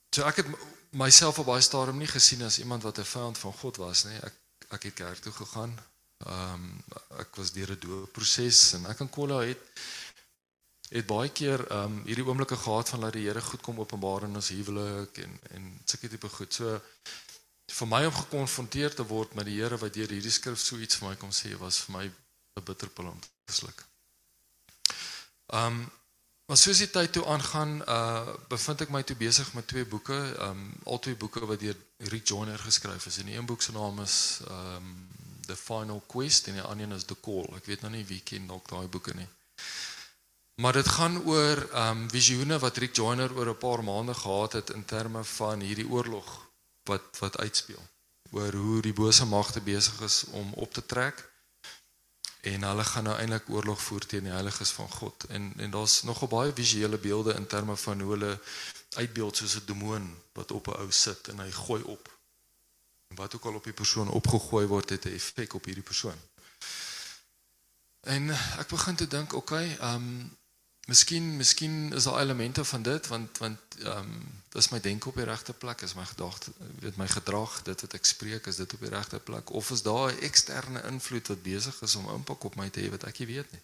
so 0.08 0.24
ek 0.24 0.40
het 0.40 0.56
myself 0.91 1.38
op 1.38 1.47
baie 1.47 1.62
stadium 1.62 1.99
nie 1.99 2.11
gesien 2.11 2.43
as 2.43 2.59
iemand 2.59 2.82
wat 2.82 2.99
'n 2.99 3.05
vyand 3.05 3.38
van 3.38 3.53
God 3.53 3.76
was 3.76 4.05
nie. 4.05 4.18
Ek 4.18 4.34
ek 4.68 4.82
het 4.82 4.95
kerk 4.95 5.18
toe 5.18 5.32
gegaan. 5.32 5.78
Um 6.26 6.84
ek 7.18 7.36
was 7.36 7.53
deur 7.53 7.70
'n 7.70 7.78
doopproses 7.78 8.72
en 8.72 8.86
ek 8.86 9.01
en 9.01 9.11
Kolla 9.11 9.41
het 9.41 9.59
het 10.91 11.07
baie 11.07 11.30
keer 11.30 11.62
um 11.72 12.03
hierdie 12.05 12.26
oomblikke 12.26 12.57
gehad 12.57 12.88
van 12.88 13.01
dat 13.01 13.12
die 13.12 13.26
Here 13.26 13.41
goed 13.41 13.62
kom 13.62 13.78
openbaar 13.80 14.22
in 14.22 14.34
ons 14.34 14.49
huwelik 14.49 15.18
en 15.18 15.38
en 15.51 15.80
sulke 15.84 16.09
tipe 16.09 16.28
goed. 16.28 16.55
So 16.55 16.80
vir 17.66 17.86
my 17.86 18.05
om 18.07 18.14
gekonfronteer 18.14 18.95
te 18.95 19.07
word 19.07 19.34
met 19.34 19.47
die 19.47 19.61
Here 19.61 19.78
wat 19.78 19.95
deur 19.95 20.09
hierdie 20.09 20.30
skrif 20.30 20.59
so 20.59 20.76
iets 20.76 20.97
vir 20.97 21.09
my 21.09 21.16
kom 21.16 21.30
sê 21.30 21.57
was 21.59 21.78
vir 21.78 21.97
my 21.97 22.05
'n 22.07 22.64
bitterpil 22.64 23.07
om 23.07 23.20
te 23.45 23.53
sluk. 23.53 23.84
Um 25.47 25.91
Maar 26.51 26.59
soos 26.59 26.80
die 26.82 26.90
tyd 26.90 27.12
toe 27.14 27.22
aangaan, 27.30 27.76
uh 27.86 28.32
bevind 28.51 28.80
ek 28.82 28.90
my 28.90 29.05
toe 29.07 29.14
besig 29.14 29.53
met 29.55 29.68
twee 29.70 29.86
boeke, 29.86 30.16
um 30.48 30.64
al 30.82 30.98
twee 30.98 31.14
boeke 31.14 31.44
wat 31.46 31.61
deur 31.62 31.76
Rick 32.11 32.26
Joyner 32.26 32.59
geskryf 32.59 33.07
is. 33.07 33.20
En 33.22 33.30
die 33.30 33.36
een 33.36 33.46
boek 33.46 33.62
se 33.62 33.70
naam 33.70 34.01
is 34.03 34.16
um 34.51 34.88
The 35.46 35.55
Final 35.55 36.03
Quest 36.11 36.51
en 36.51 36.59
die 36.59 36.64
ander 36.66 36.88
een 36.88 36.96
is 36.96 37.07
The 37.07 37.14
Call. 37.22 37.46
Ek 37.55 37.70
weet 37.70 37.86
nou 37.86 37.92
nie 37.94 38.03
wie 38.09 38.18
ken 38.26 38.51
dalk 38.51 38.66
daai 38.66 38.90
boeke 38.90 39.14
nie. 39.14 39.28
Maar 40.59 40.80
dit 40.80 40.90
gaan 40.96 41.22
oor 41.22 41.62
um 41.84 42.03
visioene 42.11 42.59
wat 42.59 42.82
Rick 42.82 42.98
Joyner 42.98 43.30
oor 43.38 43.55
'n 43.55 43.62
paar 43.62 43.86
maande 43.86 44.18
gehad 44.18 44.59
het 44.59 44.74
in 44.74 44.84
terme 44.84 45.22
van 45.38 45.62
hierdie 45.62 45.86
oorlog 45.86 46.34
wat 46.90 47.22
wat 47.22 47.38
uitspeel. 47.38 47.84
Oor 48.34 48.53
hoe 48.53 48.82
die 48.82 48.96
bose 49.05 49.24
magte 49.24 49.62
besig 49.62 50.03
is 50.03 50.24
om 50.34 50.51
op 50.66 50.74
te 50.74 50.82
trek 50.86 51.30
en 52.41 52.62
hulle 52.62 52.84
gaan 52.84 53.05
nou 53.05 53.16
eintlik 53.18 53.49
oorlog 53.49 53.82
voer 53.82 54.07
teen 54.07 54.24
die 54.24 54.32
heiliges 54.32 54.70
van 54.70 54.88
God 54.88 55.24
en 55.28 55.53
en 55.57 55.70
daar's 55.70 56.03
nogal 56.03 56.28
baie 56.28 56.53
visuele 56.53 56.99
beelde 56.99 57.34
in 57.34 57.47
terme 57.47 57.76
van 57.76 58.01
hoe 58.01 58.11
hulle 58.11 58.41
uitbeeld 58.97 59.36
soos 59.36 59.57
'n 59.57 59.66
demoon 59.66 60.14
wat 60.32 60.51
op 60.51 60.66
'n 60.66 60.80
ou 60.80 60.91
sit 60.91 61.28
en 61.28 61.38
hy 61.38 61.51
gooi 61.51 61.82
op. 61.82 62.18
En 63.09 63.16
wat 63.16 63.34
ook 63.34 63.45
al 63.45 63.55
op 63.55 63.64
die 63.64 63.72
persoon 63.72 64.09
opgegooi 64.09 64.66
word 64.66 64.91
het 64.91 65.05
'n 65.05 65.14
effek 65.14 65.55
op 65.55 65.64
hierdie 65.64 65.88
persoon. 65.93 66.18
En 68.01 68.30
ek 68.59 68.68
begin 68.68 68.95
te 68.95 69.07
dink, 69.07 69.32
okay, 69.32 69.76
ehm 69.76 69.95
um, 69.95 70.38
miskien 70.87 71.37
miskien 71.37 71.93
is 71.93 72.05
daar 72.05 72.20
elemente 72.20 72.64
van 72.64 72.83
dit 72.83 73.07
want 73.07 73.39
want 73.39 73.61
ehm 73.78 73.99
um, 73.99 74.39
dis 74.51 74.68
my 74.68 74.81
denke 74.81 75.09
op 75.09 75.14
die 75.14 75.24
regte 75.24 75.53
plek, 75.53 75.81
is 75.81 75.95
my 75.95 76.05
gedagte, 76.05 76.51
weet 76.81 76.97
my 76.97 77.07
gedrag, 77.09 77.62
dit 77.62 77.81
wat 77.81 77.93
ek 77.95 78.05
spreek, 78.05 78.47
is 78.51 78.57
dit 78.59 78.72
op 78.74 78.81
die 78.81 78.91
regte 78.91 79.18
plek 79.18 79.51
of 79.51 79.70
is 79.70 79.83
daar 79.83 80.11
'n 80.12 80.24
eksterne 80.26 80.83
invloed 80.83 81.28
wat 81.28 81.43
besig 81.43 81.83
is 81.83 81.95
om 81.95 82.09
impak 82.11 82.45
op 82.45 82.57
my 82.57 82.68
te 82.70 82.81
hê 82.81 82.91
wat 82.91 83.05
ek 83.05 83.18
nie 83.18 83.26
weet 83.26 83.53
nie. 83.53 83.62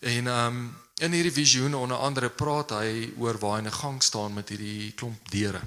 En 0.00 0.26
ehm 0.26 0.46
um, 0.46 0.76
in 0.94 1.12
hierdie 1.12 1.32
visioen 1.32 1.74
onder 1.74 1.96
andere 1.96 2.30
praat 2.30 2.70
hy 2.70 3.12
oor 3.16 3.38
waar 3.38 3.52
hy 3.52 3.58
in 3.58 3.70
'n 3.70 3.80
gang 3.82 4.02
staan 4.02 4.32
met 4.32 4.48
hierdie 4.48 4.92
klomp 4.92 5.30
deure. 5.30 5.62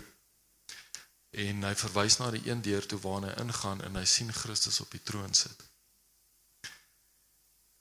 En 1.32 1.64
hy 1.64 1.76
verwys 1.76 2.18
na 2.18 2.32
die 2.32 2.50
een 2.50 2.62
deur 2.62 2.86
toe 2.86 3.00
waar 3.00 3.22
hy 3.22 3.34
ingaan 3.42 3.82
en 3.82 3.96
hy 3.96 4.06
sien 4.06 4.34
Christus 4.34 4.80
op 4.80 4.92
die 4.92 5.04
troon 5.04 5.34
sit. 5.34 5.64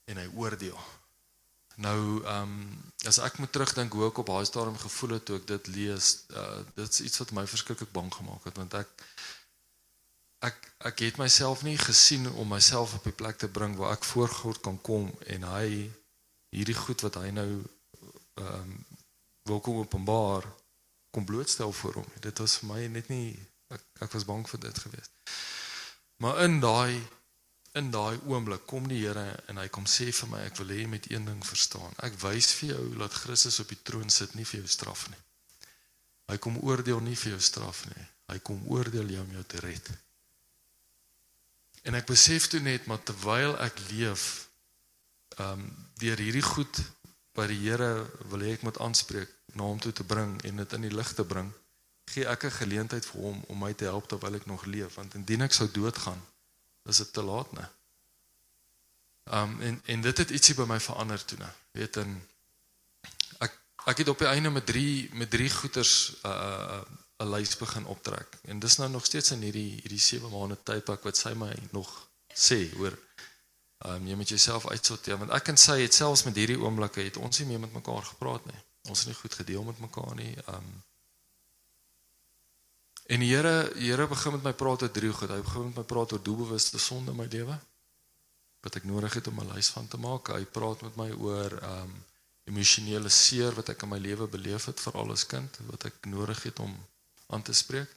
En 0.05 0.17
hy 0.17 0.27
oordeel. 0.35 0.79
Nou 1.75 2.23
ehm 2.23 2.41
um, 2.41 2.79
as 3.07 3.17
ek 3.17 3.37
moet 3.41 3.51
terugdink 3.51 3.93
hoe 3.93 4.07
ek 4.07 4.17
op 4.21 4.27
daai 4.29 4.45
stadium 4.45 4.77
gevoel 4.77 5.15
het 5.17 5.25
toe 5.25 5.37
ek 5.39 5.47
dit 5.49 5.67
lees, 5.73 6.09
uh, 6.37 6.59
dit's 6.75 7.01
iets 7.01 7.17
wat 7.23 7.31
my 7.33 7.45
verskriklik 7.49 7.91
bang 7.91 8.11
gemaak 8.13 8.43
het 8.45 8.59
want 8.61 8.73
ek 8.77 8.91
ek 10.45 10.67
ek 10.91 11.03
het 11.05 11.17
myself 11.21 11.63
nie 11.65 11.77
gesien 11.77 12.29
om 12.31 12.53
myself 12.53 12.93
op 12.97 13.03
die 13.03 13.15
plek 13.17 13.37
te 13.41 13.49
bring 13.49 13.75
waar 13.79 13.95
ek 13.97 14.05
voor 14.11 14.29
God 14.29 14.61
kan 14.61 14.77
kom 14.81 15.09
en 15.25 15.47
hy 15.53 15.89
hierdie 16.53 16.77
goed 16.77 17.01
wat 17.07 17.17
hy 17.23 17.29
nou 17.35 17.49
ehm 18.41 18.57
um, 18.61 18.73
wil 19.49 19.59
kom 19.59 19.79
openbaar 19.81 20.45
kom 21.11 21.25
blootstel 21.25 21.71
voor 21.73 21.93
hom. 21.93 22.05
Dit 22.19 22.37
was 22.39 22.59
vir 22.59 22.69
my 22.69 22.85
net 22.87 23.09
nie 23.09 23.33
ek 23.73 23.81
ek 24.05 24.13
was 24.13 24.25
bang 24.27 24.45
vir 24.49 24.61
dit 24.67 24.83
geweest. 24.85 25.11
Maar 26.21 26.43
in 26.45 26.59
daai 26.61 27.01
in 27.79 27.91
daai 27.91 28.19
oomblik 28.27 28.65
kom 28.67 28.87
die 28.87 28.99
Here 29.05 29.25
en 29.47 29.59
hy 29.61 29.67
kom 29.71 29.85
sê 29.87 30.09
vir 30.11 30.29
my 30.31 30.41
ek 30.43 30.57
wil 30.59 30.73
hê 30.73 30.81
jy 30.81 30.87
moet 30.91 31.09
een 31.11 31.27
ding 31.27 31.43
verstaan. 31.45 31.93
Ek 32.03 32.17
wys 32.23 32.51
vir 32.59 32.73
jou 32.73 32.85
dat 32.99 33.19
Christus 33.23 33.61
op 33.63 33.71
die 33.71 33.79
troon 33.87 34.09
sit 34.11 34.35
nie 34.35 34.47
vir 34.47 34.61
jou 34.61 34.71
straf 34.71 35.07
nie. 35.09 35.21
Hy 36.31 36.37
kom 36.43 36.59
oordeel 36.63 36.99
nie 37.03 37.15
vir 37.15 37.35
jou 37.35 37.41
straf 37.43 37.85
nie. 37.87 38.07
Hy 38.31 38.39
kom 38.43 38.63
oordeel 38.71 39.15
jou 39.15 39.23
om 39.23 39.35
jou 39.35 39.43
te 39.47 39.59
red. 39.63 39.91
En 41.87 41.95
ek 41.97 42.11
besef 42.11 42.47
toe 42.51 42.59
net 42.63 42.87
maar 42.87 43.01
terwyl 43.07 43.57
ek 43.63 43.79
leef 43.89 44.47
ehm 45.39 45.63
um, 45.63 45.69
deur 46.01 46.17
hierdie 46.17 46.43
goed 46.43 46.79
wat 47.37 47.51
die 47.51 47.59
Here 47.61 47.91
wil 48.31 48.43
hê 48.43 48.55
ek 48.57 48.63
moet 48.67 48.79
aanspreek 48.83 49.29
na 49.55 49.67
hom 49.69 49.79
toe 49.79 49.93
te 49.95 50.03
bring 50.03 50.33
en 50.47 50.63
dit 50.63 50.73
in 50.77 50.87
die 50.87 50.93
lig 50.93 51.11
te 51.15 51.23
bring, 51.23 51.51
gee 52.11 52.27
ek 52.27 52.45
'n 52.45 52.57
geleentheid 52.57 53.05
vir 53.05 53.21
hom 53.21 53.43
om 53.47 53.57
my 53.57 53.73
te 53.73 53.85
help 53.85 54.07
terwyl 54.09 54.35
ek 54.35 54.45
nog 54.45 54.65
leef 54.65 54.95
want 54.99 55.15
indien 55.15 55.41
ek 55.41 55.53
sou 55.53 55.67
doodgaan, 55.71 56.21
is 56.89 56.97
dit 56.97 57.13
te 57.13 57.23
laat 57.23 57.51
nou. 57.51 57.67
Um 59.31 59.61
en 59.61 59.81
en 59.85 60.01
dit 60.01 60.17
het 60.17 60.29
ietsie 60.29 60.55
by 60.55 60.65
my 60.67 60.79
verander 60.79 61.25
toe 61.25 61.37
nou. 61.37 61.51
Weet 61.77 61.97
en 62.01 62.15
ek 63.45 63.57
ek 63.85 64.03
het 64.03 64.11
op 64.11 64.23
die 64.23 64.27
einde 64.27 64.49
met 64.49 64.65
drie 64.65 65.09
met 65.13 65.29
drie 65.29 65.49
goeters 65.49 66.13
'n 66.23 66.27
uh, 66.27 66.81
'n 67.21 67.29
lys 67.29 67.57
begin 67.57 67.85
optrek. 67.85 68.37
En 68.41 68.59
dis 68.59 68.77
nou 68.77 68.89
nog 68.89 69.05
steeds 69.05 69.31
in 69.31 69.41
hierdie 69.41 69.79
hierdie 69.81 69.99
7 69.99 70.29
maande 70.29 70.57
tydpak 70.63 71.03
wat 71.03 71.17
sy 71.17 71.33
my 71.33 71.53
nog 71.71 72.09
sê 72.33 72.73
hoor. 72.75 72.97
Um 73.85 74.07
jy 74.07 74.15
moet 74.15 74.29
jouself 74.29 74.67
uitsorteer 74.67 75.17
want 75.17 75.31
ek 75.31 75.43
kan 75.43 75.57
sê 75.57 75.81
het 75.81 75.93
selfs 75.93 76.23
met 76.23 76.35
hierdie 76.35 76.59
oomblikke 76.59 77.01
het 77.01 77.17
ons 77.17 77.39
nie 77.39 77.47
meer 77.47 77.59
met 77.59 77.73
mekaar 77.73 78.03
gepraat 78.03 78.45
nie. 78.45 78.61
Ons 78.89 78.99
het 78.99 79.07
nie 79.07 79.19
goed 79.21 79.33
gedeel 79.33 79.63
met 79.63 79.79
mekaar 79.79 80.15
nie. 80.15 80.33
Um 80.47 80.83
En 83.11 83.19
die 83.19 83.33
Here, 83.33 83.71
die 83.75 83.89
Here 83.91 84.07
begin 84.07 84.37
met 84.37 84.45
my 84.47 84.53
praat 84.55 84.85
oor 84.85 84.91
drie 84.91 85.11
goed. 85.11 85.31
Hy 85.33 85.41
begin 85.43 85.67
met 85.67 85.81
my 85.81 85.83
praat 85.83 86.13
oor 86.15 86.21
doelbewuste 86.23 86.79
sonde 86.79 87.11
in 87.11 87.19
my 87.19 87.27
lewe 87.31 87.57
wat 88.61 88.75
ek 88.77 88.85
nodig 88.85 89.15
het 89.17 89.27
om 89.27 89.39
'n 89.41 89.53
lys 89.55 89.71
van 89.73 89.87
te 89.87 89.97
maak. 89.97 90.29
Hy 90.29 90.45
praat 90.45 90.81
met 90.85 90.95
my 90.95 91.09
oor 91.11 91.51
um 91.65 91.91
emosionele 92.45 93.09
seer 93.09 93.53
wat 93.57 93.69
ek 93.69 93.81
in 93.83 93.89
my 93.89 93.97
lewe 93.97 94.27
beleef 94.27 94.65
het 94.65 94.79
veral 94.79 95.11
as 95.11 95.25
kind 95.25 95.57
wat 95.69 95.85
ek 95.89 96.05
nodig 96.05 96.43
het 96.43 96.59
om 96.59 96.71
aan 97.27 97.41
te 97.41 97.53
spreek. 97.53 97.89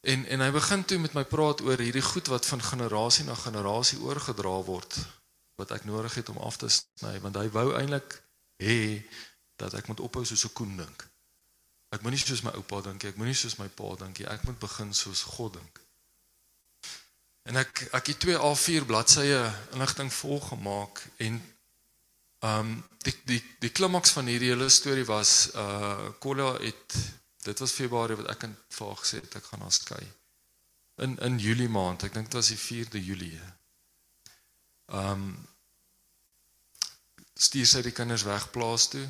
En 0.00 0.26
en 0.26 0.40
hy 0.40 0.50
begin 0.50 0.84
toe 0.84 0.98
met 0.98 1.12
my 1.12 1.24
praat 1.24 1.60
oor 1.60 1.78
hierdie 1.78 2.04
goed 2.12 2.26
wat 2.26 2.46
van 2.46 2.62
generasie 2.62 3.24
na 3.24 3.34
generasie 3.34 4.00
oorgedra 4.00 4.56
word 4.72 4.98
wat 5.56 5.70
ek 5.70 5.84
nodig 5.84 6.14
het 6.14 6.28
om 6.28 6.38
af 6.38 6.56
te 6.56 6.68
sny 6.68 7.20
want 7.20 7.36
hy 7.36 7.48
wou 7.48 7.72
eintlik 7.76 8.22
hê 8.62 9.02
dat 9.56 9.74
ek 9.74 9.88
moet 9.88 10.00
ophou 10.00 10.24
soos 10.24 10.44
'n 10.44 10.52
koen 10.52 10.76
dink. 10.76 11.08
Ek 11.90 12.02
moenie 12.06 12.20
soos 12.22 12.44
my 12.46 12.52
oupa 12.54 12.78
dink 12.86 13.02
nie, 13.02 13.10
ek 13.10 13.18
moenie 13.18 13.34
soos 13.34 13.56
my 13.58 13.66
pa 13.74 13.94
dink 13.98 14.20
nie. 14.20 14.26
Ek 14.30 14.44
moet 14.46 14.58
begin 14.62 14.92
soos 14.94 15.24
God 15.26 15.56
dink. 15.58 15.80
En 17.50 17.58
ek 17.58 17.88
ek 17.98 18.12
het 18.12 18.20
twee 18.22 18.38
A4 18.38 18.86
bladsye 18.86 19.40
inligting 19.74 20.12
vol 20.20 20.38
gemaak 20.44 21.02
en 21.26 21.40
ehm 22.46 22.60
um, 22.60 22.76
die 23.04 23.14
die 23.28 23.40
die 23.64 23.72
klimaks 23.74 24.14
van 24.16 24.28
hierdie 24.30 24.52
hele 24.52 24.68
storie 24.70 25.06
was 25.08 25.50
uh 25.58 26.12
Kolla 26.22 26.52
het 26.60 26.96
dit 27.44 27.58
was 27.64 27.74
Februarie 27.74 28.16
wat 28.20 28.30
ek 28.36 28.46
in 28.46 28.54
vir 28.76 28.86
haar 28.86 29.00
gesê 29.02 29.20
het 29.24 29.36
ek 29.40 29.48
gaan 29.50 29.66
haar 29.66 29.74
skei. 29.74 30.04
In 31.04 31.18
in 31.26 31.38
Julie 31.42 31.68
maand, 31.68 32.04
ek 32.06 32.14
dink 32.14 32.30
dit 32.30 32.38
was 32.38 32.52
die 32.52 32.60
4de 32.60 33.02
Julie. 33.02 33.40
Ehm 34.94 35.26
um, 35.26 35.26
stuur 37.40 37.66
sy 37.66 37.82
die 37.82 37.96
kinders 37.96 38.28
weg 38.28 38.50
plaas 38.54 38.86
toe 38.92 39.06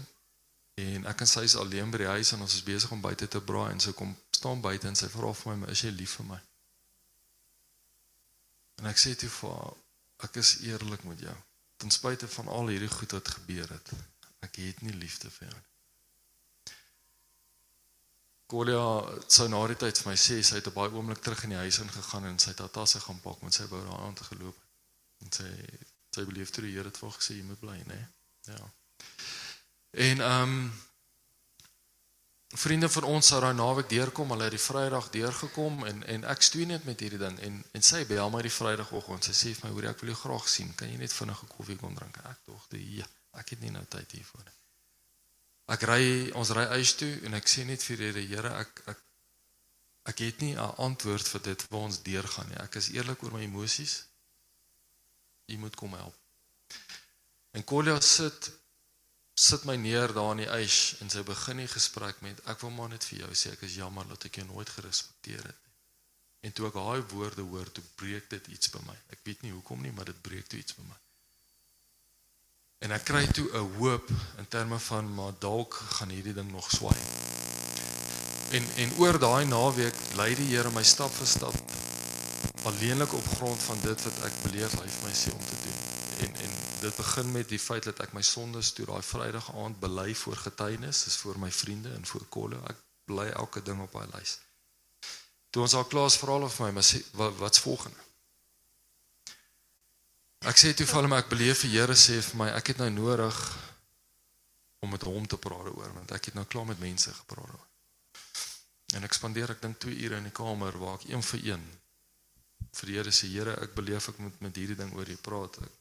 en 0.81 1.07
ek 1.11 1.25
en 1.25 1.31
sy 1.31 1.45
is 1.49 1.57
alleen 1.57 1.91
by 1.93 2.03
die 2.03 2.13
huis 2.15 2.33
en 2.33 2.45
ons 2.45 2.55
is 2.55 2.67
besig 2.67 2.91
om 2.95 3.01
buite 3.05 3.29
te 3.29 3.41
braai 3.41 3.73
en 3.73 3.81
sy 3.81 3.93
kom 3.97 4.15
staan 4.37 4.63
buite 4.65 4.89
en 4.89 4.99
sy 4.99 5.09
vra 5.13 5.33
vir 5.43 5.57
my, 5.57 5.71
"Is 5.71 5.83
jy 5.85 5.91
lief 5.91 6.17
vir 6.19 6.27
my?" 6.27 6.41
En 8.79 8.87
ek 8.87 8.97
sê 8.97 9.15
toe 9.17 9.29
vir 9.29 9.51
haar, 9.51 9.75
"Ek 10.25 10.37
is 10.37 10.59
eerlik 10.61 11.05
met 11.05 11.21
jou. 11.21 11.37
Ten 11.77 11.91
spyte 11.91 12.29
van 12.29 12.49
al 12.49 12.67
hierdie 12.67 12.89
goed 12.99 13.13
wat 13.13 13.29
gebeur 13.29 13.69
het, 13.69 13.91
ek 14.41 14.57
het 14.57 14.83
nie 14.83 14.93
liefde 14.93 15.31
vir 15.31 15.49
jou 15.49 15.57
nie." 15.57 15.71
Kolia 18.51 18.83
sou 19.31 19.47
na 19.49 19.61
die 19.71 19.77
tyd 19.79 19.99
vir 19.99 20.11
my 20.11 20.17
sê 20.19 20.41
sy 20.43 20.59
het 20.59 20.67
op 20.67 20.75
baie 20.75 20.91
oomblik 20.91 21.21
terug 21.23 21.45
in 21.47 21.51
die 21.51 21.61
huis 21.63 21.79
ingegaan 21.79 22.25
en 22.25 22.39
sy 22.39 22.51
het 22.51 22.59
haar 22.59 22.73
tasse 22.75 23.01
gaan 23.01 23.21
pak 23.21 23.43
met 23.47 23.55
sy 23.55 23.67
wou 23.71 23.83
daaraan 23.85 24.15
te 24.19 24.25
geloop. 24.25 24.57
En 25.23 25.33
sy 25.33 25.51
sy 26.11 26.25
beleef 26.27 26.51
toe 26.51 26.65
die 26.65 26.73
Here 26.75 26.91
het 26.91 26.99
vir 26.99 27.13
gesê 27.15 27.37
jy 27.37 27.45
moet 27.47 27.61
bly, 27.61 27.77
né? 27.87 27.99
Ja. 28.49 28.59
En 29.91 30.21
ehm 30.21 30.43
um, 30.43 30.73
vriende 32.51 32.89
van 32.89 33.03
ons 33.03 33.27
sou 33.27 33.41
daai 33.41 33.55
naweek 33.55 33.89
deurkom, 33.89 34.31
hulle 34.31 34.49
het 34.49 34.55
die 34.55 34.63
Vrydag 34.63 35.11
deurgekom 35.11 35.85
en 35.87 36.03
en 36.03 36.25
ek 36.25 36.43
stoei 36.43 36.67
net 36.67 36.85
met 36.85 37.01
hierdie 37.01 37.19
ding 37.19 37.39
en 37.47 37.61
en 37.73 37.83
sy 37.83 38.05
bel 38.07 38.31
my 38.31 38.43
die 38.43 38.55
Vrydagoggend. 38.55 39.25
Sy 39.25 39.35
sê 39.39 39.55
vir 39.55 39.69
my, 39.69 39.75
"Hoor, 39.75 39.91
ek 39.91 40.01
wil 40.01 40.11
jou 40.11 40.21
graag 40.23 40.49
sien. 40.49 40.75
Kan 40.75 40.91
jy 40.91 40.97
net 40.97 41.13
vinnig 41.13 41.43
'n 41.43 41.47
koffie 41.57 41.77
kom 41.77 41.95
drink?" 41.95 42.17
Ek 42.17 42.39
dog, 42.47 42.67
"Ja, 42.71 43.07
ek 43.33 43.49
het 43.51 43.61
nie 43.61 43.71
nou 43.71 43.85
tyd 43.85 44.11
hiervoor 44.13 44.45
nie." 44.45 44.55
Ek 45.71 45.83
ry 45.83 46.31
ons 46.31 46.51
ry 46.51 46.65
huis 46.67 46.95
toe 46.95 47.21
en 47.23 47.35
ek 47.35 47.49
sê 47.49 47.65
net 47.65 47.83
vir 47.83 47.97
die 47.97 48.27
Here, 48.27 48.51
ek 48.59 48.83
ek 48.87 48.99
ek 50.11 50.19
het 50.19 50.41
nie 50.41 50.55
'n 50.55 50.75
antwoord 50.77 51.29
vir 51.29 51.43
dit 51.43 51.67
waar 51.69 51.81
ons 51.81 52.03
deurgaan 52.03 52.49
nie. 52.49 52.59
Ek 52.59 52.75
is 52.75 52.89
eerlik 52.89 53.23
oor 53.23 53.33
my 53.33 53.43
emosies. 53.43 54.05
U 55.47 55.57
moet 55.59 55.77
kom 55.77 55.93
help. 55.93 56.17
En 57.53 57.65
Kolia 57.65 58.01
sit 58.01 58.60
sit 59.35 59.65
my 59.65 59.77
neer 59.77 60.13
daar 60.13 60.33
in 60.35 60.45
die 60.45 60.53
ys 60.61 60.97
en 61.01 61.11
sy 61.11 61.23
begin 61.27 61.63
die 61.63 61.71
gesprek 61.71 62.21
met 62.21 62.41
ek 62.51 62.61
wil 62.65 62.73
maar 62.77 62.91
net 62.93 63.05
vir 63.09 63.25
jou 63.25 63.35
sê 63.35 63.53
ek 63.55 63.63
is 63.69 63.79
jammer 63.81 64.07
dat 64.09 64.25
ek 64.29 64.41
jou 64.41 64.47
nooit 64.47 64.69
gerespekteer 64.69 65.45
het 65.45 65.57
nie. 65.57 65.71
En 66.41 66.53
toe 66.57 66.67
ek 66.71 66.77
daai 66.77 67.03
woorde 67.13 67.45
hoor, 67.45 67.69
toe 67.73 67.85
breek 68.01 68.31
dit 68.33 68.47
iets 68.55 68.73
by 68.73 68.81
my. 68.87 68.97
Ek 69.13 69.21
weet 69.29 69.43
nie 69.45 69.53
hoekom 69.53 69.83
nie, 69.85 69.93
maar 69.93 70.09
dit 70.09 70.21
breek 70.25 70.49
toe 70.49 70.61
iets 70.61 70.77
by 70.79 70.85
my. 70.89 70.99
En 72.81 72.95
ek 72.97 73.05
kry 73.05 73.27
toe 73.37 73.45
'n 73.53 73.75
hoop 73.77 74.09
in 74.41 74.49
terme 74.49 74.79
van 74.79 75.15
maar 75.15 75.35
dalk 75.39 75.75
gaan 75.97 76.09
hierdie 76.09 76.33
ding 76.33 76.51
nog 76.53 76.71
swaai. 76.71 76.97
En 78.57 78.65
en 78.85 78.95
oor 78.99 79.19
daai 79.19 79.45
naweek 79.45 79.97
lei 80.17 80.35
die 80.35 80.49
Here 80.57 80.71
my 80.71 80.83
stap 80.83 81.13
vir 81.13 81.27
stap 81.27 81.55
alleenlik 82.65 83.13
op 83.13 83.27
grond 83.37 83.63
van 83.63 83.79
dit 83.81 84.03
wat 84.03 84.25
ek 84.25 84.43
beleef 84.43 84.73
hy 84.81 84.89
vir 84.89 85.05
my 85.09 85.15
sê 85.17 85.33
om 85.33 85.45
te 85.45 85.59
doen. 85.65 85.79
En 86.25 86.35
en 86.47 86.60
dit 86.81 86.97
begin 86.97 87.33
met 87.33 87.49
die 87.49 87.61
feit 87.61 87.85
dat 87.85 88.01
ek 88.01 88.13
my 88.17 88.23
sondes 88.25 88.73
toe 88.77 88.87
daai 88.89 89.03
Vrydag 89.05 89.51
aand 89.63 89.81
bely 89.81 90.15
voor 90.15 90.37
getuienis, 90.37 91.07
is 91.07 91.17
voor 91.21 91.39
my 91.39 91.51
vriende 91.53 91.93
en 91.93 92.07
voor 92.07 92.25
Kolle. 92.29 92.61
Ek 92.71 92.79
bly 93.11 93.29
elke 93.31 93.63
ding 93.63 93.83
op 93.85 93.93
daai 93.93 94.09
lys. 94.15 94.39
Toe 95.51 95.65
ons 95.67 95.75
al 95.75 95.89
klaar 95.91 96.09
is 96.11 96.19
vra 96.21 96.37
hulle 96.39 96.51
vir 96.51 96.67
my, 96.67 96.71
maar 96.79 96.87
sê 96.87 97.03
wat 97.19 97.37
wat's 97.41 97.63
volgende? 97.65 98.07
Ek 100.49 100.57
sê 100.57 100.71
toe 100.73 100.87
vir 100.89 100.97
hulle 101.01 101.11
maar 101.13 101.25
ek 101.25 101.33
beleef 101.33 101.67
die 101.67 101.75
Here 101.75 101.97
sê 101.99 102.21
vir 102.25 102.39
my 102.41 102.49
ek 102.57 102.73
het 102.73 102.79
nou 102.81 102.89
nodig 102.95 103.41
om 104.81 104.95
met 104.95 105.03
hom 105.05 105.27
te 105.29 105.37
praat 105.37 105.69
oor 105.69 105.91
want 105.93 106.15
ek 106.17 106.31
het 106.31 106.39
nou 106.39 106.47
klaar 106.49 106.71
met 106.71 106.81
mense 106.81 107.13
gepraat 107.13 107.51
oor. 107.51 107.67
En 108.97 109.05
ek 109.05 109.15
spandeer 109.15 109.53
ek 109.53 109.61
dink 109.61 109.83
2 109.85 109.99
ure 110.07 110.23
in 110.23 110.31
die 110.31 110.35
kamer 110.35 110.79
waar 110.81 110.97
ek 110.97 111.11
een 111.11 111.27
vir 111.33 111.45
een 111.51 111.67
vir 112.79 112.89
die 112.89 112.97
Here 112.97 113.13
sê 113.13 113.29
Here 113.35 113.59
ek 113.67 113.77
beleef 113.77 114.09
ek 114.15 114.23
moet 114.25 114.41
met 114.47 114.57
hierdie 114.57 114.79
ding 114.79 114.95
oor 114.97 115.13
U 115.13 115.19
praat. 115.27 115.61
Ek 115.67 115.80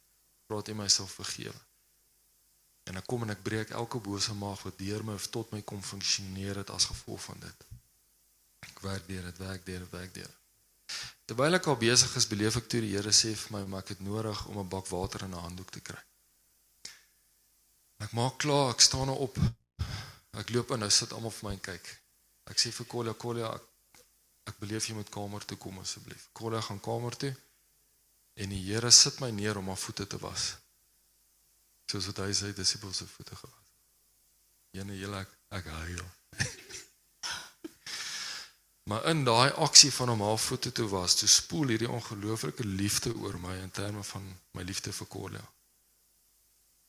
praat 0.50 0.72
U 0.72 0.74
myself 0.74 1.12
vergewe. 1.22 1.60
En 2.90 2.98
ek 2.98 3.06
kom 3.06 3.22
en 3.26 3.36
ek 3.36 3.44
breek 3.46 3.74
elke 3.78 4.02
bose 4.02 4.34
maag 4.34 4.64
wat 4.66 4.80
deur 4.82 5.04
my 5.06 5.14
of 5.20 5.28
tot 5.30 5.52
my 5.54 5.62
kom 5.62 5.82
funksioneer 5.86 6.64
het 6.64 6.72
as 6.74 6.90
gevolg 6.90 7.22
van 7.28 7.44
dit. 7.44 7.66
Ek 8.66 8.82
werk 8.82 9.06
deur 9.08 9.28
dit, 9.30 9.42
werk 9.46 9.66
deur 9.68 9.84
dit, 9.86 9.92
werk 9.94 10.14
deur. 10.16 10.32
Terwyl 11.30 11.60
ek 11.60 11.70
al 11.70 11.78
besig 11.78 12.16
is, 12.18 12.26
beleef 12.32 12.58
ek 12.58 12.70
toe 12.72 12.82
die 12.82 12.96
Here 12.96 13.14
sê 13.14 13.36
vir 13.38 13.54
my, 13.54 13.62
maar 13.70 13.84
ek 13.86 13.94
het 13.94 14.02
nodig 14.02 14.46
om 14.50 14.58
'n 14.58 14.70
bak 14.74 14.90
water 14.90 15.24
in 15.28 15.36
'n 15.36 15.46
handdoek 15.46 15.70
te 15.76 15.82
kry. 15.86 16.02
Ek 18.00 18.16
maak 18.18 18.40
klaar, 18.42 18.72
ek 18.74 18.82
staan 18.82 19.06
nou 19.12 19.18
op. 19.28 19.38
Ek 20.40 20.50
loop 20.50 20.72
in, 20.72 20.80
nou 20.80 20.90
sit 20.90 21.14
almal 21.14 21.32
vir 21.32 21.50
my 21.50 21.54
en 21.54 21.62
kyk. 21.62 21.86
Ek 22.50 22.58
sê 22.58 22.72
vir 22.72 22.86
Kolja, 22.86 23.14
Kolja, 23.14 23.54
ek, 23.54 23.66
ek 24.50 24.60
beleef 24.60 24.88
jy 24.88 24.96
moet 24.96 25.10
kamer 25.10 25.46
toe 25.46 25.58
kom 25.58 25.80
asseblief. 25.80 26.30
Kolja 26.34 26.62
gaan 26.62 26.80
kamer 26.80 27.18
toe. 27.18 27.36
En 28.40 28.54
die 28.54 28.62
Here 28.64 28.92
sit 28.96 29.20
my 29.20 29.30
neer 29.36 29.58
om 29.60 29.68
haar 29.68 29.80
voete 29.80 30.08
te 30.08 30.20
was. 30.22 30.54
Soos 31.90 32.08
wat 32.12 32.22
hy 32.24 32.32
sy 32.38 32.54
disippels 32.56 33.02
se 33.02 33.08
voete 33.10 33.36
gewas. 33.36 33.68
Jene 34.78 34.96
julle 35.00 35.24
ek, 35.26 35.36
ek 35.60 35.70
huil. 35.82 36.08
Maar 38.90 39.04
in 39.12 39.20
daai 39.22 39.52
aksie 39.62 39.92
van 39.94 40.10
om 40.16 40.22
haar 40.26 40.40
voete 40.42 40.72
te 40.74 40.86
was, 40.90 41.14
toe 41.20 41.28
spoel 41.30 41.76
hierdie 41.76 41.90
ongelooflike 41.94 42.66
liefde 42.66 43.12
oor 43.22 43.36
my 43.38 43.54
in 43.62 43.70
terme 43.70 44.02
van 44.08 44.26
my 44.58 44.66
liefde 44.66 44.90
vir 44.96 45.08
Kolja. 45.14 45.44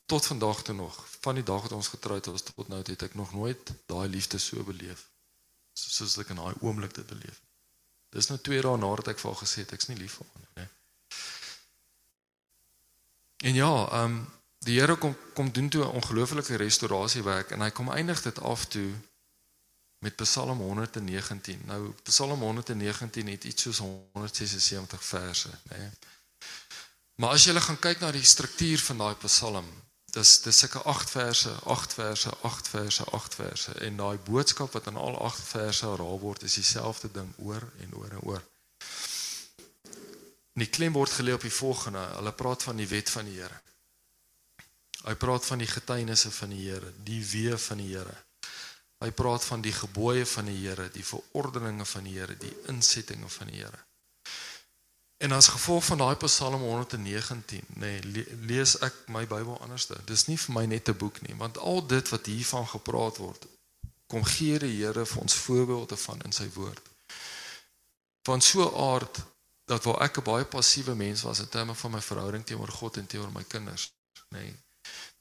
Tot 0.09 0.31
vandag 0.31 0.63
toe 0.65 0.75
nog, 0.79 0.97
van 1.21 1.37
die 1.37 1.45
dag 1.45 1.67
wat 1.67 1.77
ons 1.77 1.93
getroud 1.93 2.31
was 2.33 2.47
tot 2.47 2.73
nou 2.73 2.81
het 2.81 3.05
ek 3.05 3.19
nog 3.21 3.35
nooit 3.37 3.75
daai 3.93 4.09
liefde 4.09 4.41
so 4.41 4.65
beleef 4.65 5.05
soos 5.89 6.19
ek 6.19 6.33
in 6.35 6.41
daai 6.41 6.55
oomblik 6.61 6.95
dit 6.97 7.07
beleef. 7.07 7.41
Dis 8.15 8.29
nou 8.31 8.39
2 8.43 8.63
dae 8.67 8.79
nadat 8.81 9.13
ek 9.13 9.21
vir 9.23 9.31
haar 9.31 9.41
gesê 9.43 9.65
het 9.65 9.75
ek's 9.77 9.89
nie 9.91 9.99
lief 10.01 10.19
vir 10.19 10.31
haar 10.31 10.43
nie, 10.43 10.53
né? 10.59 10.67
En 13.41 13.55
ja, 13.55 13.89
ehm 13.91 14.05
um, 14.05 14.29
die 14.59 14.81
Here 14.81 14.97
kom 14.97 15.17
kom 15.35 15.53
doen 15.53 15.69
toe 15.69 15.85
'n 15.85 15.97
ongelooflike 16.01 16.57
restaurasiewerk 16.57 17.51
en 17.51 17.61
hy 17.61 17.71
kom 17.71 17.89
eindig 17.91 18.23
dit 18.23 18.41
af 18.41 18.65
toe 18.65 18.93
met 19.99 20.17
Psalm 20.17 20.61
119. 20.61 21.63
Nou 21.65 21.95
Psalm 22.03 22.41
119 22.41 23.27
het 23.27 23.45
iets 23.45 23.63
soos 23.63 23.79
176 23.79 25.05
verse, 25.05 25.49
né? 25.49 25.79
Nee. 25.79 25.91
Maar 27.15 27.31
as 27.31 27.45
jy 27.45 27.61
gaan 27.61 27.79
kyk 27.79 28.01
na 28.01 28.11
die 28.11 28.25
struktuur 28.25 28.79
van 28.79 28.99
daai 28.99 29.15
Psalm, 29.15 29.67
dis 30.05 30.41
dis 30.41 30.59
sulke 30.59 30.83
8 30.83 31.11
verse, 31.11 31.51
8 31.65 31.95
verse, 31.95 32.31
8 32.43 32.69
verse, 32.69 33.05
8 33.05 33.35
verse 33.35 33.75
en 33.75 33.97
daai 33.97 34.19
boodskap 34.25 34.73
wat 34.73 34.87
in 34.87 34.97
al 34.97 35.19
8 35.19 35.43
verse 35.51 35.87
herhaal 35.87 36.21
word, 36.21 36.43
is 36.43 36.55
dieselfde 36.55 37.11
ding 37.13 37.29
oor 37.37 37.69
en 37.85 37.95
oor 37.95 38.11
en 38.11 38.21
oor. 38.21 38.43
Die 40.61 40.69
klem 40.69 40.93
word 40.93 41.13
gelê 41.17 41.33
op 41.33 41.45
die 41.45 41.53
volgende. 41.53 42.03
Hulle 42.19 42.33
praat 42.37 42.63
van 42.69 42.77
die 42.77 42.89
wet 42.89 43.11
van 43.11 43.29
die 43.29 43.39
Here. 43.41 43.61
Hy 45.07 45.15
praat 45.17 45.47
van 45.49 45.63
die 45.63 45.69
getuienisse 45.69 46.31
van 46.37 46.51
die 46.53 46.67
Here, 46.67 46.93
die 47.05 47.23
wee 47.25 47.57
van 47.57 47.81
die 47.81 47.89
Here. 47.95 48.17
Hy 49.01 49.09
praat 49.17 49.45
van 49.49 49.63
die 49.65 49.73
gebooie 49.73 50.27
van 50.29 50.51
die 50.51 50.59
Here, 50.61 50.91
die 50.93 51.05
verordeninge 51.05 51.87
van 51.89 52.05
die 52.05 52.19
Here, 52.19 52.37
die 52.37 52.53
insettinge 52.69 53.31
van 53.33 53.49
die 53.49 53.63
Here. 53.63 53.81
En 55.25 55.33
as 55.37 55.49
gevolg 55.53 55.85
van 55.85 56.01
daai 56.01 56.17
Psalm 56.17 56.63
119, 56.65 57.65
nê, 57.81 57.95
nee, 58.05 58.37
lees 58.49 58.77
ek 58.85 58.97
my 59.13 59.27
Bybel 59.29 59.57
anderste. 59.61 59.97
Dis 60.09 60.27
nie 60.29 60.37
vir 60.41 60.55
my 60.57 60.67
net 60.69 60.89
'n 60.89 60.97
boek 60.97 61.21
nie, 61.25 61.37
want 61.37 61.59
al 61.59 61.87
dit 61.87 62.09
wat 62.09 62.27
hiervan 62.27 62.67
gepraat 62.69 63.17
word, 63.21 63.47
kom 64.09 64.25
gee 64.25 64.59
die 64.59 64.77
Here 64.81 65.07
vir 65.07 65.23
ons 65.23 65.35
voorbeelde 65.35 65.97
van 65.97 66.21
in 66.25 66.33
sy 66.33 66.49
woord. 66.53 66.89
Van 68.25 68.41
so 68.41 68.69
aard 68.77 69.21
dat 69.71 69.85
waar 69.85 70.01
ek 70.07 70.19
'n 70.19 70.27
baie 70.33 70.45
passiewe 70.45 70.95
mens 70.95 71.23
was 71.23 71.39
in 71.39 71.49
terme 71.49 71.75
van 71.75 71.91
my 71.91 72.03
verhouding 72.03 72.45
teenoor 72.47 72.73
God 72.81 72.97
en 72.97 73.07
teenoor 73.07 73.33
my 73.33 73.45
kinders, 73.45 73.93
nê. 74.29 74.39
Nee, 74.39 74.55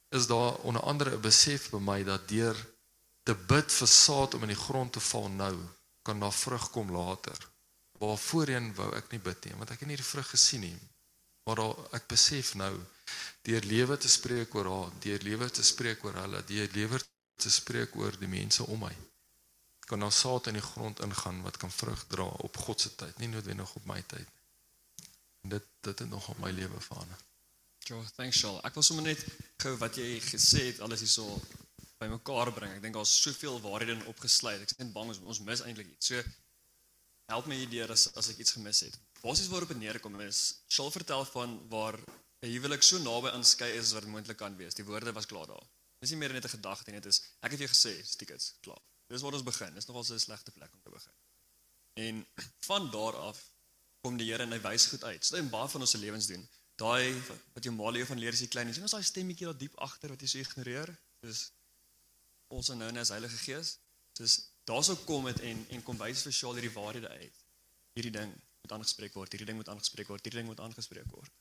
is 0.09 0.27
daar 0.27 0.55
onder 0.55 0.81
andere 0.81 1.15
'n 1.15 1.21
besef 1.21 1.69
by 1.69 1.77
my 1.77 2.03
dat 2.03 2.27
deur 2.27 2.57
te 3.23 3.35
bid 3.35 3.71
vir 3.71 3.87
saad 3.87 4.33
om 4.33 4.41
in 4.41 4.53
die 4.55 4.63
grond 4.67 4.93
te 4.93 4.99
val 4.99 5.29
nou, 5.29 5.55
kan 6.01 6.19
daar 6.19 6.33
vrug 6.33 6.69
kom 6.69 6.91
later. 6.91 7.37
Waar 7.91 8.17
voorheen 8.17 8.75
wou 8.75 8.95
ek 8.95 9.11
nie 9.11 9.19
bid 9.19 9.45
nie, 9.45 9.55
want 9.55 9.69
ek 9.69 9.79
het 9.79 9.87
nie 9.87 10.01
die 10.01 10.11
vrug 10.13 10.29
gesien 10.29 10.61
nie. 10.61 10.79
Maar 11.43 11.55
daar 11.55 11.75
ek 11.91 12.07
besef 12.07 12.55
nou 12.55 12.73
deur 13.41 13.63
lewe 13.63 13.97
te 13.97 14.09
spreek 14.09 14.55
oor 14.55 14.65
haar, 14.65 14.91
deur 14.99 15.21
lewe 15.21 15.49
te 15.49 15.63
spreek 15.63 16.03
oor 16.03 16.13
hulle, 16.13 16.43
deur 16.45 16.69
lewe 16.73 16.99
te 17.35 17.49
spreek 17.49 17.95
oor 17.95 18.17
die 18.17 18.27
mense 18.27 18.63
om 18.63 18.79
my. 18.79 18.95
Kan 19.79 19.99
daar 19.99 20.11
saad 20.11 20.47
in 20.47 20.53
die 20.53 20.69
grond 20.71 20.99
ingaan 20.99 21.41
wat 21.41 21.57
kan 21.57 21.71
vrug 21.71 22.05
dra 22.07 22.23
op 22.23 22.57
God 22.57 22.81
se 22.81 22.95
tyd, 22.95 23.17
nie 23.17 23.27
noodwendig 23.27 23.75
op 23.75 23.85
my 23.85 24.01
tyd 24.01 24.27
dit 25.41 25.63
dit 25.81 25.99
het 25.99 26.09
nog 26.09 26.29
op 26.29 26.37
my 26.37 26.51
lewe 26.51 26.81
verander. 26.81 27.17
Ja, 27.89 28.01
thanks 28.15 28.37
Shaul. 28.37 28.59
Ek 28.67 28.73
wil 28.73 28.83
sommer 28.83 29.05
net 29.05 29.23
gou 29.63 29.75
wat 29.81 29.95
jy 29.97 30.19
gesê 30.21 30.65
het 30.69 30.81
alles 30.85 31.01
hierso 31.05 31.39
bymekaar 31.99 32.51
bring. 32.53 32.73
Ek 32.75 32.83
dink 32.83 32.95
daar's 32.95 33.13
soveel 33.21 33.59
waarhede 33.63 33.95
in 33.97 34.05
opgesluit. 34.11 34.61
Ek 34.61 34.73
is 34.73 34.77
net 34.77 34.93
bang 34.93 35.09
ons 35.09 35.21
ons 35.23 35.41
mis 35.47 35.63
eintlik 35.65 35.89
iets. 35.95 36.11
So 36.11 36.21
help 37.31 37.49
my 37.49 37.57
hierdeur 37.61 37.91
as 37.95 38.07
as 38.19 38.29
ek 38.33 38.43
iets 38.43 38.55
gemis 38.57 38.83
het. 38.85 38.99
Basies 39.23 39.49
waarop 39.51 39.73
dit 39.73 39.81
neerkom 39.81 40.19
is, 40.23 40.61
Shaul 40.71 40.91
vertel 40.95 41.25
van 41.33 41.57
waar 41.71 41.97
'n 42.43 42.51
huwelik 42.53 42.83
so 42.83 42.99
naby 43.03 43.33
aan 43.33 43.43
skei 43.43 43.71
is 43.77 43.91
wat 43.97 44.05
moontlik 44.05 44.37
kan 44.37 44.55
wees. 44.55 44.75
Die 44.75 44.85
woorde 44.85 45.11
was 45.11 45.25
klaar 45.25 45.47
daar. 45.47 45.65
Dis 45.99 46.11
nie 46.11 46.19
meer 46.19 46.33
net 46.33 46.45
'n 46.45 46.55
gedagte 46.57 46.91
nie, 46.91 47.01
dit 47.01 47.11
is 47.11 47.21
ek 47.41 47.51
het 47.51 47.59
jou 47.59 47.69
gesê, 47.69 47.93
stiekets, 48.03 48.53
klaar. 48.61 48.81
Dis 49.09 49.21
waar 49.21 49.33
ons 49.33 49.43
begin. 49.43 49.73
Dis 49.73 49.87
nogal 49.87 50.03
so 50.03 50.13
'n 50.13 50.19
slegte 50.19 50.51
plek 50.51 50.73
om 50.73 50.81
te 50.81 50.89
begin. 50.89 51.15
En 51.93 52.27
van 52.69 52.91
daar 52.91 53.15
af 53.15 53.37
kom 54.01 54.17
die 54.19 54.29
Here 54.29 54.45
en 54.45 54.55
hy 54.55 54.61
wys 54.63 54.87
goed 54.91 55.03
uit. 55.03 55.25
So 55.25 55.37
in 55.39 55.49
baie 55.51 55.69
van 55.71 55.85
ons 55.85 55.93
se 55.95 55.99
lewens 56.01 56.29
doen. 56.31 56.43
Daai 56.79 57.11
wat 57.53 57.65
jou 57.65 57.73
Malio 57.75 58.07
van 58.07 58.19
leer 58.21 58.35
as 58.35 58.43
jy 58.43 58.47
klein 58.51 58.71
is, 58.71 58.77
sien 58.79 58.87
ons 58.87 58.95
daai 58.95 59.07
stemmetjie 59.07 59.47
daar 59.49 59.57
diep 59.59 59.75
agter 59.83 60.13
wat 60.13 60.23
jy 60.23 60.29
so 60.31 60.43
ignoreer. 60.43 60.91
Dis 61.25 61.49
also 62.49 62.77
known 62.77 62.97
as 62.97 63.11
Heilige 63.13 63.37
Gees. 63.43 63.75
Dis 64.19 64.37
daarso 64.69 64.95
kom 65.09 65.27
dit 65.29 65.43
en 65.51 65.65
en 65.75 65.83
kom 65.83 65.99
wys 65.99 66.23
vir 66.27 66.35
Shaul 66.35 66.59
hierdie 66.59 66.73
waarhede 66.75 67.11
uit. 67.11 67.43
Hierdie 67.99 68.15
ding 68.15 68.33
moet 68.63 68.75
aangespreek 68.77 69.15
word, 69.17 69.35
hierdie 69.35 69.49
ding 69.49 69.59
moet 69.59 69.69
aangespreek 69.73 70.11
word, 70.11 70.23
hierdie 70.23 70.41
ding 70.41 70.49
moet 70.51 70.63
aangespreek 70.63 71.11
word. 71.11 71.31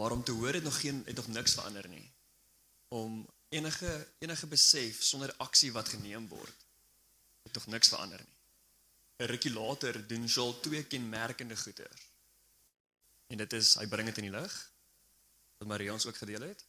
Maar 0.00 0.16
om 0.16 0.24
te 0.24 0.32
hoor 0.32 0.56
het 0.56 0.64
nog 0.64 0.80
geen 0.80 1.02
het 1.06 1.16
nog 1.20 1.28
niks 1.36 1.54
verander 1.58 1.88
nie. 1.88 2.06
Om 2.88 3.24
enige 3.54 3.92
enige 4.18 4.46
besef 4.46 5.02
sonder 5.02 5.34
aksie 5.44 5.72
wat 5.72 5.88
geneem 5.88 6.28
word 6.28 6.64
het 7.44 7.54
nog 7.54 7.66
niks 7.66 7.88
verander 7.92 8.22
nie. 8.24 8.33
'n 9.16 9.26
Rukkie 9.30 9.52
later 9.52 10.06
doen 10.06 10.28
Shaul 10.28 10.60
twee 10.60 10.84
kenmerkende 10.84 11.56
goeie. 11.56 11.88
En 13.26 13.36
dit 13.36 13.52
is 13.52 13.74
hy 13.74 13.86
bring 13.86 14.08
dit 14.08 14.18
in 14.22 14.30
die 14.30 14.38
lig 14.38 14.54
wat 15.58 15.68
Maria 15.68 15.92
ons 15.92 16.06
ook 16.06 16.16
gedeel 16.16 16.48
het. 16.50 16.64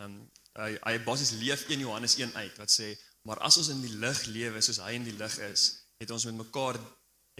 Ehm 0.00 0.10
um, 0.10 0.30
hy 0.52 0.76
hy 0.84 0.98
basies 1.04 1.32
leef 1.40 1.64
1 1.68 1.80
Johannes 1.80 2.16
1 2.16 2.34
uit 2.34 2.58
wat 2.60 2.70
sê 2.70 2.92
maar 3.22 3.38
as 3.46 3.56
ons 3.56 3.70
in 3.72 3.80
die 3.80 3.94
lig 4.02 4.24
lewe 4.34 4.60
soos 4.60 4.80
hy 4.82 4.92
in 4.98 5.06
die 5.06 5.16
lig 5.16 5.38
is, 5.46 5.62
het 6.02 6.10
ons 6.10 6.26
met 6.28 6.36
mekaar 6.44 6.78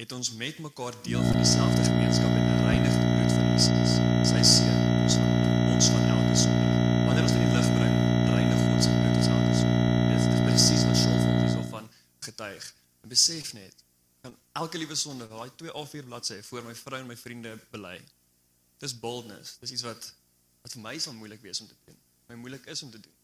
het 0.01 0.12
ons 0.16 0.32
met 0.40 0.59
mekaar 0.64 0.97
deel 1.07 1.22
van 1.28 1.38
dieselfde 1.43 1.84
gemeenskap 1.84 2.32
en 2.40 2.47
'n 2.49 2.64
reinigde 2.66 3.07
bloed 3.14 3.32
van 3.36 3.47
Jesus. 3.53 3.90
Sy 4.32 4.43
seun 4.55 4.82
ons 5.03 5.14
van 5.20 5.32
ons 5.74 5.86
van 5.95 6.05
elke 6.16 6.36
sonde. 6.45 6.68
Wanneer 7.07 7.24
ons 7.28 7.36
in 7.36 7.45
die 7.45 7.55
lig 7.57 7.68
bring, 7.78 7.97
reinig 8.34 8.61
God 8.66 8.82
se 8.82 8.90
bloed 8.99 9.16
ons 9.20 9.30
elke 9.36 9.55
sonde. 9.61 9.82
Dit 10.11 10.34
is 10.34 10.45
presies 10.47 10.84
wat 10.88 10.97
Shaul 11.03 11.20
van 11.26 11.38
hierso 11.40 11.62
van 11.74 11.90
getuig. 12.28 12.64
En 13.03 13.09
besef 13.09 13.53
net 13.53 13.74
elke 14.53 14.79
liewe 14.79 14.95
sonde, 14.95 15.27
daai 15.29 15.51
2 15.57 15.73
A4 15.81 16.07
bladsye 16.07 16.43
voor 16.43 16.66
my 16.66 16.75
vrou 16.75 17.01
en 17.01 17.09
my 17.09 17.16
vriende 17.16 17.57
bely. 17.70 17.97
Dis 18.83 18.95
boldness. 18.99 19.57
Dis 19.62 19.75
iets 19.75 19.87
wat 19.87 20.12
wat 20.62 20.77
vir 20.77 20.83
my 20.85 20.95
sal 21.03 21.16
moeilik 21.18 21.43
wees 21.43 21.61
om 21.61 21.66
te 21.66 21.75
doen. 21.87 21.99
My 22.31 22.37
moeilik 22.39 22.66
is 22.70 22.83
om 22.87 22.91
te 22.91 23.01
doen. 23.03 23.14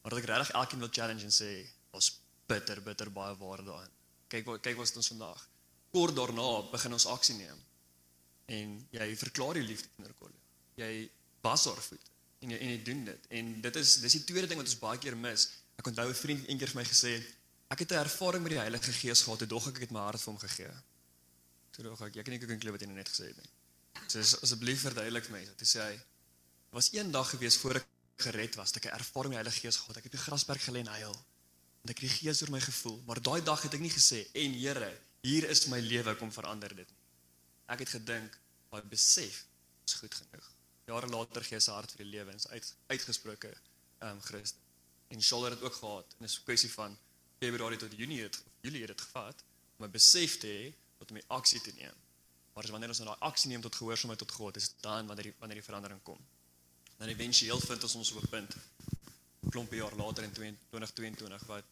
Maar 0.00 0.14
dat 0.14 0.22
ek 0.22 0.28
regtig 0.30 0.54
elkeen 0.56 0.84
wil 0.84 0.92
challenge 0.98 1.26
en 1.28 1.34
sê, 1.34 1.50
ons 1.92 2.08
bitter 2.48 2.80
bitter 2.82 3.10
baie 3.12 3.34
waarde 3.36 3.66
daarin. 3.68 3.96
Kyk 4.32 4.48
kyk 4.64 4.78
wat 4.80 4.96
ons 4.96 5.12
vandag. 5.12 5.42
Kort 5.92 6.16
daarna 6.16 6.48
begin 6.72 6.96
ons 6.96 7.08
aksie 7.12 7.36
neem. 7.36 7.60
En 8.48 8.76
jy 8.96 9.08
verklaar 9.20 9.60
jou 9.60 9.66
liefde 9.66 9.90
teenoor 9.92 10.14
Kolle. 10.22 10.40
Jy 10.80 10.92
was 11.44 11.66
haar 11.68 11.82
voet 11.84 12.12
en 12.44 12.54
jy 12.54 12.58
en 12.64 12.72
jy 12.72 12.82
doen 12.86 13.04
dit. 13.10 13.28
En 13.40 13.54
dit 13.60 13.80
is 13.82 13.94
dis 14.00 14.16
die 14.20 14.24
tweede 14.30 14.48
ding 14.48 14.60
wat 14.60 14.70
ons 14.70 14.80
baie 14.80 15.00
keer 15.02 15.16
mis. 15.20 15.50
Ek 15.76 15.90
onthou 15.90 16.08
'n 16.08 16.20
vriend 16.22 16.48
eendag 16.48 16.72
vir 16.72 16.80
my 16.80 16.86
gesê, 16.88 17.12
ek 17.68 17.78
het 17.78 17.92
'n 17.92 18.04
ervaring 18.04 18.42
met 18.42 18.52
die 18.52 18.60
Heilige 18.60 18.92
Gees 18.92 19.22
gehad, 19.22 19.38
toe 19.38 19.48
dog 19.48 19.68
ek 19.68 19.78
het 19.78 19.90
my 19.90 20.00
hart 20.00 20.20
vir 20.20 20.32
hom 20.32 20.40
gegee. 20.40 20.74
Toe 21.70 21.84
dog 21.84 22.00
ek, 22.00 22.16
ek 22.16 22.24
kan 22.24 22.32
nie 22.32 22.40
kan 22.40 22.60
glo 22.60 22.72
wat 22.72 22.80
jy 22.80 22.86
nou 22.86 22.96
net 22.96 23.08
gesê 23.08 23.26
het 23.28 23.36
nie. 23.36 23.50
So 24.06 24.18
asseblief 24.18 24.80
verduidelik 24.80 25.28
my. 25.30 25.44
Toe 25.56 25.66
sê 25.66 25.80
hy, 25.80 26.00
Er 26.68 26.74
was 26.74 26.92
een 26.92 27.10
dag 27.10 27.30
gewees 27.30 27.56
voor 27.56 27.74
ek 27.74 27.86
gered 28.16 28.54
was, 28.54 28.72
dat 28.72 28.84
ek 28.84 28.92
'n 28.92 28.98
ervaring 28.98 29.32
met 29.32 29.38
die 29.38 29.42
Heilige 29.42 29.60
Gees 29.60 29.76
gehad. 29.76 29.96
Ek 29.96 30.04
het 30.04 30.12
op 30.12 30.18
die 30.18 30.26
grasberg 30.26 30.64
gelê 30.64 30.78
en 30.78 30.86
huil. 30.86 31.16
En 31.82 31.90
ek 31.90 31.98
het 31.98 32.08
die 32.10 32.18
Gees 32.18 32.42
oor 32.42 32.50
my 32.50 32.60
gevoel, 32.60 33.02
maar 33.06 33.22
daai 33.22 33.42
dag 33.42 33.62
het 33.62 33.74
ek 33.74 33.80
nie 33.80 33.90
gesê 33.90 34.28
en 34.32 34.52
Here, 34.52 35.00
hier 35.22 35.48
is 35.48 35.66
my 35.66 35.80
lewe 35.80 36.16
kom 36.16 36.32
verander 36.32 36.68
dit 36.76 36.88
nie. 36.88 36.98
Ek 37.66 37.78
het 37.78 37.88
gedink, 37.88 38.38
daai 38.70 38.82
besef 38.82 39.46
is 39.86 39.94
goed 39.94 40.14
genoeg. 40.14 40.50
Jare 40.86 41.06
later 41.06 41.44
gee 41.44 41.60
sy 41.60 41.72
hart 41.72 41.90
vir 41.92 42.04
die 42.04 42.10
lewe 42.10 42.30
en 42.30 42.36
is 42.36 42.48
uit, 42.48 42.74
uitgesproke 42.86 43.48
ehm 43.98 44.10
um, 44.10 44.20
Christen. 44.20 44.60
En 45.08 45.22
Shaul 45.22 45.44
het 45.44 45.54
dit 45.54 45.62
ook 45.62 45.74
gehad. 45.74 46.14
En 46.18 46.24
is 46.24 46.38
'n 46.38 46.44
kwessie 46.44 46.72
van 46.72 46.98
Februarie 47.38 47.78
tot 47.78 47.92
Junie 47.96 48.22
het 48.22 48.42
Julie 48.60 48.80
het 48.82 48.92
dit 48.96 49.00
gevat 49.00 49.44
om 49.76 49.84
'n 49.86 49.90
besef 49.90 50.38
te 50.38 50.46
hê 50.46 50.74
tot 50.98 51.10
om 51.10 51.16
die 51.16 51.28
aksie 51.28 51.60
te 51.60 51.72
neem. 51.74 51.94
Maar 52.52 52.64
as 52.64 52.70
wanneer 52.70 52.88
ons 52.88 52.98
nou 52.98 53.08
daai 53.10 53.30
aksie 53.30 53.50
neem 53.50 53.60
tot 53.60 53.74
gehoorsaamheid 53.74 54.18
tot 54.18 54.30
God, 54.30 54.56
is 54.56 54.74
dan 54.80 55.06
wanneer 55.06 55.24
die 55.24 55.34
wanneer 55.38 55.56
die 55.56 55.68
verandering 55.70 56.02
kom. 56.02 56.18
Dan 56.96 57.08
eventueel 57.08 57.60
vind 57.60 57.82
ons 57.82 57.94
ons 57.94 58.10
op 58.12 58.22
'n 58.22 58.28
punt 58.28 58.56
klompe 59.50 59.76
jaar 59.76 59.94
later 59.94 60.22
in 60.22 60.32
2022 60.32 61.44
wat 61.46 61.64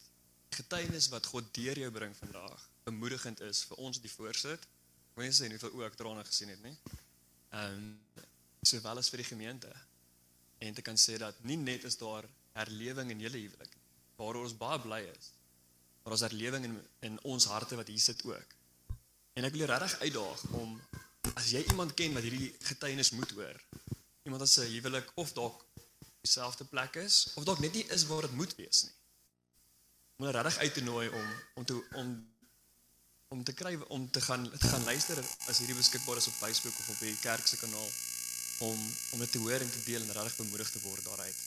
getuienis 0.51 1.09
wat 1.09 1.27
God 1.27 1.55
deur 1.55 1.79
jou 1.79 1.91
bring 1.91 2.17
vandag 2.17 2.69
bemoedigend 2.85 3.41
is 3.41 3.65
vir 3.65 3.77
ons 3.77 4.01
die 4.01 4.11
voorsit. 4.11 4.61
Ek 4.61 5.15
wil 5.15 5.25
nie 5.25 5.35
sê 5.35 5.51
hoeveel 5.51 5.75
oë 5.79 5.87
ek 5.87 5.99
trane 5.99 6.25
gesien 6.25 6.49
het 6.49 6.63
nie. 6.63 6.77
Ehm 7.51 7.75
um, 7.75 8.01
sowel 8.63 8.99
as 8.99 9.09
vir 9.09 9.23
die 9.23 9.31
gemeente. 9.33 9.73
En 10.59 10.75
te 10.75 10.83
kan 10.83 10.97
sê 10.97 11.19
dat 11.19 11.45
nie 11.45 11.57
net 11.57 11.85
is 11.85 11.97
daar 11.97 12.25
herlewing 12.53 13.11
in 13.11 13.21
julle 13.21 13.39
huwelik 13.39 13.77
waaroor 14.17 14.47
ons 14.49 14.57
baie 14.57 14.79
bly 14.81 15.03
is, 15.13 15.33
maar 16.07 16.15
ons 16.15 16.23
herlewing 16.23 16.65
in 16.65 16.75
in 17.01 17.15
ons 17.27 17.45
harte 17.51 17.75
wat 17.75 17.89
hier 17.91 18.01
sit 18.01 18.21
ook. 18.25 18.53
En 19.35 19.45
ek 19.45 19.57
wil 19.57 19.65
jou 19.65 19.71
regtig 19.71 20.05
uitdaag 20.05 20.43
om 20.55 20.77
as 21.35 21.49
jy 21.51 21.65
iemand 21.73 21.95
ken 21.99 22.15
wat 22.15 22.23
hierdie 22.23 22.53
getuienis 22.69 23.11
moet 23.11 23.33
hoor, 23.35 23.59
iemand 24.23 24.45
wat 24.45 24.53
se 24.53 24.69
huwelik 24.71 25.11
of 25.19 25.33
dalk 25.35 25.65
dieselfde 26.21 26.65
plek 26.71 27.01
is 27.03 27.17
of 27.35 27.49
dalk 27.49 27.59
net 27.65 27.75
nie 27.75 27.83
is 27.97 28.07
waar 28.07 28.23
dit 28.29 28.39
moet 28.39 28.55
wees 28.61 28.85
nie. 28.87 28.95
Om 30.17 30.29
hulle 30.29 30.37
regtig 30.39 30.63
uit 30.63 30.79
te 30.79 30.85
nooi 30.87 31.09
om 31.09 31.27
om 31.59 31.67
te 31.73 31.83
om 32.03 32.15
om 33.35 33.43
te 33.51 33.59
kry 33.63 33.75
om 33.99 34.11
te 34.11 34.23
gaan 34.29 34.47
te 34.53 34.71
gaan 34.75 34.87
luister 34.87 35.19
as 35.51 35.59
hierdie 35.59 35.81
beskikbaar 35.81 36.23
is 36.23 36.31
op 36.31 36.39
Facebook 36.39 36.79
of 36.85 36.93
op 36.95 37.01
die 37.03 37.17
kerk 37.25 37.51
se 37.51 37.59
kanaal 37.65 37.91
om 38.69 38.79
om 39.11 39.27
dit 39.27 39.35
te 39.35 39.43
hoor 39.43 39.59
en 39.59 39.75
te 39.75 39.83
deel 39.91 40.07
en 40.07 40.19
regtig 40.21 40.39
bemoedig 40.45 40.71
te 40.71 40.87
word 40.87 41.11
daaruit. 41.11 41.43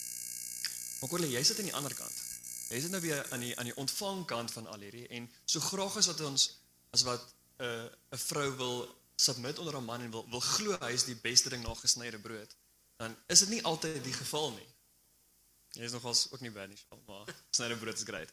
Maar 1.00 1.10
Corlie, 1.16 1.32
jy 1.32 1.44
sit 1.48 1.64
aan 1.64 1.72
die 1.72 1.80
ander 1.80 1.96
kant. 1.96 2.29
Jy 2.70 2.82
sit 2.82 2.94
nou 2.94 3.02
weer 3.02 3.26
aan 3.34 3.44
die 3.44 3.54
aan 3.58 3.70
die 3.70 3.76
ontvangkant 3.82 4.52
van 4.52 4.68
al 4.70 4.86
hierdie 4.86 5.08
en 5.18 5.30
so 5.46 5.60
graag 5.60 5.96
as 5.98 6.10
wat 6.12 6.22
ons 6.22 6.50
as 6.94 7.04
wat 7.08 7.24
'n 7.60 7.66
uh, 7.66 8.18
'n 8.18 8.24
vrou 8.30 8.50
wil 8.58 8.76
submit 9.16 9.60
onder 9.60 9.78
'n 9.78 9.86
man 9.86 10.02
en 10.02 10.12
wil 10.12 10.26
wil 10.30 10.40
glo 10.40 10.78
hy 10.80 10.92
is 10.94 11.04
die 11.04 11.16
beste 11.16 11.50
ding 11.50 11.64
na 11.64 11.74
gesnyde 11.74 12.20
brood, 12.20 12.56
dan 12.98 13.16
is 13.28 13.40
dit 13.40 13.50
nie 13.50 13.64
altyd 13.64 14.04
die 14.04 14.14
geval 14.14 14.52
nie. 14.52 14.70
Jy 15.78 15.84
is 15.84 15.92
nogals 15.92 16.28
ook 16.32 16.42
nie 16.42 16.52
baie 16.52 16.68
nie, 16.68 16.80
maar 17.06 17.36
snyde 17.50 17.78
brood 17.78 17.98
is 17.98 18.04
great. 18.04 18.30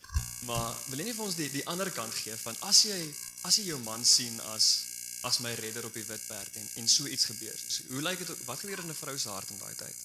Maar 0.49 0.77
wil 0.89 0.99
jy 0.99 1.05
nie 1.05 1.17
vir 1.17 1.25
ons 1.25 1.35
die 1.35 1.51
die 1.51 1.67
ander 1.67 1.91
kant 1.91 2.15
gee 2.15 2.37
van 2.37 2.57
as 2.61 2.83
jy 2.83 3.01
as 3.43 3.57
jy 3.57 3.65
jou 3.73 3.81
man 3.89 4.05
sien 4.05 4.41
as 4.41 4.69
as 5.23 5.41
my 5.45 5.53
redder 5.55 5.85
op 5.85 5.93
die 5.93 6.05
wit 6.05 6.27
perd 6.29 6.57
en 6.57 6.69
en 6.83 6.89
so 6.89 7.07
iets 7.07 7.25
gebeur. 7.25 7.59
So, 7.69 7.83
hoe 7.89 8.03
lyk 8.03 8.19
dit 8.19 8.45
wat 8.45 8.61
gebeur 8.61 8.85
in 8.85 8.89
'n 8.89 9.03
vrou 9.03 9.19
se 9.19 9.29
hart 9.29 9.51
in 9.51 9.59
daai 9.59 9.75
tyd? 9.75 9.97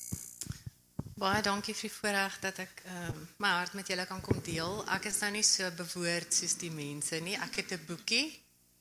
Baie 1.21 1.43
dankie 1.45 1.75
vir 1.77 1.85
die 1.85 1.93
voorreg 1.93 2.35
dat 2.41 2.59
ek 2.63 2.79
ehm 2.89 3.09
um, 3.11 3.25
my 3.43 3.49
hart 3.53 3.75
met 3.77 3.89
julle 3.91 4.07
kan 4.09 4.21
kom 4.25 4.39
deel. 4.41 4.79
Ek 4.89 5.03
is 5.05 5.19
nou 5.21 5.27
nie 5.35 5.43
so 5.45 5.67
bewoord 5.77 6.33
soos 6.33 6.55
die 6.57 6.71
mense 6.73 7.19
nie. 7.21 7.35
Ek 7.37 7.59
het 7.61 7.73
'n 7.75 7.85
boekie 7.85 8.25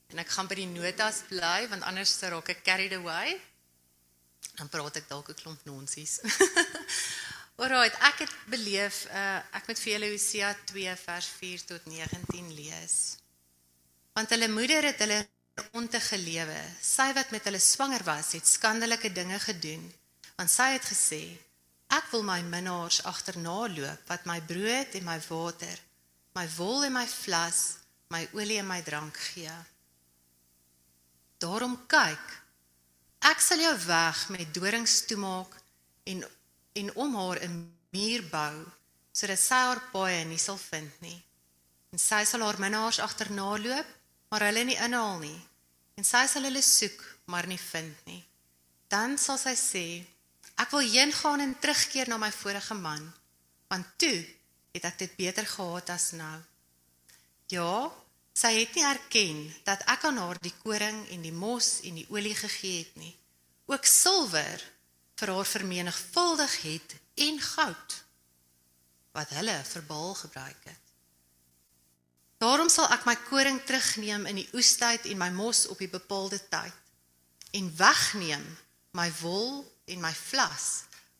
en 0.09 0.23
ek 0.23 0.33
gaan 0.33 0.49
by 0.49 0.57
die 0.57 0.71
notas 0.71 1.19
bly 1.29 1.69
want 1.69 1.85
anders 1.85 2.15
raak 2.33 2.49
ek 2.49 2.63
carried 2.65 2.95
away. 2.97 3.37
Dan 4.57 4.73
praat 4.73 4.97
ek 4.97 5.09
dalk 5.11 5.29
'n 5.29 5.41
klomp 5.43 5.61
nonsies. 5.69 6.15
Alright, 7.61 8.01
ek 8.09 8.25
het 8.25 8.33
beleef 8.49 9.05
uh 9.13 9.43
ek 9.61 9.69
moet 9.69 9.83
vir 9.85 9.93
julle 9.93 10.11
Hosea 10.15 10.55
2 10.73 10.97
vers 10.97 11.29
4 11.43 11.67
tot 11.75 11.93
19 11.93 12.55
lees. 12.57 12.97
Want 14.17 14.33
hulle 14.33 14.49
moeder 14.49 14.89
het 14.89 14.99
hulle 15.05 15.21
onte 15.77 16.01
gelewe. 16.01 16.61
Sy 16.81 17.13
wat 17.13 17.37
met 17.37 17.45
hulle 17.45 17.61
swanger 17.61 18.05
was, 18.05 18.33
het 18.33 18.47
skandelike 18.49 19.13
dinge 19.13 19.39
gedoen. 19.39 19.85
Want 20.41 20.51
sy 20.51 20.73
het 20.81 20.89
gesê: 20.89 21.37
Ek 21.91 22.07
wil 22.13 22.23
my 22.23 22.39
minnaars 22.47 23.01
agterna 23.11 23.67
loop 23.67 24.11
wat 24.11 24.27
my 24.31 24.39
brood 24.41 24.95
en 24.95 25.05
my 25.05 25.19
water, 25.29 25.79
my 26.39 26.47
wol 26.57 26.85
en 26.87 26.95
my 26.95 27.07
vlas, 27.07 27.61
my 28.15 28.23
olie 28.39 28.61
en 28.63 28.69
my 28.69 28.79
drank 28.87 29.17
gee. 29.31 29.55
Daarom 31.43 31.75
kyk, 31.91 32.27
ek 33.27 33.43
sal 33.43 33.63
jou 33.65 33.75
weg 33.87 34.29
met 34.35 34.55
dorings 34.55 35.01
toemaak 35.11 35.57
en 36.11 36.23
en 36.79 36.95
om 36.95 37.15
haar 37.19 37.43
'n 37.43 37.57
muur 37.91 38.23
bou 38.31 38.57
sodat 39.13 39.39
sy 39.39 39.59
haar 39.67 39.81
paaie 39.93 40.25
nie 40.25 40.39
sal 40.39 40.57
vind 40.57 41.01
nie. 41.03 41.19
En 41.93 41.99
sy 41.99 42.25
sal 42.25 42.45
haar 42.47 42.59
minnaars 42.63 43.01
agterna 43.03 43.57
loop, 43.59 43.89
maar 44.31 44.45
hulle 44.47 44.65
nie 44.65 44.79
inhaal 44.79 45.19
nie. 45.19 45.41
En 45.99 46.05
sy 46.05 46.27
sal 46.27 46.47
hulle 46.47 46.63
soek, 46.63 47.01
maar 47.25 47.47
nie 47.47 47.59
vind 47.59 48.07
nie. 48.07 48.23
Dan 48.89 49.19
sal 49.19 49.39
sy 49.39 49.55
sê, 49.59 49.87
ek 50.61 50.75
wil 50.75 50.85
heen 50.85 51.13
gaan 51.13 51.41
en 51.41 51.57
terugkeer 51.59 52.09
na 52.09 52.19
my 52.21 52.31
vorige 52.35 52.77
man, 52.77 53.07
want 53.73 53.87
toe 53.97 54.19
het 54.75 54.85
ek 54.85 54.99
dit 55.05 55.17
beter 55.17 55.47
gehad 55.47 55.91
as 55.95 56.11
nou. 56.19 56.37
Ja, 57.51 57.89
sy 58.37 58.53
het 58.61 58.77
nie 58.77 58.85
erken 58.87 59.41
dat 59.67 59.83
ek 59.91 60.05
aan 60.09 60.21
haar 60.21 60.39
die 60.43 60.55
koring 60.63 61.01
en 61.15 61.25
die 61.25 61.35
mos 61.35 61.81
en 61.89 61.97
die 61.99 62.07
olie 62.13 62.37
gegee 62.37 62.85
het 62.85 63.01
nie. 63.01 63.15
Ook 63.71 63.87
silwer 63.87 64.63
vir 65.21 65.35
haar 65.35 65.49
vermenigvuldig 65.49 66.55
het 66.63 66.95
en 67.27 67.41
goud 67.41 67.97
wat 69.17 69.33
hulle 69.35 69.57
vir 69.67 69.83
Baal 69.89 70.15
gebruik 70.15 70.69
het. 70.71 70.85
Daarom 72.41 72.71
sal 72.73 72.89
ek 72.95 73.05
my 73.05 73.17
koring 73.27 73.59
terugneem 73.69 74.25
in 74.31 74.39
die 74.41 74.49
oestyd 74.57 75.09
en 75.11 75.19
my 75.21 75.29
mos 75.35 75.67
op 75.69 75.83
die 75.83 75.91
bepaalde 75.91 76.39
tyd 76.53 77.57
en 77.59 77.73
wegneem 77.77 78.47
my 78.97 79.11
wol 79.21 79.61
en 79.91 80.01
my 80.01 80.13
vlas 80.15 80.67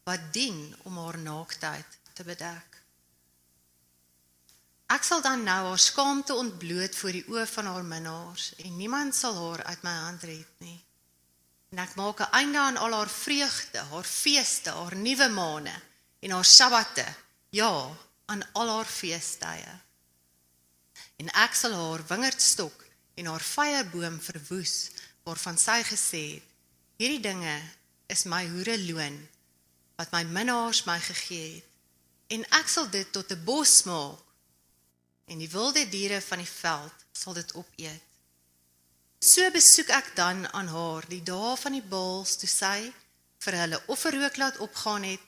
wat 0.09 0.33
dien 0.35 0.59
om 0.89 0.99
haar 0.99 1.19
naaktheid 1.19 1.99
te 2.15 2.25
bedek. 2.25 2.79
Ek 4.91 5.07
sal 5.07 5.23
dan 5.23 5.45
nou 5.47 5.59
haar 5.69 5.79
skaamte 5.79 6.35
ontbloot 6.35 6.97
voor 6.99 7.15
die 7.15 7.27
oë 7.31 7.47
van 7.47 7.69
haar 7.71 7.85
minnaars 7.87 8.51
en 8.65 8.77
niemand 8.77 9.15
sal 9.15 9.37
haar 9.39 9.63
uit 9.71 9.83
my 9.87 9.93
hand 10.05 10.25
red 10.27 10.65
nie. 10.65 10.81
En 11.71 11.79
ek 11.79 11.95
maak 11.95 12.21
'n 12.21 12.35
einde 12.41 12.59
aan 12.59 12.77
al 12.77 12.93
haar 12.93 13.09
vreugde, 13.09 13.79
haar 13.79 14.05
feeste, 14.05 14.71
haar 14.71 14.97
nuwe 14.97 15.29
maande 15.29 15.77
en 16.21 16.31
haar 16.31 16.45
sabbate, 16.45 17.07
ja, 17.51 17.97
aan 18.27 18.43
al 18.53 18.69
haar 18.69 18.91
feestydde. 18.91 19.79
En 21.17 21.29
ek 21.29 21.55
sal 21.55 21.73
haar 21.73 22.03
wingerdstok 22.07 22.85
en 23.15 23.27
haar 23.27 23.41
vyeboom 23.41 24.21
verwoes 24.21 24.91
waarvan 25.23 25.59
sy 25.59 25.83
gesê 25.83 26.25
het: 26.35 26.47
Hierdie 26.97 27.21
dinge 27.21 27.57
is 28.15 28.27
my 28.27 28.43
hoere 28.53 28.77
loon 28.89 29.17
wat 30.01 30.13
my 30.15 30.23
minnaars 30.25 30.85
my 30.89 30.99
gegee 31.05 31.55
het 31.57 32.37
en 32.37 32.45
ek 32.61 32.69
sal 32.71 32.89
dit 32.91 33.09
tot 33.13 33.33
'n 33.33 33.45
bos 33.45 33.83
maak 33.91 34.27
en 35.31 35.39
die 35.39 35.51
wilde 35.51 35.89
diere 35.89 36.21
van 36.21 36.39
die 36.43 36.53
veld 36.53 37.05
sal 37.13 37.35
dit 37.35 37.55
opeet. 37.55 38.03
So 39.21 39.51
besoek 39.53 39.91
ek 39.93 40.15
dan 40.17 40.47
aan 40.57 40.71
haar 40.73 41.05
die 41.09 41.23
dae 41.23 41.57
van 41.61 41.77
die 41.77 41.85
baals 41.85 42.37
toe 42.41 42.49
sy 42.49 42.93
vir 43.45 43.57
hulle 43.63 43.83
offerrook 43.93 44.37
laat 44.41 44.59
opgaan 44.65 45.05
het 45.05 45.21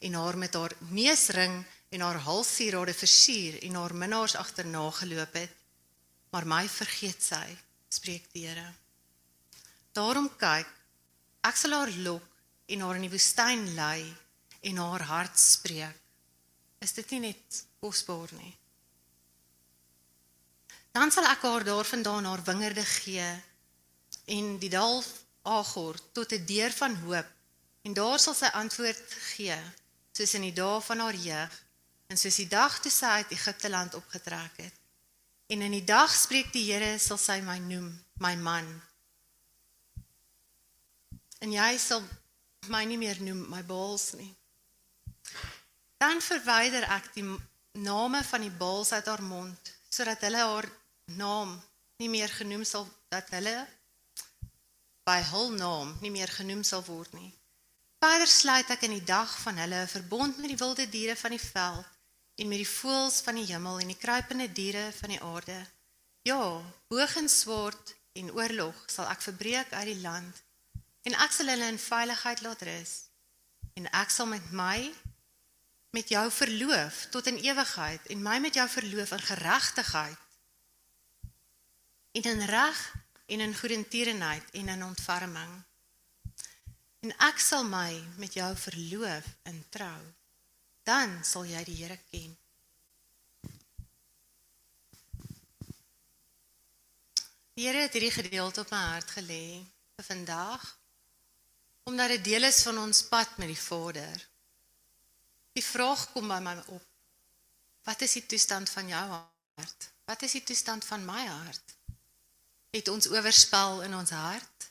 en 0.00 0.14
haar 0.14 0.38
met 0.38 0.54
haar 0.54 0.74
neusring 0.94 1.64
en 1.90 2.04
haar 2.06 2.20
halssierade 2.28 2.94
versier 2.94 3.58
en 3.66 3.74
haar 3.74 3.94
minnaars 3.94 4.36
agterna 4.38 4.84
geloop 5.00 5.34
het. 5.34 5.50
Maar 6.30 6.46
my 6.46 6.68
vergeet 6.68 7.22
sy, 7.22 7.42
spreek 7.90 8.28
die 8.32 8.46
Here. 8.46 8.68
Daarom 9.92 10.30
kyk, 10.38 10.68
ek 11.42 11.56
sal 11.58 11.74
haar 11.74 11.90
lok 12.06 12.29
en 12.70 12.84
haar 12.84 12.98
in 13.00 13.06
die 13.06 13.12
woestyn 13.12 13.66
lei 13.74 14.04
en 14.60 14.78
haar 14.82 15.04
hart 15.08 15.38
spreek. 15.38 15.96
Is 16.80 16.94
dit 16.96 17.10
nie 17.14 17.20
net 17.30 17.64
kosbaar 17.82 18.30
nie? 18.38 18.52
Dan 20.94 21.12
sal 21.14 21.26
ek 21.30 21.44
haar 21.46 21.64
daarvandaan 21.66 22.28
haar 22.30 22.42
wingerde 22.46 22.84
gee 22.84 23.26
en 24.36 24.56
die 24.62 24.72
dal 24.72 25.02
Agor 25.42 25.96
tot 26.12 26.32
'n 26.32 26.46
deur 26.46 26.72
van 26.72 26.94
hoop 27.04 27.28
en 27.82 27.92
daar 27.94 28.18
sal 28.18 28.34
sy 28.34 28.50
antwoord 28.62 29.06
gee 29.34 29.56
soos 30.12 30.34
in 30.34 30.44
die 30.48 30.52
dae 30.52 30.80
van 30.80 30.98
haar 30.98 31.14
jeug 31.14 31.54
en 32.10 32.18
soos 32.18 32.36
die 32.42 32.48
dag 32.48 32.80
toe 32.82 32.90
sy 32.92 33.06
uit 33.06 33.32
Egipte 33.32 33.70
land 33.70 33.94
opgetrek 33.94 34.56
het. 34.56 34.74
En 35.46 35.62
in 35.62 35.70
die 35.70 35.84
dag 35.84 36.10
spreek 36.14 36.52
die 36.52 36.72
Here 36.72 36.98
sal 36.98 37.18
sy 37.18 37.40
my 37.40 37.58
noem, 37.58 37.88
my 38.18 38.34
man. 38.36 38.66
En 41.40 41.52
jy 41.52 41.78
sal 41.78 42.02
my 42.68 42.84
nie 42.84 42.98
meer 43.00 43.20
noem 43.24 43.46
my 43.48 43.62
baals 43.64 44.12
nie. 44.18 44.30
Dan 46.00 46.20
verwyder 46.20 46.84
ek 46.96 47.10
die 47.14 47.24
name 47.80 48.22
van 48.24 48.44
die 48.44 48.56
baals 48.62 48.92
uit 48.92 49.06
haar 49.06 49.22
mond 49.22 49.72
sodat 49.90 50.22
hulle 50.26 50.42
haar 50.44 50.68
naam 51.16 51.56
nie 52.00 52.08
meer 52.08 52.28
genoem 52.28 52.64
sal 52.64 52.86
dat 53.12 53.30
hulle 53.34 53.56
by 55.08 55.18
hul 55.32 55.50
naam 55.56 55.96
nie 56.04 56.12
meer 56.14 56.30
genoem 56.30 56.62
sal 56.64 56.84
word 56.86 57.12
nie. 57.16 57.32
Verder 58.00 58.30
sluit 58.30 58.70
ek 58.72 58.84
in 58.88 58.96
die 58.96 59.04
dag 59.04 59.32
van 59.44 59.58
hulle 59.60 59.80
'n 59.84 59.94
verbond 59.94 60.38
met 60.38 60.52
die 60.52 60.60
wilde 60.60 60.86
diere 60.88 61.16
van 61.16 61.30
die 61.36 61.46
veld 61.46 61.88
en 62.40 62.48
met 62.48 62.62
die 62.62 62.74
voëls 62.78 63.20
van 63.24 63.34
die 63.34 63.48
hemel 63.52 63.80
en 63.80 63.92
die 63.92 64.02
kruipende 64.04 64.48
diere 64.52 64.92
van 65.00 65.10
die 65.12 65.22
aarde. 65.22 65.58
Ja, 66.22 66.62
boog 66.88 67.16
en 67.16 67.28
swaard 67.28 67.94
en 68.12 68.32
oorlog 68.32 68.76
sal 68.86 69.08
ek 69.08 69.22
verbreek 69.28 69.72
uit 69.72 69.88
die 69.92 70.00
land 70.00 70.42
en 71.02 71.16
ek 71.24 71.32
sal 71.32 71.52
hulle 71.52 71.68
in 71.72 71.78
veiligheid 71.80 72.42
laat 72.44 72.62
rus. 72.68 72.92
En 73.78 73.88
ek 74.02 74.12
sal 74.12 74.28
met 74.30 74.50
my 74.52 74.90
met 75.90 76.08
jou 76.08 76.26
verloof 76.30 77.06
tot 77.10 77.26
in 77.26 77.40
ewigheid 77.42 78.06
en 78.14 78.22
my 78.22 78.38
met 78.38 78.54
jou 78.54 78.66
verloof 78.68 79.10
in 79.16 79.24
geregtigheid 79.26 80.26
en 82.20 82.28
in 82.34 82.44
reg 82.46 82.78
en 83.26 83.40
in 83.40 83.54
goedertierenheid 83.54 84.54
en 84.60 84.68
in 84.68 84.84
ontferming. 84.84 85.50
En 87.00 87.16
ek 87.30 87.38
sal 87.42 87.64
my 87.64 87.90
met 88.22 88.34
jou 88.38 88.50
verloof 88.56 89.34
in 89.50 89.64
trou 89.70 89.98
dan 90.90 91.20
sal 91.24 91.44
jy 91.46 91.60
die 91.66 91.76
Here 91.82 91.98
ken. 92.10 92.32
Die 97.54 97.66
Here 97.66 97.84
het 97.84 97.94
hierdie 97.94 98.14
gedeelte 98.14 98.64
op 98.64 98.72
my 98.72 98.80
hart 98.94 99.10
gelê 99.18 99.60
vir 99.96 100.06
vandag 100.06 100.64
omdat 101.90 102.08
dit 102.08 102.24
deel 102.24 102.46
is 102.46 102.62
van 102.62 102.78
ons 102.78 103.02
pad 103.10 103.36
met 103.42 103.50
die 103.50 103.58
Vader. 103.58 104.26
Die 105.58 105.64
vraag 105.64 106.06
kom 106.12 106.28
by 106.30 106.38
my 106.42 106.54
op. 106.70 106.86
Wat 107.88 108.02
is 108.06 108.14
die 108.20 108.26
toestand 108.30 108.70
van 108.70 108.86
jou 108.92 109.06
hart? 109.10 109.88
Wat 110.06 110.22
is 110.22 110.36
die 110.38 110.44
toestand 110.46 110.86
van 110.86 111.02
my 111.04 111.24
hart? 111.26 111.74
Het 112.70 112.88
ons 112.92 113.08
oorspel 113.10 113.82
in 113.88 113.96
ons 113.98 114.12
hart? 114.14 114.68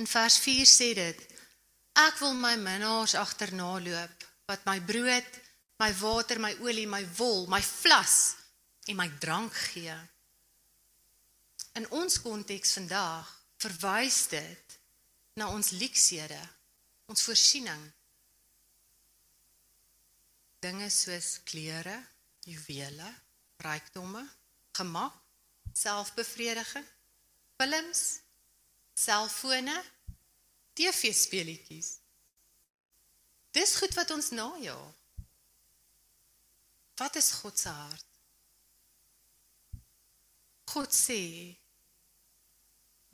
In 0.00 0.08
vers 0.08 0.38
4 0.40 0.70
sê 0.70 0.88
dit: 0.96 1.20
Ek 1.98 2.16
wil 2.22 2.32
my 2.38 2.54
minnaars 2.56 3.16
agterna 3.18 3.74
loop 3.82 4.24
wat 4.48 4.64
my 4.64 4.78
brood, 4.80 5.40
my 5.82 5.90
water, 6.00 6.40
my 6.40 6.54
olie, 6.64 6.86
my 6.88 7.02
wol, 7.18 7.44
my 7.52 7.60
vlas 7.60 8.16
en 8.88 8.96
my 8.96 9.10
drank 9.20 9.52
gee. 9.68 9.98
In 11.76 11.90
ons 11.92 12.22
konteks 12.24 12.78
vandag 12.78 13.28
verwys 13.60 14.22
dit 14.32 14.67
na 15.38 15.48
ons 15.54 15.70
leksede, 15.78 16.40
ons 17.06 17.22
voorsiening. 17.22 17.84
Dinge 20.64 20.88
soos 20.90 21.36
klere, 21.46 21.94
juwele, 22.48 23.06
rykdomme, 23.62 24.24
gemak, 24.78 25.14
selfbevrediging, 25.78 26.86
films, 27.58 28.02
selfone, 28.98 29.76
TV-speletjies. 30.78 31.94
Dis 33.54 33.76
goed 33.78 33.94
wat 33.98 34.10
ons 34.14 34.30
najaag. 34.34 34.94
Wat 36.98 37.14
is 37.14 37.30
God 37.38 37.58
se 37.58 37.70
hart? 37.70 38.06
God 40.74 40.92
sê 40.94 41.22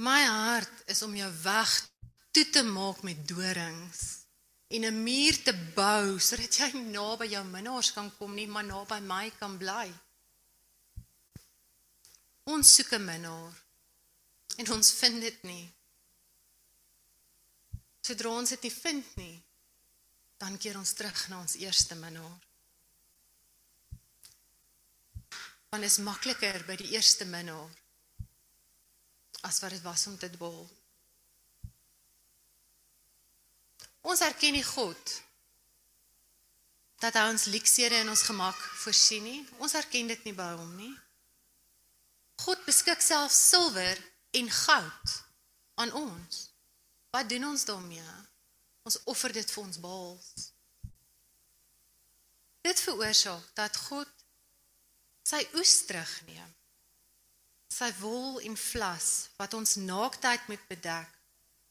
My 0.03 0.25
hart 0.27 0.89
is 0.91 1.05
om 1.07 1.13
jou 1.15 1.29
weg 1.45 1.75
toe 2.35 2.45
te 2.51 2.63
maak 2.67 3.03
met 3.07 3.21
dorings 3.29 4.03
en 4.75 4.85
'n 4.85 5.03
muur 5.03 5.37
te 5.43 5.55
bou 5.75 6.19
sodat 6.19 6.57
jy 6.59 6.71
naby 6.73 7.27
jou 7.31 7.45
minnaars 7.45 7.93
kan 7.93 8.11
kom 8.19 8.35
nie 8.35 8.47
maar 8.47 8.65
naby 8.65 8.99
my 9.01 9.31
kan 9.39 9.59
bly. 9.59 9.89
Ons 12.45 12.75
soek 12.75 12.93
'n 12.93 13.05
minnaar 13.05 13.55
en 14.57 14.73
ons 14.73 14.93
vind 14.93 15.21
dit 15.21 15.43
nie. 15.43 15.73
Sodra 18.01 18.29
ons 18.29 18.49
dit 18.49 18.63
nie 18.63 18.73
vind 18.73 19.17
nie, 19.17 19.43
dan 20.37 20.59
keer 20.59 20.77
ons 20.77 20.93
terug 20.93 21.29
na 21.29 21.41
ons 21.41 21.55
eerste 21.55 21.95
minnaar. 21.95 22.41
Want 25.71 25.85
is 25.85 25.99
makliker 25.99 26.65
by 26.67 26.77
die 26.77 26.91
eerste 26.93 27.25
minnaar 27.25 27.71
as 29.41 29.61
wat 29.61 29.71
dit 29.71 29.83
was 29.83 30.07
om 30.07 30.19
te 30.19 30.31
dwaal. 30.31 30.84
Ons 34.05 34.21
erken 34.21 34.53
nie 34.53 34.67
God 34.67 35.21
dat 37.01 37.17
hy 37.19 37.25
ons 37.33 37.49
leksede 37.53 37.99
in 38.01 38.09
ons 38.09 38.25
gemak 38.25 38.57
voorsien 38.81 39.25
nie. 39.25 39.41
Ons 39.61 39.75
erken 39.77 40.09
dit 40.09 40.25
nie 40.29 40.37
by 40.37 40.51
hom 40.57 40.71
nie. 40.79 40.93
God 42.45 42.61
beskik 42.65 43.03
self 43.05 43.33
silwer 43.33 44.01
en 44.37 44.51
goud 44.51 45.15
aan 45.81 45.93
ons. 45.97 46.49
Wat 47.15 47.29
doen 47.29 47.45
ons 47.51 47.65
daarmee? 47.69 48.17
Ons 48.85 49.01
offer 49.11 49.33
dit 49.33 49.55
vir 49.55 49.63
ons 49.63 49.81
baals. 49.81 50.31
Dit 52.65 52.81
veroorsaak 52.81 53.53
dat 53.57 53.77
God 53.89 54.11
sy 55.25 55.41
oes 55.57 55.75
terugneem. 55.89 56.53
Sy 57.73 57.91
wol 58.01 58.41
en 58.45 58.57
vlas 58.61 59.11
wat 59.39 59.57
ons 59.57 59.77
naaktheid 59.81 60.49
moet 60.49 60.65
bedek. 60.71 61.14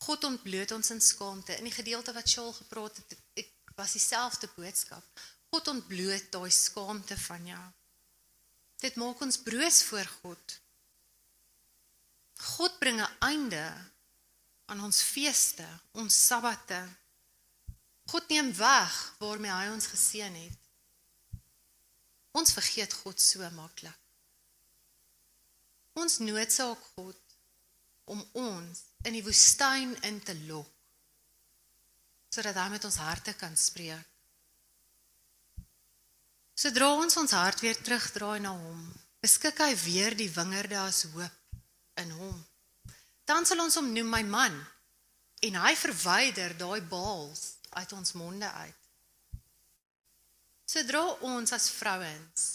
God 0.04 0.24
ontbloot 0.28 0.72
ons 0.76 0.90
in 0.92 1.02
skaamte. 1.02 1.56
In 1.58 1.70
die 1.70 1.76
gedeelte 1.76 2.14
wat 2.16 2.30
Shaul 2.30 2.52
gepraat 2.54 3.00
het, 3.00 3.16
ek 3.40 3.74
was 3.78 3.96
dieselfde 3.96 4.50
boodskap. 4.56 5.24
God 5.54 5.70
ontbloot 5.72 6.32
daai 6.34 6.52
skaamte 6.52 7.18
van 7.28 7.48
jou. 7.48 7.64
Dit 8.84 8.98
maak 9.00 9.22
ons 9.24 9.40
broos 9.40 9.84
voor 9.88 10.10
God. 10.22 10.60
God 12.58 12.80
bring 12.80 13.00
'n 13.02 13.18
einde 13.20 13.66
aan 14.66 14.82
ons 14.84 15.02
feeste, 15.02 15.68
ons 15.92 16.26
sabbate. 16.28 16.82
God 18.12 18.28
neem 18.28 18.52
weg 18.56 19.16
waarmee 19.20 19.52
hy 19.52 19.68
ons 19.72 19.88
geseën 19.88 20.36
het. 20.36 20.60
Ons 22.32 22.52
vergeet 22.52 22.94
God 22.94 23.22
so 23.22 23.50
maklik. 23.56 24.00
Ons 25.94 26.18
noodsaak 26.18 26.80
God 26.96 27.20
om 28.10 28.24
ons 28.34 28.82
in 29.08 29.18
die 29.18 29.24
woestyn 29.26 29.96
in 30.08 30.20
te 30.24 30.36
lok 30.48 30.70
sodat 32.34 32.58
hy 32.58 32.70
met 32.74 32.86
ons 32.88 32.96
harte 32.98 33.36
kan 33.38 33.54
spreek. 33.54 34.08
Sodra 36.58 36.88
ons 36.98 37.18
ons 37.22 37.36
hart 37.38 37.62
weer 37.62 37.78
terugdraai 37.78 38.40
na 38.42 38.56
hom, 38.58 38.80
beskik 39.22 39.62
hy 39.62 39.70
weer 39.84 40.18
die 40.18 40.32
wingerde 40.34 40.80
as 40.82 41.04
hoop 41.14 42.02
in 42.02 42.10
hom. 42.18 42.40
Dan 43.30 43.46
sal 43.46 43.62
ons 43.62 43.78
hom 43.78 43.92
noem 43.94 44.10
my 44.10 44.24
man 44.26 44.58
en 45.46 45.60
hy 45.62 45.76
verwyder 45.78 46.58
daai 46.58 46.82
baals 46.90 47.60
uit 47.78 47.94
ons 48.00 48.16
monde 48.18 48.50
uit. 48.50 48.82
Sodra 50.74 51.04
ons 51.30 51.54
as 51.54 51.70
vrouens 51.70 52.52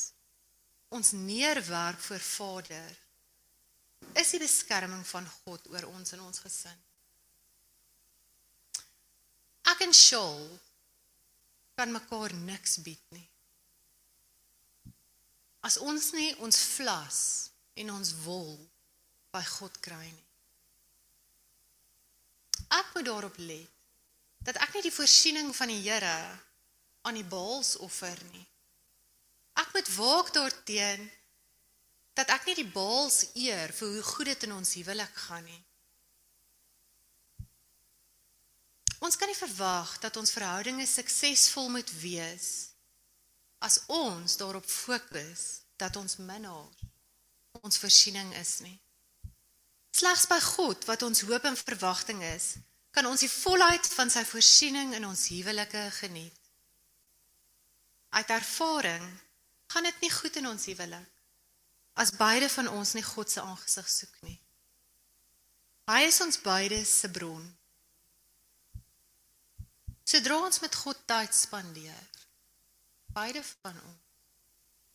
ons 0.88 1.10
neerwerp 1.12 2.00
voor 2.00 2.22
Vader, 2.24 2.92
is 4.18 4.30
die 4.34 4.42
beskerming 4.42 5.04
van 5.06 5.26
God 5.44 5.68
oor 5.72 5.88
ons 5.92 6.14
en 6.16 6.24
ons 6.26 6.42
gesin. 6.42 6.78
Ek 9.68 9.84
en 9.84 9.94
Shaul 9.94 10.46
kan 11.78 11.92
mekaar 11.94 12.34
niks 12.46 12.78
bied 12.82 13.04
nie. 13.14 13.26
As 15.66 15.76
ons 15.82 16.12
nie 16.16 16.32
ons 16.42 16.58
vlas 16.76 17.20
en 17.78 17.92
ons 17.94 18.14
wol 18.24 18.56
by 19.34 19.42
God 19.58 19.76
kry 19.84 20.06
nie. 20.06 20.26
Ek 22.78 22.94
moet 22.94 23.06
daarop 23.06 23.36
let 23.40 23.74
dat 24.48 24.58
ek 24.62 24.76
nie 24.76 24.86
die 24.86 24.94
voorsiening 24.94 25.50
van 25.56 25.70
die 25.72 25.82
Here 25.82 26.18
aan 27.06 27.18
die 27.18 27.26
baals 27.26 27.76
offer 27.84 28.16
nie. 28.32 28.44
Ek 29.58 29.72
moet 29.74 29.88
waak 29.96 30.32
daarteen 30.34 31.08
dat 32.18 32.32
ek 32.34 32.48
nie 32.48 32.56
die 32.58 32.70
baals 32.74 33.28
eer 33.38 33.70
vir 33.78 33.92
hoe 33.94 34.02
goed 34.02 34.26
dit 34.32 34.46
in 34.48 34.56
ons 34.56 34.74
huwelik 34.80 35.18
gaan 35.28 35.44
nie. 35.46 35.60
Ons 39.06 39.14
kan 39.14 39.30
nie 39.30 39.38
verwag 39.38 39.92
dat 40.02 40.18
ons 40.18 40.34
verhoudinge 40.34 40.86
suksesvol 40.90 41.70
moet 41.70 41.90
wees 42.00 42.48
as 43.62 43.78
ons 43.94 44.34
daarop 44.40 44.66
fokus 44.66 45.44
dat 45.78 45.94
ons 45.98 46.18
minnaar 46.18 46.86
ons 47.62 47.78
voorsiening 47.78 48.32
is 48.38 48.58
nie. 48.62 48.76
Slegs 49.94 50.26
by 50.30 50.38
God 50.42 50.84
wat 50.86 51.02
ons 51.06 51.24
hoop 51.26 51.46
en 51.48 51.58
verwagting 51.58 52.20
is, 52.22 52.52
kan 52.94 53.06
ons 53.06 53.22
die 53.22 53.30
volheid 53.30 53.86
van 53.94 54.10
sy 54.14 54.22
voorsiening 54.26 54.92
in 54.94 55.06
ons 55.06 55.24
huwelike 55.32 55.82
geniet. 55.96 56.38
Uit 58.14 58.30
ervaring 58.30 59.06
gaan 59.74 59.88
dit 59.90 60.04
nie 60.06 60.12
goed 60.14 60.38
in 60.38 60.50
ons 60.50 60.68
huwelik 60.70 61.17
as 61.98 62.14
beide 62.14 62.48
van 62.52 62.68
ons 62.70 62.94
nie 62.94 63.02
God 63.02 63.30
se 63.30 63.42
aangesig 63.42 63.88
soek 63.90 64.20
nie. 64.26 64.36
Hy 65.90 66.02
is 66.06 66.20
ons 66.22 66.38
beide 66.44 66.78
se 66.86 67.08
bron. 67.10 67.42
Sodra 70.08 70.38
ons 70.44 70.60
met 70.62 70.76
God 70.82 71.00
tyd 71.10 71.34
spandeer, 71.36 72.20
beide 73.16 73.42
van 73.48 73.76
ons, 73.80 74.04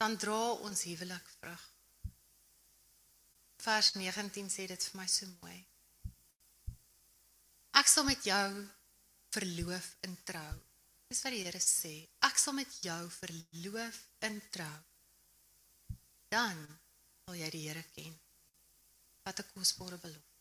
dan 0.01 0.15
dra 0.21 0.53
ons 0.65 0.85
huwelik 0.87 1.27
vrug. 1.39 1.65
Vers 3.63 3.93
19 3.95 4.49
sê 4.51 4.65
dit 4.71 4.85
vir 4.89 4.99
my 4.99 5.05
so 5.07 5.27
mooi. 5.41 5.59
Ek 7.79 7.89
sal 7.89 8.07
met 8.07 8.25
jou 8.27 8.47
verloof 9.33 9.89
in 10.07 10.15
trou. 10.27 10.53
Dis 11.09 11.21
wat 11.25 11.33
die 11.35 11.43
Here 11.45 11.61
sê. 11.61 11.93
Ek 12.25 12.39
sal 12.41 12.55
met 12.57 12.79
jou 12.85 13.01
verloof 13.17 13.99
in 14.27 14.39
trou. 14.53 14.75
Dan 16.33 16.59
sal 17.23 17.39
jy 17.39 17.49
die 17.55 17.63
Here 17.67 17.83
ken. 17.95 18.15
Wat 19.23 19.39
'n 19.39 19.51
kosbare 19.55 19.97
belofte. 19.97 20.31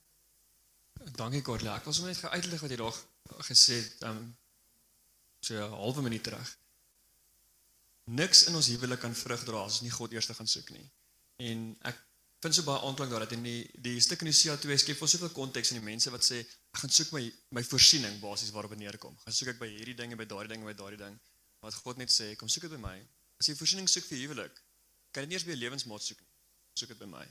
Dankie 1.17 1.43
Corlia. 1.43 1.77
Ek 1.77 1.85
was 1.85 1.97
sommer 1.97 2.13
net 2.13 2.21
gou 2.21 2.31
uitlig 2.31 2.61
wat 2.61 2.71
jy 2.71 2.77
daar 2.77 2.97
gesê 3.49 3.75
het, 3.83 4.03
um 4.03 4.37
so 5.41 5.55
'n 5.55 5.71
halwe 5.71 6.03
minuut 6.03 6.23
terug. 6.23 6.59
Niks 8.05 8.47
in 8.47 8.55
ons 8.55 8.67
huwelik 8.67 9.01
kan 9.01 9.15
vrug 9.15 9.45
dra 9.45 9.65
as 9.65 9.79
ons 9.79 9.81
nie 9.83 9.91
God 9.91 10.13
eers 10.13 10.27
gaan 10.27 10.47
soek 10.47 10.71
nie. 10.71 10.91
En 11.37 11.77
ek 11.83 11.97
vind 12.41 12.55
so 12.55 12.63
baie 12.63 12.81
aanklank 12.81 13.11
daar 13.11 13.21
dat 13.27 13.33
in 13.33 13.43
die 13.43 13.71
die 13.75 14.01
stuk 14.01 14.21
in 14.21 14.27
Hosea 14.27 14.57
2 14.57 14.79
skep 14.79 14.99
vir 14.99 15.09
soveel 15.09 15.31
konteks 15.31 15.71
in 15.71 15.79
die 15.79 15.91
mense 15.91 16.11
wat 16.11 16.25
sê 16.25 16.41
ek 16.41 16.79
gaan 16.83 16.91
soek 16.91 17.13
my 17.13 17.33
my 17.51 17.63
voorsiening 17.63 18.21
basies 18.21 18.51
waarop 18.51 18.71
dit 18.71 18.81
neerkom. 18.81 19.17
Gaan 19.25 19.35
soek 19.35 19.49
ek 19.49 19.59
by 19.59 19.69
hierdie 19.69 19.95
dinge, 19.95 20.17
by 20.17 20.25
daardie 20.25 20.53
dinge, 20.55 20.65
by 20.65 20.75
daardie 20.75 20.99
ding. 21.05 21.21
Wat 21.61 21.75
God 21.75 21.97
net 21.97 22.11
sê, 22.11 22.37
kom 22.37 22.49
soek 22.49 22.63
dit 22.63 22.71
by 22.71 22.83
my. 22.89 22.99
As 23.39 23.47
jy 23.47 23.55
voorsiening 23.55 23.89
soek 23.89 24.05
vir 24.05 24.19
huwelik, 24.19 24.63
kan 25.13 25.23
jy 25.23 25.29
nie 25.29 25.35
eers 25.37 25.45
by 25.45 25.53
'n 25.53 25.59
lewensmaat 25.65 26.03
soek 26.03 26.21
nie. 26.21 26.32
Soek 26.79 26.95
dit 26.95 26.99
by 27.03 27.09
my. 27.11 27.27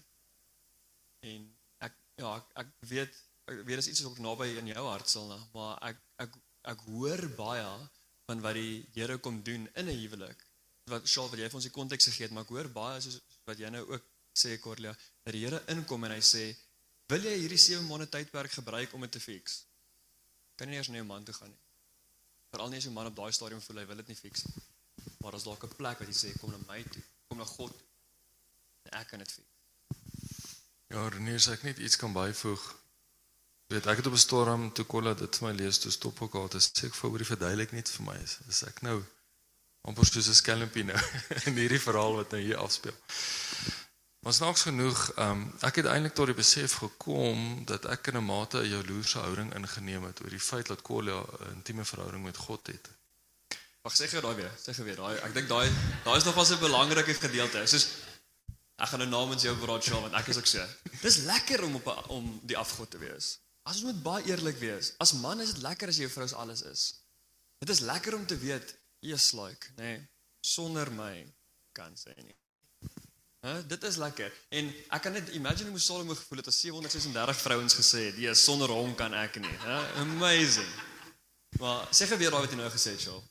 En 1.31 1.47
ek 1.87 1.97
ja, 2.21 2.35
ek, 2.37 2.53
ek 2.63 2.71
weet 2.91 3.19
ek 3.51 3.65
weet 3.67 3.81
dis 3.81 3.89
iets 3.91 4.03
wat 4.05 4.13
ook 4.13 4.23
naby 4.23 4.47
in 4.61 4.69
jou 4.71 4.85
hart 4.85 5.09
sal, 5.09 5.31
maar 5.55 5.77
ek 5.89 5.99
ek 6.25 6.37
ek 6.71 6.85
hoor 6.91 7.25
baie 7.37 7.67
van 8.29 8.43
wat 8.45 8.55
die 8.55 8.85
Here 8.95 9.17
kom 9.17 9.41
doen 9.43 9.67
in 9.75 9.89
'n 9.89 9.99
huwelik. 10.03 10.45
Wat 10.91 11.07
Shaal 11.07 11.29
wat 11.29 11.39
jy 11.39 11.49
vir 11.49 11.59
ons 11.59 11.69
die 11.69 11.77
konteks 11.79 12.05
het, 12.17 12.31
maar 12.31 12.43
ek 12.43 12.53
hoor 12.55 12.69
baie 12.69 13.01
soos 13.01 13.19
wat 13.45 13.57
jy 13.59 13.69
nou 13.69 13.83
ook 13.89 14.03
sê 14.33 14.59
Corlia, 14.59 14.93
dat 15.25 15.33
die 15.33 15.43
Here 15.45 15.63
inkom 15.67 16.03
en 16.05 16.11
hy 16.11 16.21
sê, 16.21 16.55
"Wil 17.09 17.23
jy 17.23 17.35
hierdie 17.39 17.57
7 17.57 17.87
maande 17.87 18.07
tydperk 18.09 18.51
gebruik 18.51 18.93
om 18.93 19.01
dit 19.01 19.11
te 19.11 19.19
fix?" 19.19 19.65
Kan 20.55 20.69
nie 20.69 20.77
eers 20.77 20.89
na 20.89 20.95
jou 20.95 21.05
man 21.05 21.23
toe 21.23 21.33
gaan 21.33 21.49
nie. 21.49 21.59
Veral 22.51 22.69
nie 22.69 22.77
as 22.77 22.83
jou 22.83 22.93
man 22.93 23.07
op 23.07 23.15
daai 23.15 23.31
stadium 23.31 23.61
voel 23.61 23.77
hy 23.77 23.85
wil 23.85 23.95
dit 23.95 24.07
nie 24.07 24.15
fix 24.15 24.45
nie. 24.45 24.63
Maar 25.19 25.33
as 25.33 25.43
dalk 25.43 25.63
'n 25.63 25.75
plek 25.75 25.99
wat 25.99 26.07
jy 26.07 26.13
sê, 26.13 26.39
"Kom 26.39 26.51
na 26.51 26.57
my 26.67 26.83
toe, 26.83 27.03
kom 27.27 27.37
na 27.37 27.45
God." 27.45 27.73
En 27.73 27.90
ek 28.99 29.07
kan 29.07 29.19
dit 29.19 29.31
fix. 29.31 29.47
Ja, 30.91 31.07
Renier, 31.07 31.39
as 31.39 31.47
ek 31.47 31.63
net 31.63 31.79
iets 31.79 31.95
kan 31.95 32.13
byvoeg. 32.13 32.63
Weet, 33.71 33.87
ek 33.87 34.01
het 34.01 34.07
op 34.09 34.13
'n 34.17 34.25
storm 34.25 34.71
toe 34.75 34.85
Kolla 34.85 35.13
dit 35.13 35.37
vir 35.37 35.47
my 35.47 35.53
lees, 35.55 35.79
toe 35.79 35.91
stop 35.91 36.21
ek 36.21 36.33
al, 36.35 36.47
dit 36.47 36.61
sê 36.61 36.87
ek 36.87 36.95
vir 36.95 37.09
oor 37.09 37.23
die 37.23 37.31
verduidelik 37.33 37.71
net 37.71 37.89
vir 37.89 38.05
my 38.05 38.17
is. 38.23 38.37
Is 38.49 38.63
ek 38.67 38.81
nou 38.81 38.97
amper 39.87 40.05
soos 40.05 40.27
'n 40.27 40.33
skelmpie 40.41 40.83
nou 40.83 40.99
in 41.47 41.55
hierdie 41.55 41.79
verhaal 41.79 42.15
wat 42.19 42.31
nou 42.31 42.41
hier 42.41 42.57
afspeel. 42.57 42.97
Maar 44.21 44.33
snaaks 44.33 44.61
genoeg, 44.67 44.99
um, 45.17 45.47
ek 45.65 45.79
het 45.81 45.87
eintlik 45.89 46.13
tot 46.13 46.29
die 46.29 46.37
besef 46.37 46.73
gekom 46.83 47.65
dat 47.65 47.87
ek 47.89 48.11
in 48.11 48.17
'n 48.19 48.25
mate 48.25 48.59
'n 48.61 48.69
jaloerse 48.69 49.17
houding 49.19 49.53
ingeneem 49.55 50.03
het 50.03 50.21
oor 50.21 50.29
die 50.29 50.47
feit 50.51 50.67
dat 50.67 50.81
Kolla 50.81 51.23
'n 51.23 51.55
intieme 51.55 51.85
verhouding 51.85 52.23
met 52.23 52.37
God 52.37 52.67
het. 52.67 52.89
Wag, 53.81 53.95
sê 53.97 54.05
gou 54.11 54.21
daai 54.21 54.35
weer. 54.35 54.51
Sê 54.61 54.75
gou 54.75 54.85
weer. 54.85 54.95
Daai 54.95 55.17
ek 55.17 55.33
dink 55.33 55.47
daai 55.49 55.71
daai 56.03 56.17
is 56.17 56.23
nog 56.23 56.35
wel 56.35 56.45
'n 56.45 56.59
belangrike 56.59 57.13
gedeelte. 57.13 57.65
Soos 57.65 57.87
ek 58.81 58.89
gaan 58.91 59.03
nou 59.03 59.09
namens 59.11 59.43
jou 59.45 59.53
praat, 59.61 59.85
Shaal, 59.85 60.01
want 60.01 60.17
ek 60.17 60.31
is 60.33 60.39
ook 60.41 60.49
so. 60.49 60.65
Dis 61.01 61.21
lekker 61.27 61.63
om 61.63 61.75
op 61.77 61.87
'n 61.87 62.09
om 62.17 62.39
die 62.43 62.57
afgod 62.57 62.89
te 62.91 62.97
wees. 62.97 63.37
As 63.63 63.77
ons 63.77 63.91
moet 63.91 64.03
baie 64.03 64.25
eerlik 64.25 64.57
wees. 64.57 64.93
As 64.97 65.13
man 65.13 65.41
is 65.41 65.53
dit 65.53 65.61
lekker 65.61 65.87
as 65.87 65.97
jou 66.01 66.09
vrou 66.09 66.27
se 66.27 66.35
alles 66.35 66.61
is. 66.61 66.83
Dit 67.59 67.69
is 67.69 67.79
lekker 67.79 68.15
om 68.15 68.25
te 68.25 68.37
weet, 68.37 68.75
eers 68.99 69.31
like, 69.31 69.67
nê, 69.77 69.83
nee, 69.83 70.07
sonder 70.41 70.91
my 70.91 71.25
kan 71.77 71.93
sy 71.97 72.13
nie. 72.17 72.35
Hæ, 73.41 73.67
dit 73.67 73.83
is 73.83 73.97
lekker. 73.97 74.33
En 74.49 74.67
ek 74.89 75.01
kan 75.01 75.13
net 75.13 75.29
imagine 75.33 75.69
hoe 75.69 75.79
Salomo 75.79 76.13
gevoel 76.13 76.37
het 76.37 76.47
as 76.47 76.59
736 76.61 77.41
vrouens 77.41 77.73
gesê 77.73 78.05
het, 78.09 78.17
"Nee, 78.17 78.33
sonder 78.33 78.69
hom 78.69 78.95
kan 78.95 79.13
ek 79.13 79.39
nie." 79.39 79.57
Hæ, 79.57 79.77
amazing. 80.01 80.73
Maar 81.59 81.87
sê 81.89 82.07
gou 82.07 82.17
weer 82.17 82.29
daai 82.29 82.41
wat 82.41 82.51
jy 82.51 82.57
nou 82.57 82.69
gesê 82.69 82.91
het, 82.91 83.01
Shaal. 83.01 83.23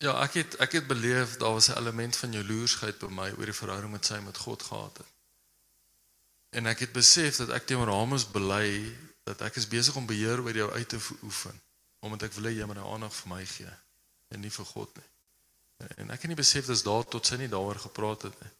Ja, 0.00 0.14
ek 0.24 0.38
het 0.38 0.56
ek 0.64 0.72
het 0.78 0.86
beleef 0.88 1.36
daar 1.36 1.52
was 1.52 1.68
'n 1.68 1.76
element 1.76 2.16
van 2.16 2.32
jaloersheid 2.32 2.98
by 2.98 3.06
my 3.06 3.30
oor 3.30 3.44
die 3.44 3.60
verhouding 3.62 3.92
met 3.92 4.06
sy 4.06 4.18
met 4.18 4.36
God 4.36 4.62
gehad 4.62 4.96
het. 4.96 5.06
En 6.50 6.66
ek 6.66 6.78
het 6.78 6.92
besef 6.92 7.36
dat 7.36 7.48
ek 7.48 7.66
teenoor 7.66 7.92
haar 7.92 8.06
moes 8.06 8.30
bely 8.30 8.96
dat 9.22 9.40
ek 9.40 9.56
is 9.56 9.68
besig 9.68 9.96
om 9.96 10.06
beheer 10.06 10.40
oor 10.40 10.56
jou 10.56 10.70
uit 10.72 10.88
te 10.88 10.98
oefen 11.22 11.60
omdat 12.00 12.22
ek 12.22 12.32
wil 12.32 12.44
hê 12.44 12.56
jy 12.56 12.64
moet 12.64 12.76
nou 12.76 12.92
aandag 12.92 13.14
vir 13.14 13.28
my 13.28 13.46
gee 13.46 13.74
en 14.28 14.40
nie 14.40 14.50
vir 14.50 14.64
God 14.64 14.96
nie. 14.96 15.08
En 15.96 16.10
ek 16.10 16.20
het 16.20 16.28
nie 16.32 16.40
besef 16.42 16.66
dis 16.66 16.82
daar 16.82 17.04
tot 17.04 17.26
sy 17.26 17.36
nie 17.36 17.48
daaroor 17.48 17.78
gepraat 17.78 18.22
het 18.22 18.40
nie. 18.40 18.50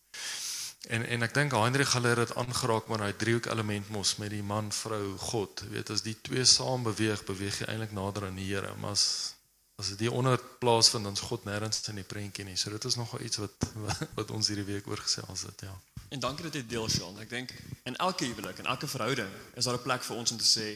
En 0.89 1.07
en 1.07 1.23
ek 1.23 1.35
dink 1.35 1.53
Heinrich 1.53 1.93
Haller 1.93 2.19
het 2.19 2.35
aangeraak 2.35 2.89
met 2.89 2.99
daai 2.99 3.17
driehoek 3.17 3.47
element 3.47 3.89
mos 3.89 4.17
met 4.17 4.31
die 4.31 4.43
man, 4.43 4.73
vrou, 4.73 5.17
God. 5.19 5.61
Jy 5.61 5.69
weet 5.69 5.91
as 5.91 6.03
die 6.03 6.17
twee 6.21 6.45
saam 6.45 6.83
beweeg, 6.83 7.25
beweeg 7.25 7.59
jy 7.61 7.67
eintlik 7.67 7.93
nader 7.93 8.27
aan 8.29 8.37
die 8.37 8.49
Here, 8.53 8.75
maar 8.77 8.91
as 8.91 9.35
as 9.81 9.89
dit 9.95 10.05
hier 10.05 10.13
onder 10.13 10.41
plaasvind 10.61 11.05
dan 11.05 11.17
is 11.17 11.23
God 11.25 11.47
nêrens 11.49 11.81
in 11.89 12.01
die 12.01 12.07
prentjie 12.07 12.45
nie. 12.45 12.57
So 12.61 12.73
dit 12.75 12.85
is 12.85 12.99
nogal 13.01 13.23
iets 13.25 13.41
wat 13.41 13.67
wat 14.19 14.33
ons 14.37 14.51
hierdie 14.53 14.67
week 14.69 14.89
oor 14.91 15.01
gesels 15.01 15.47
het, 15.49 15.65
ja. 15.65 15.75
En 16.11 16.21
dankie 16.21 16.45
dat 16.49 16.59
jy 16.59 16.65
deel, 16.67 16.89
Shaal. 16.91 17.17
Ek 17.23 17.31
dink 17.31 17.55
in 17.89 17.97
elke 18.03 18.27
huwelik 18.27 18.61
en 18.61 18.69
elke 18.73 18.89
verhouding 18.91 19.31
is 19.57 19.69
daar 19.69 19.79
'n 19.79 19.87
plek 19.87 20.05
vir 20.05 20.17
ons 20.17 20.33
om 20.35 20.39
te 20.39 20.51
sê, 20.51 20.69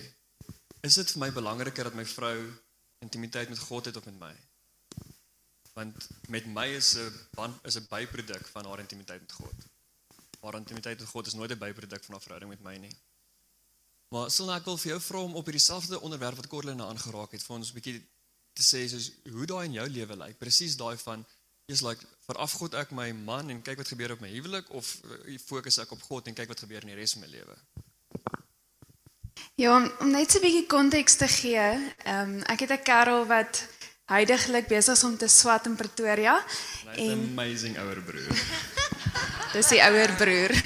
is 0.81 0.95
dit 1.01 1.11
vir 1.13 1.21
my 1.21 1.31
belangriker 1.33 1.91
dat 1.91 1.95
my 1.95 2.07
vrou 2.07 2.37
intimiteit 3.05 3.49
met 3.49 3.59
God 3.59 3.91
het 3.91 3.97
of 3.97 4.05
met 4.05 4.19
my? 4.19 4.35
Want 5.75 6.09
met 6.29 6.47
my 6.47 6.67
is 6.81 6.95
'n 6.97 7.13
band 7.35 7.57
is 7.65 7.77
'n 7.77 7.87
byproduk 7.91 8.47
van 8.57 8.65
haar 8.65 8.79
intimiteit 8.79 9.21
met 9.21 9.33
God. 9.33 9.57
Haar 10.41 10.55
intimiteit 10.55 10.99
met 10.99 11.09
God 11.09 11.27
is 11.27 11.35
nooit 11.35 11.51
'n 11.51 11.59
byproduk 11.59 12.05
van 12.05 12.15
haar 12.15 12.23
verhouding 12.23 12.51
met 12.51 12.63
my 12.63 12.77
nie. 12.77 12.97
Maar 14.09 14.31
sal 14.31 14.53
ek 14.55 14.65
wil 14.65 14.77
vir 14.79 14.91
jou 14.91 15.01
vra 15.01 15.19
om 15.19 15.35
op 15.35 15.45
hierdie 15.45 15.67
selfde 15.67 16.01
onderwerp 16.01 16.37
wat 16.37 16.47
Corlene 16.47 16.77
nou 16.77 16.89
aangeraak 16.89 17.33
het, 17.33 17.43
vir 17.43 17.57
ons 17.57 17.71
'n 17.71 17.75
bietjie 17.75 18.07
te 18.55 18.63
sê 18.63 18.85
soos 18.89 19.11
hoe 19.35 19.47
daai 19.51 19.65
in 19.69 19.79
jou 19.79 19.89
lewe 19.89 20.17
lyk. 20.17 20.39
Presies 20.39 20.77
daai 20.81 20.97
van 21.03 21.25
is 21.67 21.83
like 21.83 22.07
veraf 22.27 22.53
God 22.61 22.75
ek 22.81 22.93
my 22.93 23.11
man 23.13 23.51
en 23.51 23.63
kyk 23.65 23.81
wat 23.81 23.91
gebeur 23.93 24.15
op 24.15 24.21
my 24.25 24.31
huwelik 24.33 24.69
of 24.71 24.97
uh, 25.05 25.39
fokus 25.47 25.81
ek 25.83 25.93
op 25.97 26.03
God 26.09 26.29
en 26.29 26.37
kyk 26.37 26.53
wat 26.53 26.65
gebeur 26.65 26.85
in 26.85 26.93
die 26.93 26.99
res 26.99 27.17
van 27.17 27.25
my 27.25 27.31
lewe. 27.33 27.57
Ja, 29.61 29.77
om, 29.77 29.87
om 30.03 30.11
net 30.11 30.31
so 30.31 30.39
'n 30.39 30.45
bietjie 30.47 30.67
konteks 30.67 31.17
te 31.17 31.29
gee. 31.29 31.67
Ehm 32.05 32.37
um, 32.37 32.43
ek 32.53 32.67
het 32.67 32.73
'n 32.73 32.83
kerel 32.83 33.27
wat 33.27 33.67
huidigelik 34.05 34.69
besig 34.69 34.95
is 34.95 35.05
om 35.05 35.17
te 35.17 35.29
swat 35.29 35.67
in 35.67 35.77
Pretoria 35.77 36.45
Net 36.85 36.97
en 36.97 37.25
amazing 37.33 37.79
ouer 37.79 38.03
broer. 38.03 38.37
dis 39.55 39.69
die 39.69 39.83
ouer 39.83 40.13
broer. 40.21 40.53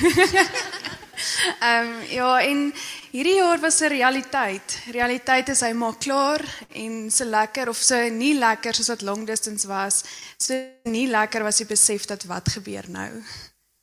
Ehm 1.61 1.86
um, 1.86 2.03
ja, 2.11 2.43
en 2.43 2.74
hierdie 3.18 3.40
jaar 3.40 3.58
was 3.58 3.80
'n 3.80 3.90
realiteit. 3.90 4.78
Realiteit 4.94 5.48
is 5.48 5.60
hy 5.60 5.72
maak 5.72 5.98
klaar 5.98 6.42
en 6.68 7.10
so 7.10 7.24
lekker 7.24 7.68
of 7.68 7.76
so 7.76 7.96
nie 8.08 8.34
lekker 8.38 8.74
soos 8.74 8.88
wat 8.88 9.02
long 9.02 9.26
distance 9.26 9.66
was. 9.66 10.04
So 10.38 10.54
nie 10.84 11.08
lekker 11.08 11.42
was 11.42 11.56
die 11.56 11.66
besef 11.66 12.04
dat 12.06 12.24
wat 12.24 12.48
gebeur 12.48 12.84
nou? 12.88 13.22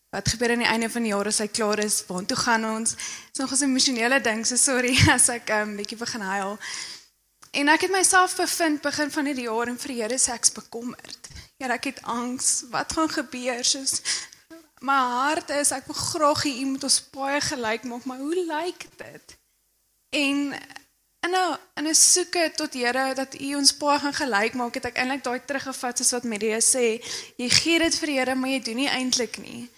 Wat 0.09 0.29
gebeur 0.29 0.51
aan 0.51 0.63
die 0.63 0.67
einde 0.67 0.89
van 0.89 1.03
die 1.03 1.11
jaar 1.11 1.27
as 1.27 1.39
hy 1.39 1.47
klaar 1.47 1.79
is? 1.79 2.03
Waartoe 2.07 2.37
gaan 2.37 2.65
ons? 2.65 2.95
Dis 3.31 3.39
nog 3.39 3.51
'n 3.51 3.63
emosionele 3.63 4.21
ding, 4.21 4.45
so 4.45 4.55
sorry 4.55 4.95
as 5.15 5.27
ek 5.29 5.49
'n 5.49 5.61
um, 5.61 5.75
bietjie 5.75 5.97
begin 5.97 6.21
huil. 6.21 6.57
En 7.51 7.67
ek 7.67 7.81
het 7.81 7.91
myself 7.91 8.35
bevind 8.35 8.81
begin 8.81 9.11
van 9.11 9.25
hierdie 9.25 9.49
jaar 9.49 9.67
en 9.67 9.79
vir 9.79 9.87
die 9.87 10.01
Here 10.01 10.17
sê 10.17 10.31
ek's 10.33 10.51
bekommerd. 10.51 11.27
Ja, 11.57 11.67
ek 11.67 11.83
het 11.83 12.01
angs. 12.03 12.63
Wat 12.69 12.93
gaan 12.93 13.09
gebeur? 13.09 13.63
Soos 13.63 14.01
my 14.85 15.01
hart 15.17 15.49
is 15.49 15.73
ek 15.73 15.87
wil 15.89 15.97
graag 15.97 16.45
hê 16.45 16.51
iemand 16.61 16.85
ons 16.85 16.99
baie 17.13 17.41
gelyk 17.41 17.85
maak, 17.89 18.05
maar 18.05 18.21
hoe 18.21 18.41
lyk 18.45 18.87
dit? 19.01 19.37
En 20.13 20.37
in 21.25 21.33
'n 21.33 21.57
in 21.79 21.87
'n 21.87 21.95
soeke 21.95 22.51
tot 22.55 22.73
Here 22.73 23.13
dat 23.13 23.39
U 23.39 23.55
ons 23.55 23.77
baie 23.77 23.99
gaan 23.99 24.13
gelyk 24.13 24.53
maak, 24.53 24.73
het 24.73 24.85
ek 24.85 24.97
eintlik 24.97 25.23
daai 25.23 25.41
teruggevat 25.45 25.97
soos 25.97 26.11
wat 26.11 26.23
Maria 26.23 26.59
sê, 26.59 27.01
jy 27.37 27.49
gee 27.49 27.79
dit 27.79 27.95
vir 27.99 28.07
die 28.07 28.19
Here, 28.19 28.35
maar 28.35 28.49
jy 28.49 28.61
doen 28.61 28.75
nie 28.75 28.89
eintlik 28.89 29.37
nie. 29.37 29.69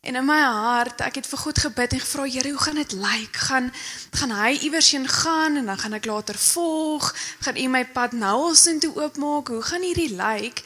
En 0.00 0.14
in 0.14 0.24
my 0.24 0.40
hart, 0.40 1.00
ek 1.00 1.14
het 1.14 1.26
vir 1.26 1.38
God 1.38 1.58
gebid 1.58 1.92
en 1.92 2.00
gevra, 2.00 2.24
Here, 2.24 2.50
hoe 2.50 2.64
gaan 2.66 2.74
dit 2.74 2.92
lyk? 2.92 3.36
Gaan 3.36 3.72
gaan 4.18 4.30
hy 4.30 4.52
iewers 4.66 4.90
heen 4.90 5.08
gaan 5.08 5.56
en 5.56 5.66
dan 5.66 5.78
gaan 5.78 5.94
ek 5.94 6.04
later 6.06 6.38
volg? 6.38 7.14
Gaan 7.40 7.56
U 7.56 7.68
my 7.68 7.84
pad 7.86 8.12
nou 8.12 8.38
al 8.48 8.54
sin 8.54 8.78
toe 8.78 8.94
oopmaak? 8.94 9.48
Hoe 9.48 9.62
gaan 9.62 9.82
hierdie 9.82 10.14
lyk? 10.14 10.62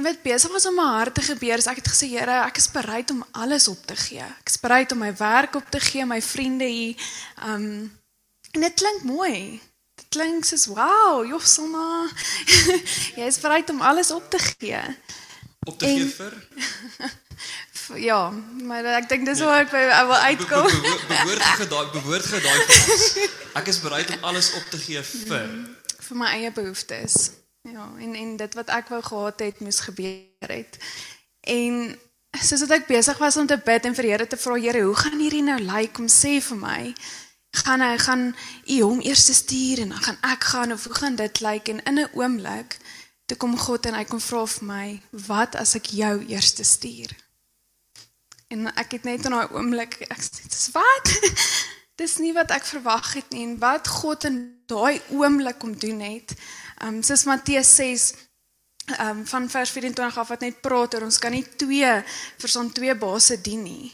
En 0.00 0.06
wat 0.06 0.22
besig 0.24 0.48
was 0.52 0.64
om 0.66 0.74
my 0.80 0.84
hart 0.96 1.14
te 1.14 1.20
gebeur, 1.20 1.58
is 1.60 1.66
ek 1.68 1.82
het 1.82 1.88
gesê, 1.92 2.06
Here, 2.08 2.38
ek 2.46 2.56
is 2.56 2.70
bereid 2.72 3.10
om 3.12 3.18
alles 3.36 3.66
op 3.68 3.82
te 3.84 3.92
gee. 4.00 4.24
Ek 4.24 4.48
is 4.48 4.56
bereid 4.62 4.92
om 4.94 5.02
my 5.04 5.10
werk 5.18 5.58
op 5.58 5.66
te 5.68 5.80
gee, 5.80 6.06
my 6.08 6.22
vriende 6.24 6.64
hier. 6.64 6.96
Um 7.44 7.66
en 8.56 8.64
dit 8.64 8.74
klink 8.80 9.02
mooi. 9.04 9.60
Dit 10.00 10.06
klink 10.08 10.44
soos, 10.48 10.64
"Wow, 10.72 11.20
Jofsona. 11.28 12.08
Jy 13.18 13.26
is 13.28 13.38
bereid 13.44 13.68
om 13.70 13.82
alles 13.84 14.10
op 14.10 14.30
te 14.30 14.38
gee." 14.38 14.80
Op 15.68 15.78
te 15.78 15.86
En- 15.86 15.96
gee 15.96 16.08
vir 16.16 18.00
Ja, 18.00 18.30
maar 18.64 18.84
ek 18.84 19.08
dink 19.08 19.26
dis 19.26 19.40
waar 19.44 19.60
ek 19.66 19.70
by 19.74 19.82
ek 19.84 20.06
wil 20.06 20.16
uitkom. 20.16 20.64
Be- 20.64 20.80
be- 20.80 21.04
be- 21.08 21.20
Bewoord 21.20 21.42
gee 21.42 21.66
daai 21.68 21.86
bewoord 21.92 22.24
gee 22.24 22.40
daai 22.40 22.58
vir 22.64 22.94
ons. 22.94 23.28
Ek 23.60 23.66
is 23.68 23.80
bereid 23.84 24.10
om 24.16 24.24
alles 24.32 24.52
op 24.54 24.64
te 24.70 24.78
gee 24.78 25.02
vir. 25.02 25.50
vir 26.08 26.16
my 26.16 26.32
eie 26.40 26.50
behoeftes. 26.50 27.30
Ja, 27.62 27.92
en 27.98 28.14
en 28.14 28.36
dit 28.36 28.54
wat 28.54 28.68
ek 28.68 28.88
wou 28.88 29.02
gehad 29.02 29.40
het 29.40 29.60
moes 29.60 29.80
gebeur 29.80 30.48
het. 30.48 30.78
En 31.40 31.98
soos 32.40 32.64
ek 32.72 32.86
besig 32.88 33.18
was 33.18 33.36
om 33.36 33.46
te 33.46 33.58
bid 33.64 33.84
en 33.84 33.94
vir 33.94 34.08
Here 34.08 34.26
te 34.26 34.36
vra, 34.40 34.56
Here, 34.56 34.82
hoe 34.82 34.96
gaan 34.96 35.18
hierdie 35.20 35.44
nou 35.44 35.58
lyk 35.60 35.98
om 35.98 36.08
sê 36.08 36.38
vir 36.40 36.56
my? 36.56 36.92
Gaan 37.64 37.82
hy 37.84 37.96
gaan 37.98 38.24
u 38.66 38.80
hom 38.80 39.00
eers 39.04 39.26
stuur 39.36 39.82
en 39.84 39.92
dan 39.92 40.02
gaan 40.06 40.20
ek 40.32 40.44
gaan 40.52 40.72
of 40.72 40.84
hoe 40.84 40.94
gaan 40.94 41.16
dit 41.18 41.40
lyk 41.40 41.68
en 41.68 41.82
in 41.84 41.98
'n 41.98 42.10
oomblik 42.14 42.78
toe 43.26 43.36
kom 43.36 43.58
God 43.58 43.86
en 43.86 43.94
hy 43.94 44.04
kom 44.04 44.20
vra 44.20 44.46
vir 44.46 44.64
my, 44.66 45.02
"Wat 45.10 45.54
as 45.54 45.74
ek 45.74 45.86
jou 45.86 46.24
eers 46.28 46.54
stuur?" 46.60 47.10
En 48.48 48.66
ek 48.74 48.92
het 48.92 49.04
net 49.04 49.24
in 49.24 49.30
daai 49.30 49.52
oomblik 49.52 50.00
ek 50.00 50.22
sê, 50.22 50.48
"Dis 50.48 50.70
wat?" 50.72 51.06
Dis 52.00 52.16
nie 52.18 52.32
wat 52.32 52.50
ek 52.50 52.64
verwag 52.64 53.12
het 53.12 53.30
nie 53.30 53.42
en 53.44 53.58
wat 53.58 53.88
God 53.88 54.24
in 54.24 54.64
daai 54.66 55.02
oomblik 55.10 55.58
kom 55.58 55.74
doen 55.78 56.00
het. 56.00 56.32
Ehm 56.80 56.94
um, 56.94 57.02
soos 57.02 57.24
Matteus 57.28 57.74
6 57.76 58.12
ehm 58.96 59.18
um, 59.18 59.26
van 59.26 59.50
vers 59.50 59.70
24 59.70 60.18
af 60.18 60.28
wat 60.28 60.40
net 60.40 60.60
praat 60.60 60.94
oor 60.94 61.04
ons 61.04 61.18
kan 61.18 61.34
nie 61.36 61.44
twee 61.56 61.90
vir 62.40 62.48
son 62.48 62.72
twee 62.72 62.94
base 62.94 63.36
dien 63.40 63.62
nie. 63.62 63.92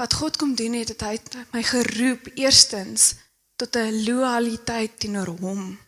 Wat 0.00 0.14
God 0.14 0.36
kom 0.36 0.54
doen 0.54 0.72
het, 0.72 0.88
het 0.88 1.04
hy 1.04 1.18
my 1.52 1.62
geroep 1.62 2.30
eerstens 2.34 3.14
tot 3.60 3.76
'n 3.76 4.04
loyaliteit 4.08 4.98
teenoor 4.98 5.36
hom. 5.40 5.78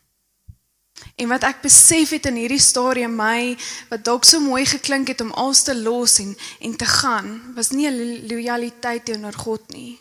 En 1.17 1.29
wat 1.29 1.43
ek 1.43 1.63
besef 1.63 2.11
het 2.11 2.27
in 2.27 2.37
hierdie 2.41 2.61
stadium 2.61 3.17
my 3.17 3.57
wat 3.89 4.05
dalk 4.05 4.25
so 4.25 4.41
mooi 4.41 4.65
geklink 4.67 5.09
het 5.09 5.21
om 5.21 5.33
alles 5.33 5.63
te 5.63 5.75
los 5.75 6.19
en 6.19 6.37
en 6.61 6.77
te 6.77 6.85
gaan, 7.01 7.53
was 7.55 7.71
nie 7.71 7.89
'n 7.89 8.27
loyaliteit 8.29 9.05
teenoor 9.05 9.35
God 9.35 9.69
nie. 9.69 9.99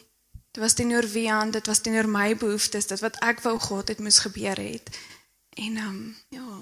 Dit 0.52 0.64
was 0.64 0.74
teenoor 0.74 1.08
wie 1.12 1.32
aan, 1.32 1.52
dit 1.52 1.68
was 1.68 1.80
teenoor 1.80 2.08
my 2.10 2.36
behoeftes, 2.36 2.88
dit 2.88 3.00
wat 3.00 3.16
ek 3.20 3.40
wou 3.42 3.60
gehad 3.60 3.88
het 3.88 4.00
moes 4.00 4.20
gebeur 4.20 4.58
het. 4.58 4.90
En 5.56 5.78
ehm 5.78 5.88
um, 5.88 6.18
ja, 6.30 6.62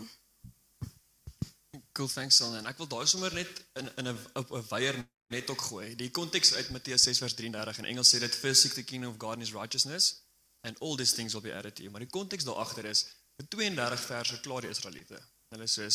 Cool, 1.94 2.10
thanks. 2.10 2.40
En 2.42 2.66
ek 2.66 2.80
wil 2.82 2.90
daai 2.90 3.06
sommer 3.10 3.34
net 3.38 3.50
in 3.78 3.90
in 4.02 4.08
'n 4.10 4.20
op 4.40 4.52
'n 4.52 4.66
weier 4.70 4.96
net 5.34 5.50
ook 5.50 5.62
gooi. 5.62 5.96
Die 5.96 6.10
konteks 6.12 6.54
uit 6.54 6.70
Matteus 6.70 7.04
6 7.04 7.18
vers 7.18 7.34
33 7.34 7.78
in 7.78 7.86
Engels 7.86 8.10
sê 8.14 8.20
dit 8.20 8.36
first 8.36 8.62
seek 8.62 8.74
the 8.74 8.84
kingdom 8.84 9.12
of 9.12 9.18
God 9.18 9.34
and 9.38 9.46
his 9.46 9.54
righteousness 9.54 10.24
and 10.62 10.80
all 10.80 10.96
these 10.96 11.14
things 11.14 11.34
will 11.34 11.42
be 11.42 11.54
added 11.54 11.76
to 11.76 11.82
you. 11.84 11.92
Maar 11.92 12.06
die 12.06 12.10
konteks 12.10 12.44
daar 12.44 12.56
agter 12.56 12.86
is 12.86 13.06
in 13.36 13.48
32 13.48 14.06
verse 14.06 14.40
klaar 14.40 14.62
die 14.62 14.70
Israeliete. 14.70 15.22
Hulle 15.50 15.68
sê: 15.68 15.88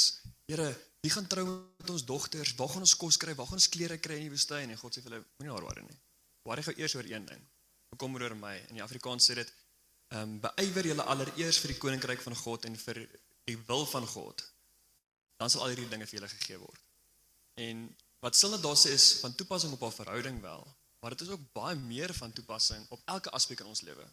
"Here, 0.47 0.69
wie 1.01 1.11
gaan 1.11 1.27
trou 1.27 1.47
met 1.79 1.91
ons 1.91 2.05
dogters? 2.05 2.55
Waar 2.55 2.69
gaan 2.69 2.87
ons 2.87 2.97
kos 2.97 3.17
kry? 3.17 3.35
Waar 3.35 3.47
gaan 3.47 3.63
ons 3.63 3.69
klere 3.69 3.99
kry 3.99 4.15
in 4.15 4.27
die 4.29 4.35
woestyn?" 4.37 4.71
En 4.71 4.77
God 4.77 4.97
sê 4.99 5.03
vir 5.03 5.13
hulle: 5.13 5.25
"Moenie 5.39 5.55
daar 5.55 5.67
worry 5.67 5.83
nie. 5.83 5.99
Worry 6.43 6.63
gou 6.63 6.75
eers 6.77 6.95
oor 6.95 7.11
een 7.11 7.27
ding. 7.27 7.43
Kom 7.97 8.15
oor 8.15 8.37
my." 8.37 8.57
In 8.69 8.75
die 8.75 8.83
Afrikaans 8.83 9.31
sê 9.31 9.35
dit: 9.35 9.53
"Ehm 10.09 10.23
um, 10.23 10.41
beywer 10.41 10.87
julle 10.87 11.05
allereers 11.13 11.59
vir 11.63 11.75
die 11.75 11.81
koninkryk 11.85 12.21
van 12.25 12.37
God 12.37 12.65
en 12.65 12.77
vir 12.77 13.09
die 13.45 13.59
wil 13.71 13.87
van 13.87 14.07
God. 14.07 14.45
Dan 15.37 15.51
sal 15.51 15.63
al 15.63 15.75
hierdie 15.75 15.89
dinge 15.89 16.07
vir 16.07 16.21
julle 16.21 16.29
gegee 16.29 16.59
word." 16.59 16.83
En 17.55 17.97
wat 18.21 18.37
Silna 18.37 18.57
daar 18.57 18.77
sê 18.77 18.95
is 18.95 19.21
van 19.21 19.35
toepassing 19.35 19.73
op 19.73 19.81
haar 19.81 19.93
verhouding 19.93 20.41
wel, 20.41 20.67
maar 21.01 21.11
dit 21.11 21.21
is 21.21 21.29
ook 21.29 21.53
baie 21.53 21.77
meer 21.77 22.15
van 22.15 22.33
toepassing 22.33 22.87
op 22.89 23.03
elke 23.05 23.31
aspek 23.31 23.61
in 23.61 23.67
ons 23.67 23.83
lewe. 23.87 24.07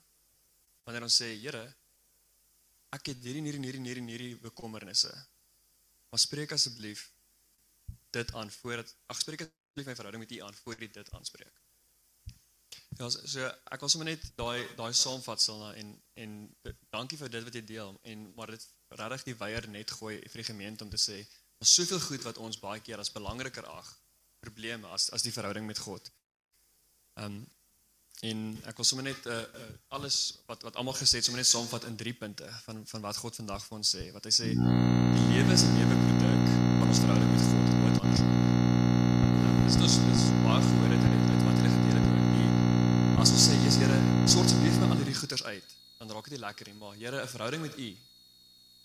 Wanneer 0.83 1.07
ons 1.07 1.21
sê, 1.21 1.31
Here, 1.41 1.63
ek 2.93 3.11
het 3.11 3.23
hierdie 3.25 3.41
hierdie 3.41 3.65
hierdie 3.65 3.85
hierdie 3.89 4.09
hierdie 4.11 4.35
bekommernisse. 4.43 5.11
Maar 6.09 6.21
spreek 6.21 6.51
asseblief 6.55 7.09
dit 8.15 8.33
aan 8.39 8.51
voordat 8.61 8.95
ag 9.11 9.19
spreek 9.19 9.47
asseblief 9.47 9.89
my 9.89 9.95
verhouding 9.97 10.23
met 10.23 10.35
U 10.37 10.41
aan 10.47 10.59
voor 10.63 10.75
U 10.79 10.87
dit 10.99 11.11
aanspreek. 11.11 11.64
Ja, 12.97 13.09
so, 13.09 13.19
so 13.27 13.47
ek 13.75 13.81
wil 13.83 13.89
sommer 13.91 14.07
net 14.07 14.23
daai 14.35 14.67
daai 14.75 14.93
saamvat 14.93 15.41
Silna 15.41 15.73
en 15.75 15.95
en 16.15 16.35
dankie 16.89 17.17
vir 17.19 17.29
dit 17.29 17.43
wat 17.43 17.55
jy 17.55 17.65
deel 17.65 17.97
en 18.03 18.29
maar 18.37 18.53
dit 18.55 18.67
regtig 18.89 19.23
die 19.31 19.39
weier 19.41 19.67
net 19.67 19.91
gooi 19.91 20.15
vir 20.19 20.41
die 20.41 20.51
gemeente 20.51 20.83
om 20.83 20.89
te 20.89 21.01
sê 21.01 21.25
Daar's 21.57 21.73
soveel 21.73 21.99
goed 21.99 22.23
wat 22.23 22.37
ons 22.37 22.59
baie 22.59 22.81
keer 22.81 22.99
as 22.99 23.11
belangriker 23.11 23.65
ag, 23.65 23.91
probleme 24.43 24.87
as 24.87 25.09
as 25.15 25.23
die 25.23 25.33
verhouding 25.33 25.65
met 25.65 25.79
God. 25.79 26.11
Ehm 27.15 27.25
um, 27.25 27.43
en 28.23 28.43
ek 28.71 28.77
wil 28.79 28.87
sommer 28.87 29.03
net 29.05 29.25
uh, 29.27 29.41
uh 29.61 29.65
alles 29.97 30.17
wat 30.47 30.61
wat 30.63 30.77
almal 30.79 30.95
gesê 30.95 31.19
het 31.19 31.27
sommer 31.27 31.41
net 31.41 31.49
saamvat 31.49 31.87
in 31.89 31.97
drie 31.99 32.13
punte 32.21 32.47
van 32.67 32.85
van 32.91 33.07
wat 33.07 33.19
God 33.23 33.41
vandag 33.41 33.65
vir 33.67 33.77
ons 33.77 33.95
sê. 33.95 34.05
Wat 34.15 34.29
hy 34.29 34.33
sê, 34.39 34.51
die 34.55 35.27
lewe 35.33 35.53
is 35.57 35.67
'n 35.67 35.77
lewe 35.79 35.94
lekker 46.45 46.69
nie, 46.69 46.77
maar 46.79 46.95
Here, 46.95 47.21
'n 47.21 47.27
verhouding 47.27 47.61
met 47.61 47.77
U 47.77 47.89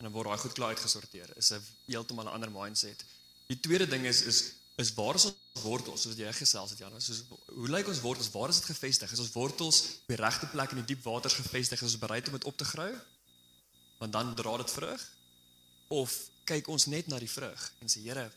en 0.01 0.07
dan 0.07 0.13
word 0.13 0.27
daai 0.29 0.39
goed 0.39 0.53
klaar 0.57 0.73
uitgesorteer. 0.75 1.29
Is 1.37 1.51
'n 1.53 1.63
heeltemal 1.87 2.25
'n 2.25 2.33
ander 2.37 2.51
mindset. 2.51 3.05
Die 3.47 3.61
tweede 3.61 3.87
ding 3.87 4.05
is 4.07 4.23
is 4.23 4.39
is 4.77 4.95
waar 4.95 5.15
is 5.15 5.25
ons 5.25 5.63
wortels? 5.63 6.03
Soos 6.03 6.17
jy 6.17 6.33
gesels 6.33 6.71
het 6.71 6.79
Jan 6.79 7.01
soos 7.01 7.23
hoe 7.47 7.69
lyk 7.69 7.87
ons 7.87 8.01
wortels? 8.01 8.31
Waar 8.31 8.49
is 8.49 8.57
dit 8.61 8.65
gevestig? 8.65 9.13
Is 9.13 9.19
ons 9.19 9.33
wortels 9.33 9.83
op 9.83 10.09
die 10.15 10.17
regte 10.17 10.47
plek 10.47 10.71
in 10.71 10.77
die 10.77 10.95
diep 10.95 11.03
waters 11.05 11.35
gevestig? 11.35 11.83
Is 11.83 11.93
ons 11.93 11.99
bereid 11.99 12.27
om 12.27 12.33
dit 12.33 12.45
op 12.45 12.57
te 12.57 12.65
grou? 12.65 12.93
Want 13.99 14.13
dan 14.13 14.35
dra 14.35 14.57
dit 14.57 14.71
vrug? 14.71 15.03
Of 15.89 16.31
kyk 16.45 16.69
ons 16.69 16.87
net 16.87 17.07
na 17.07 17.19
die 17.19 17.31
vrug 17.31 17.73
en 17.81 17.89
sê 17.89 18.01
Here 18.07 18.31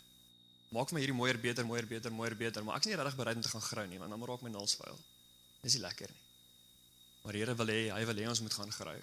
maak 0.74 0.92
my 0.92 1.04
hierdie 1.04 1.16
mooier 1.16 1.38
beter 1.38 1.66
mooier 1.70 1.88
beter 1.88 2.14
mooier 2.14 2.36
beter 2.38 2.66
maar 2.66 2.80
ek 2.80 2.88
is 2.88 2.92
nie 2.92 3.00
regtig 3.00 3.18
bereid 3.20 3.40
om 3.40 3.46
te 3.46 3.54
gaan 3.54 3.66
grou 3.70 3.86
nie 3.90 4.00
want 4.02 4.14
dan 4.14 4.28
raak 4.30 4.46
my 4.46 4.52
naels 4.54 4.76
vuil 4.80 5.00
dis 5.62 5.78
nie 5.78 5.84
lekker 5.86 6.14
nie 6.14 6.23
maar 7.24 7.34
Here 7.34 7.56
wil 7.56 7.68
hê 7.68 7.82
hy 7.92 8.06
wil 8.06 8.16
hê 8.16 8.28
ons 8.30 8.42
moet 8.42 8.54
gaan 8.54 8.72
grou 8.72 8.98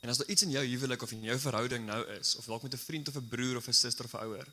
En 0.00 0.08
as 0.08 0.16
daar 0.16 0.30
iets 0.32 0.42
in 0.42 0.50
jou 0.50 0.64
huwelik 0.64 1.02
of 1.02 1.10
in 1.12 1.22
jou 1.22 1.36
verhouding 1.38 1.84
nou 1.84 2.00
is 2.16 2.34
of 2.40 2.46
dalk 2.48 2.62
met 2.62 2.72
'n 2.74 2.84
vriend 2.88 3.08
of 3.08 3.16
'n 3.16 3.28
broer 3.28 3.56
of 3.56 3.68
'n 3.68 3.72
suster 3.72 4.04
of 4.04 4.14
'n 4.14 4.24
ouer 4.24 4.48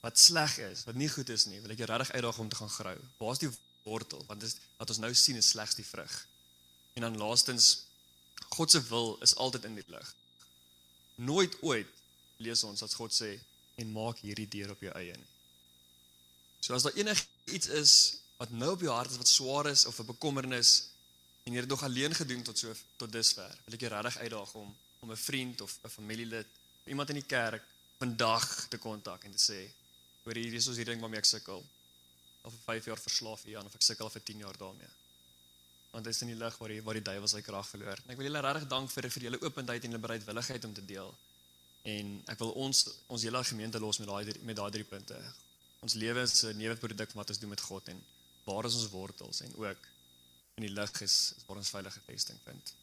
wat 0.00 0.18
sleg 0.18 0.58
is, 0.58 0.84
wat 0.84 0.94
nie 0.96 1.08
goed 1.08 1.28
is 1.28 1.44
nie, 1.50 1.60
wil 1.60 1.74
ek 1.74 1.82
jou 1.82 1.88
regtig 1.90 2.14
uitdaag 2.16 2.38
om 2.38 2.48
te 2.48 2.56
gaan 2.56 2.72
grou. 2.72 2.96
Waar's 3.20 3.42
die 3.42 3.50
wortel? 3.84 4.22
Want 4.28 4.40
dis 4.40 4.56
wat 4.80 4.92
ons 4.92 4.98
nou 5.02 5.12
sien 5.14 5.36
is 5.36 5.48
slegs 5.52 5.76
die 5.76 5.84
vrug. 5.84 6.14
En 6.96 7.02
dan 7.02 7.18
laastens 7.20 7.84
God 8.56 8.70
se 8.70 8.80
wil 8.88 9.18
is 9.20 9.34
altyd 9.36 9.64
in 9.68 9.76
die 9.76 9.84
lig. 9.92 10.14
Nooit 11.14 11.56
ooit 11.62 11.88
lees 12.40 12.64
ons 12.64 12.80
dat 12.80 12.94
God 12.96 13.12
sê 13.12 13.34
en 13.80 13.92
maak 13.92 14.22
hierdie 14.24 14.48
deur 14.48 14.72
op 14.72 14.80
jou 14.80 14.92
eie 14.96 15.16
nie. 15.16 15.28
So 16.60 16.74
as 16.74 16.82
daar 16.82 16.96
enig 16.96 17.20
iets 17.52 17.68
is 17.68 17.92
wat 18.40 18.52
nou 18.56 18.72
op 18.72 18.80
jou 18.80 18.92
hart 18.92 19.12
is 19.12 19.20
wat 19.20 19.28
swaar 19.28 19.68
is 19.68 19.84
of 19.86 20.00
'n 20.00 20.08
bekommernis 20.08 20.89
en 21.44 21.52
jy 21.52 21.60
het 21.60 21.68
nog 21.68 21.82
alleen 21.82 22.14
gedoen 22.14 22.42
tot 22.42 22.58
so 22.58 22.74
tot 22.96 23.12
dusver. 23.12 23.58
Wil 23.64 23.74
ek 23.74 23.84
jou 23.86 23.92
regtig 23.92 24.22
uitdaag 24.24 24.54
om 24.54 24.76
om 25.00 25.10
'n 25.10 25.16
vriend 25.16 25.60
of 25.60 25.78
'n 25.82 25.88
familielid, 25.88 26.46
iemand 26.84 27.08
in 27.08 27.14
die 27.14 27.26
kerk 27.26 27.64
vandag 27.98 28.66
te 28.68 28.78
kontak 28.78 29.24
en 29.24 29.32
te 29.36 29.52
sê, 29.52 29.60
hoor 30.22 30.34
hier 30.34 30.54
is 30.54 30.68
ons 30.68 30.76
hierdie 30.76 30.94
ding 30.94 31.00
waarmee 31.00 31.20
ek 31.20 31.24
sukkel. 31.24 31.64
Of 32.42 32.52
vir 32.52 32.62
5 32.64 32.84
jaar 32.84 33.00
verslaaf 33.00 33.42
hier 33.42 33.58
aan 33.58 33.66
of 33.66 33.74
ek 33.74 33.82
sukkel 33.82 34.10
vir 34.10 34.22
10 34.22 34.38
jaar 34.38 34.56
daarmee. 34.56 34.92
Want 35.90 36.04
dit 36.04 36.14
is 36.14 36.22
in 36.22 36.32
die 36.32 36.36
lig 36.36 36.58
waar 36.58 36.68
die 36.68 36.82
waar 36.82 36.94
die 36.94 37.08
duiwel 37.10 37.28
sy 37.28 37.40
krag 37.40 37.68
verloor. 37.68 37.98
En 38.04 38.10
ek 38.10 38.16
wil 38.16 38.28
julle 38.28 38.40
regtig 38.40 38.68
dank 38.68 38.90
vir 38.90 39.10
vir 39.10 39.22
julle 39.22 39.40
openheid 39.40 39.84
en 39.84 39.90
julle 39.90 40.06
bereidwilligheid 40.06 40.64
om 40.64 40.74
te 40.74 40.84
deel. 40.84 41.14
En 41.82 42.22
ek 42.26 42.38
wil 42.38 42.52
ons 42.66 42.88
ons 43.06 43.22
hele 43.22 43.44
gemeente 43.44 43.80
los 43.80 43.98
met 43.98 44.08
daai 44.08 44.40
met 44.42 44.56
daai 44.56 44.70
drie 44.70 44.84
punte. 44.84 45.20
Ons 45.80 45.94
lewe 45.94 46.22
is 46.22 46.44
'n 46.44 46.56
nuwe 46.56 46.76
produk 46.76 47.12
wat 47.12 47.30
ons 47.30 47.38
doen 47.38 47.48
met 47.48 47.60
God 47.60 47.88
en 47.88 48.04
waar 48.44 48.64
is 48.64 48.74
ons 48.74 48.88
wortels 48.88 49.40
en 49.40 49.56
ook 49.56 49.88
in 50.60 50.66
die 50.66 50.74
lig 50.76 51.00
is, 51.00 51.16
waar 51.46 51.56
ons 51.56 51.72
veilige 51.72 52.00
vesting 52.04 52.38
vind. 52.44 52.74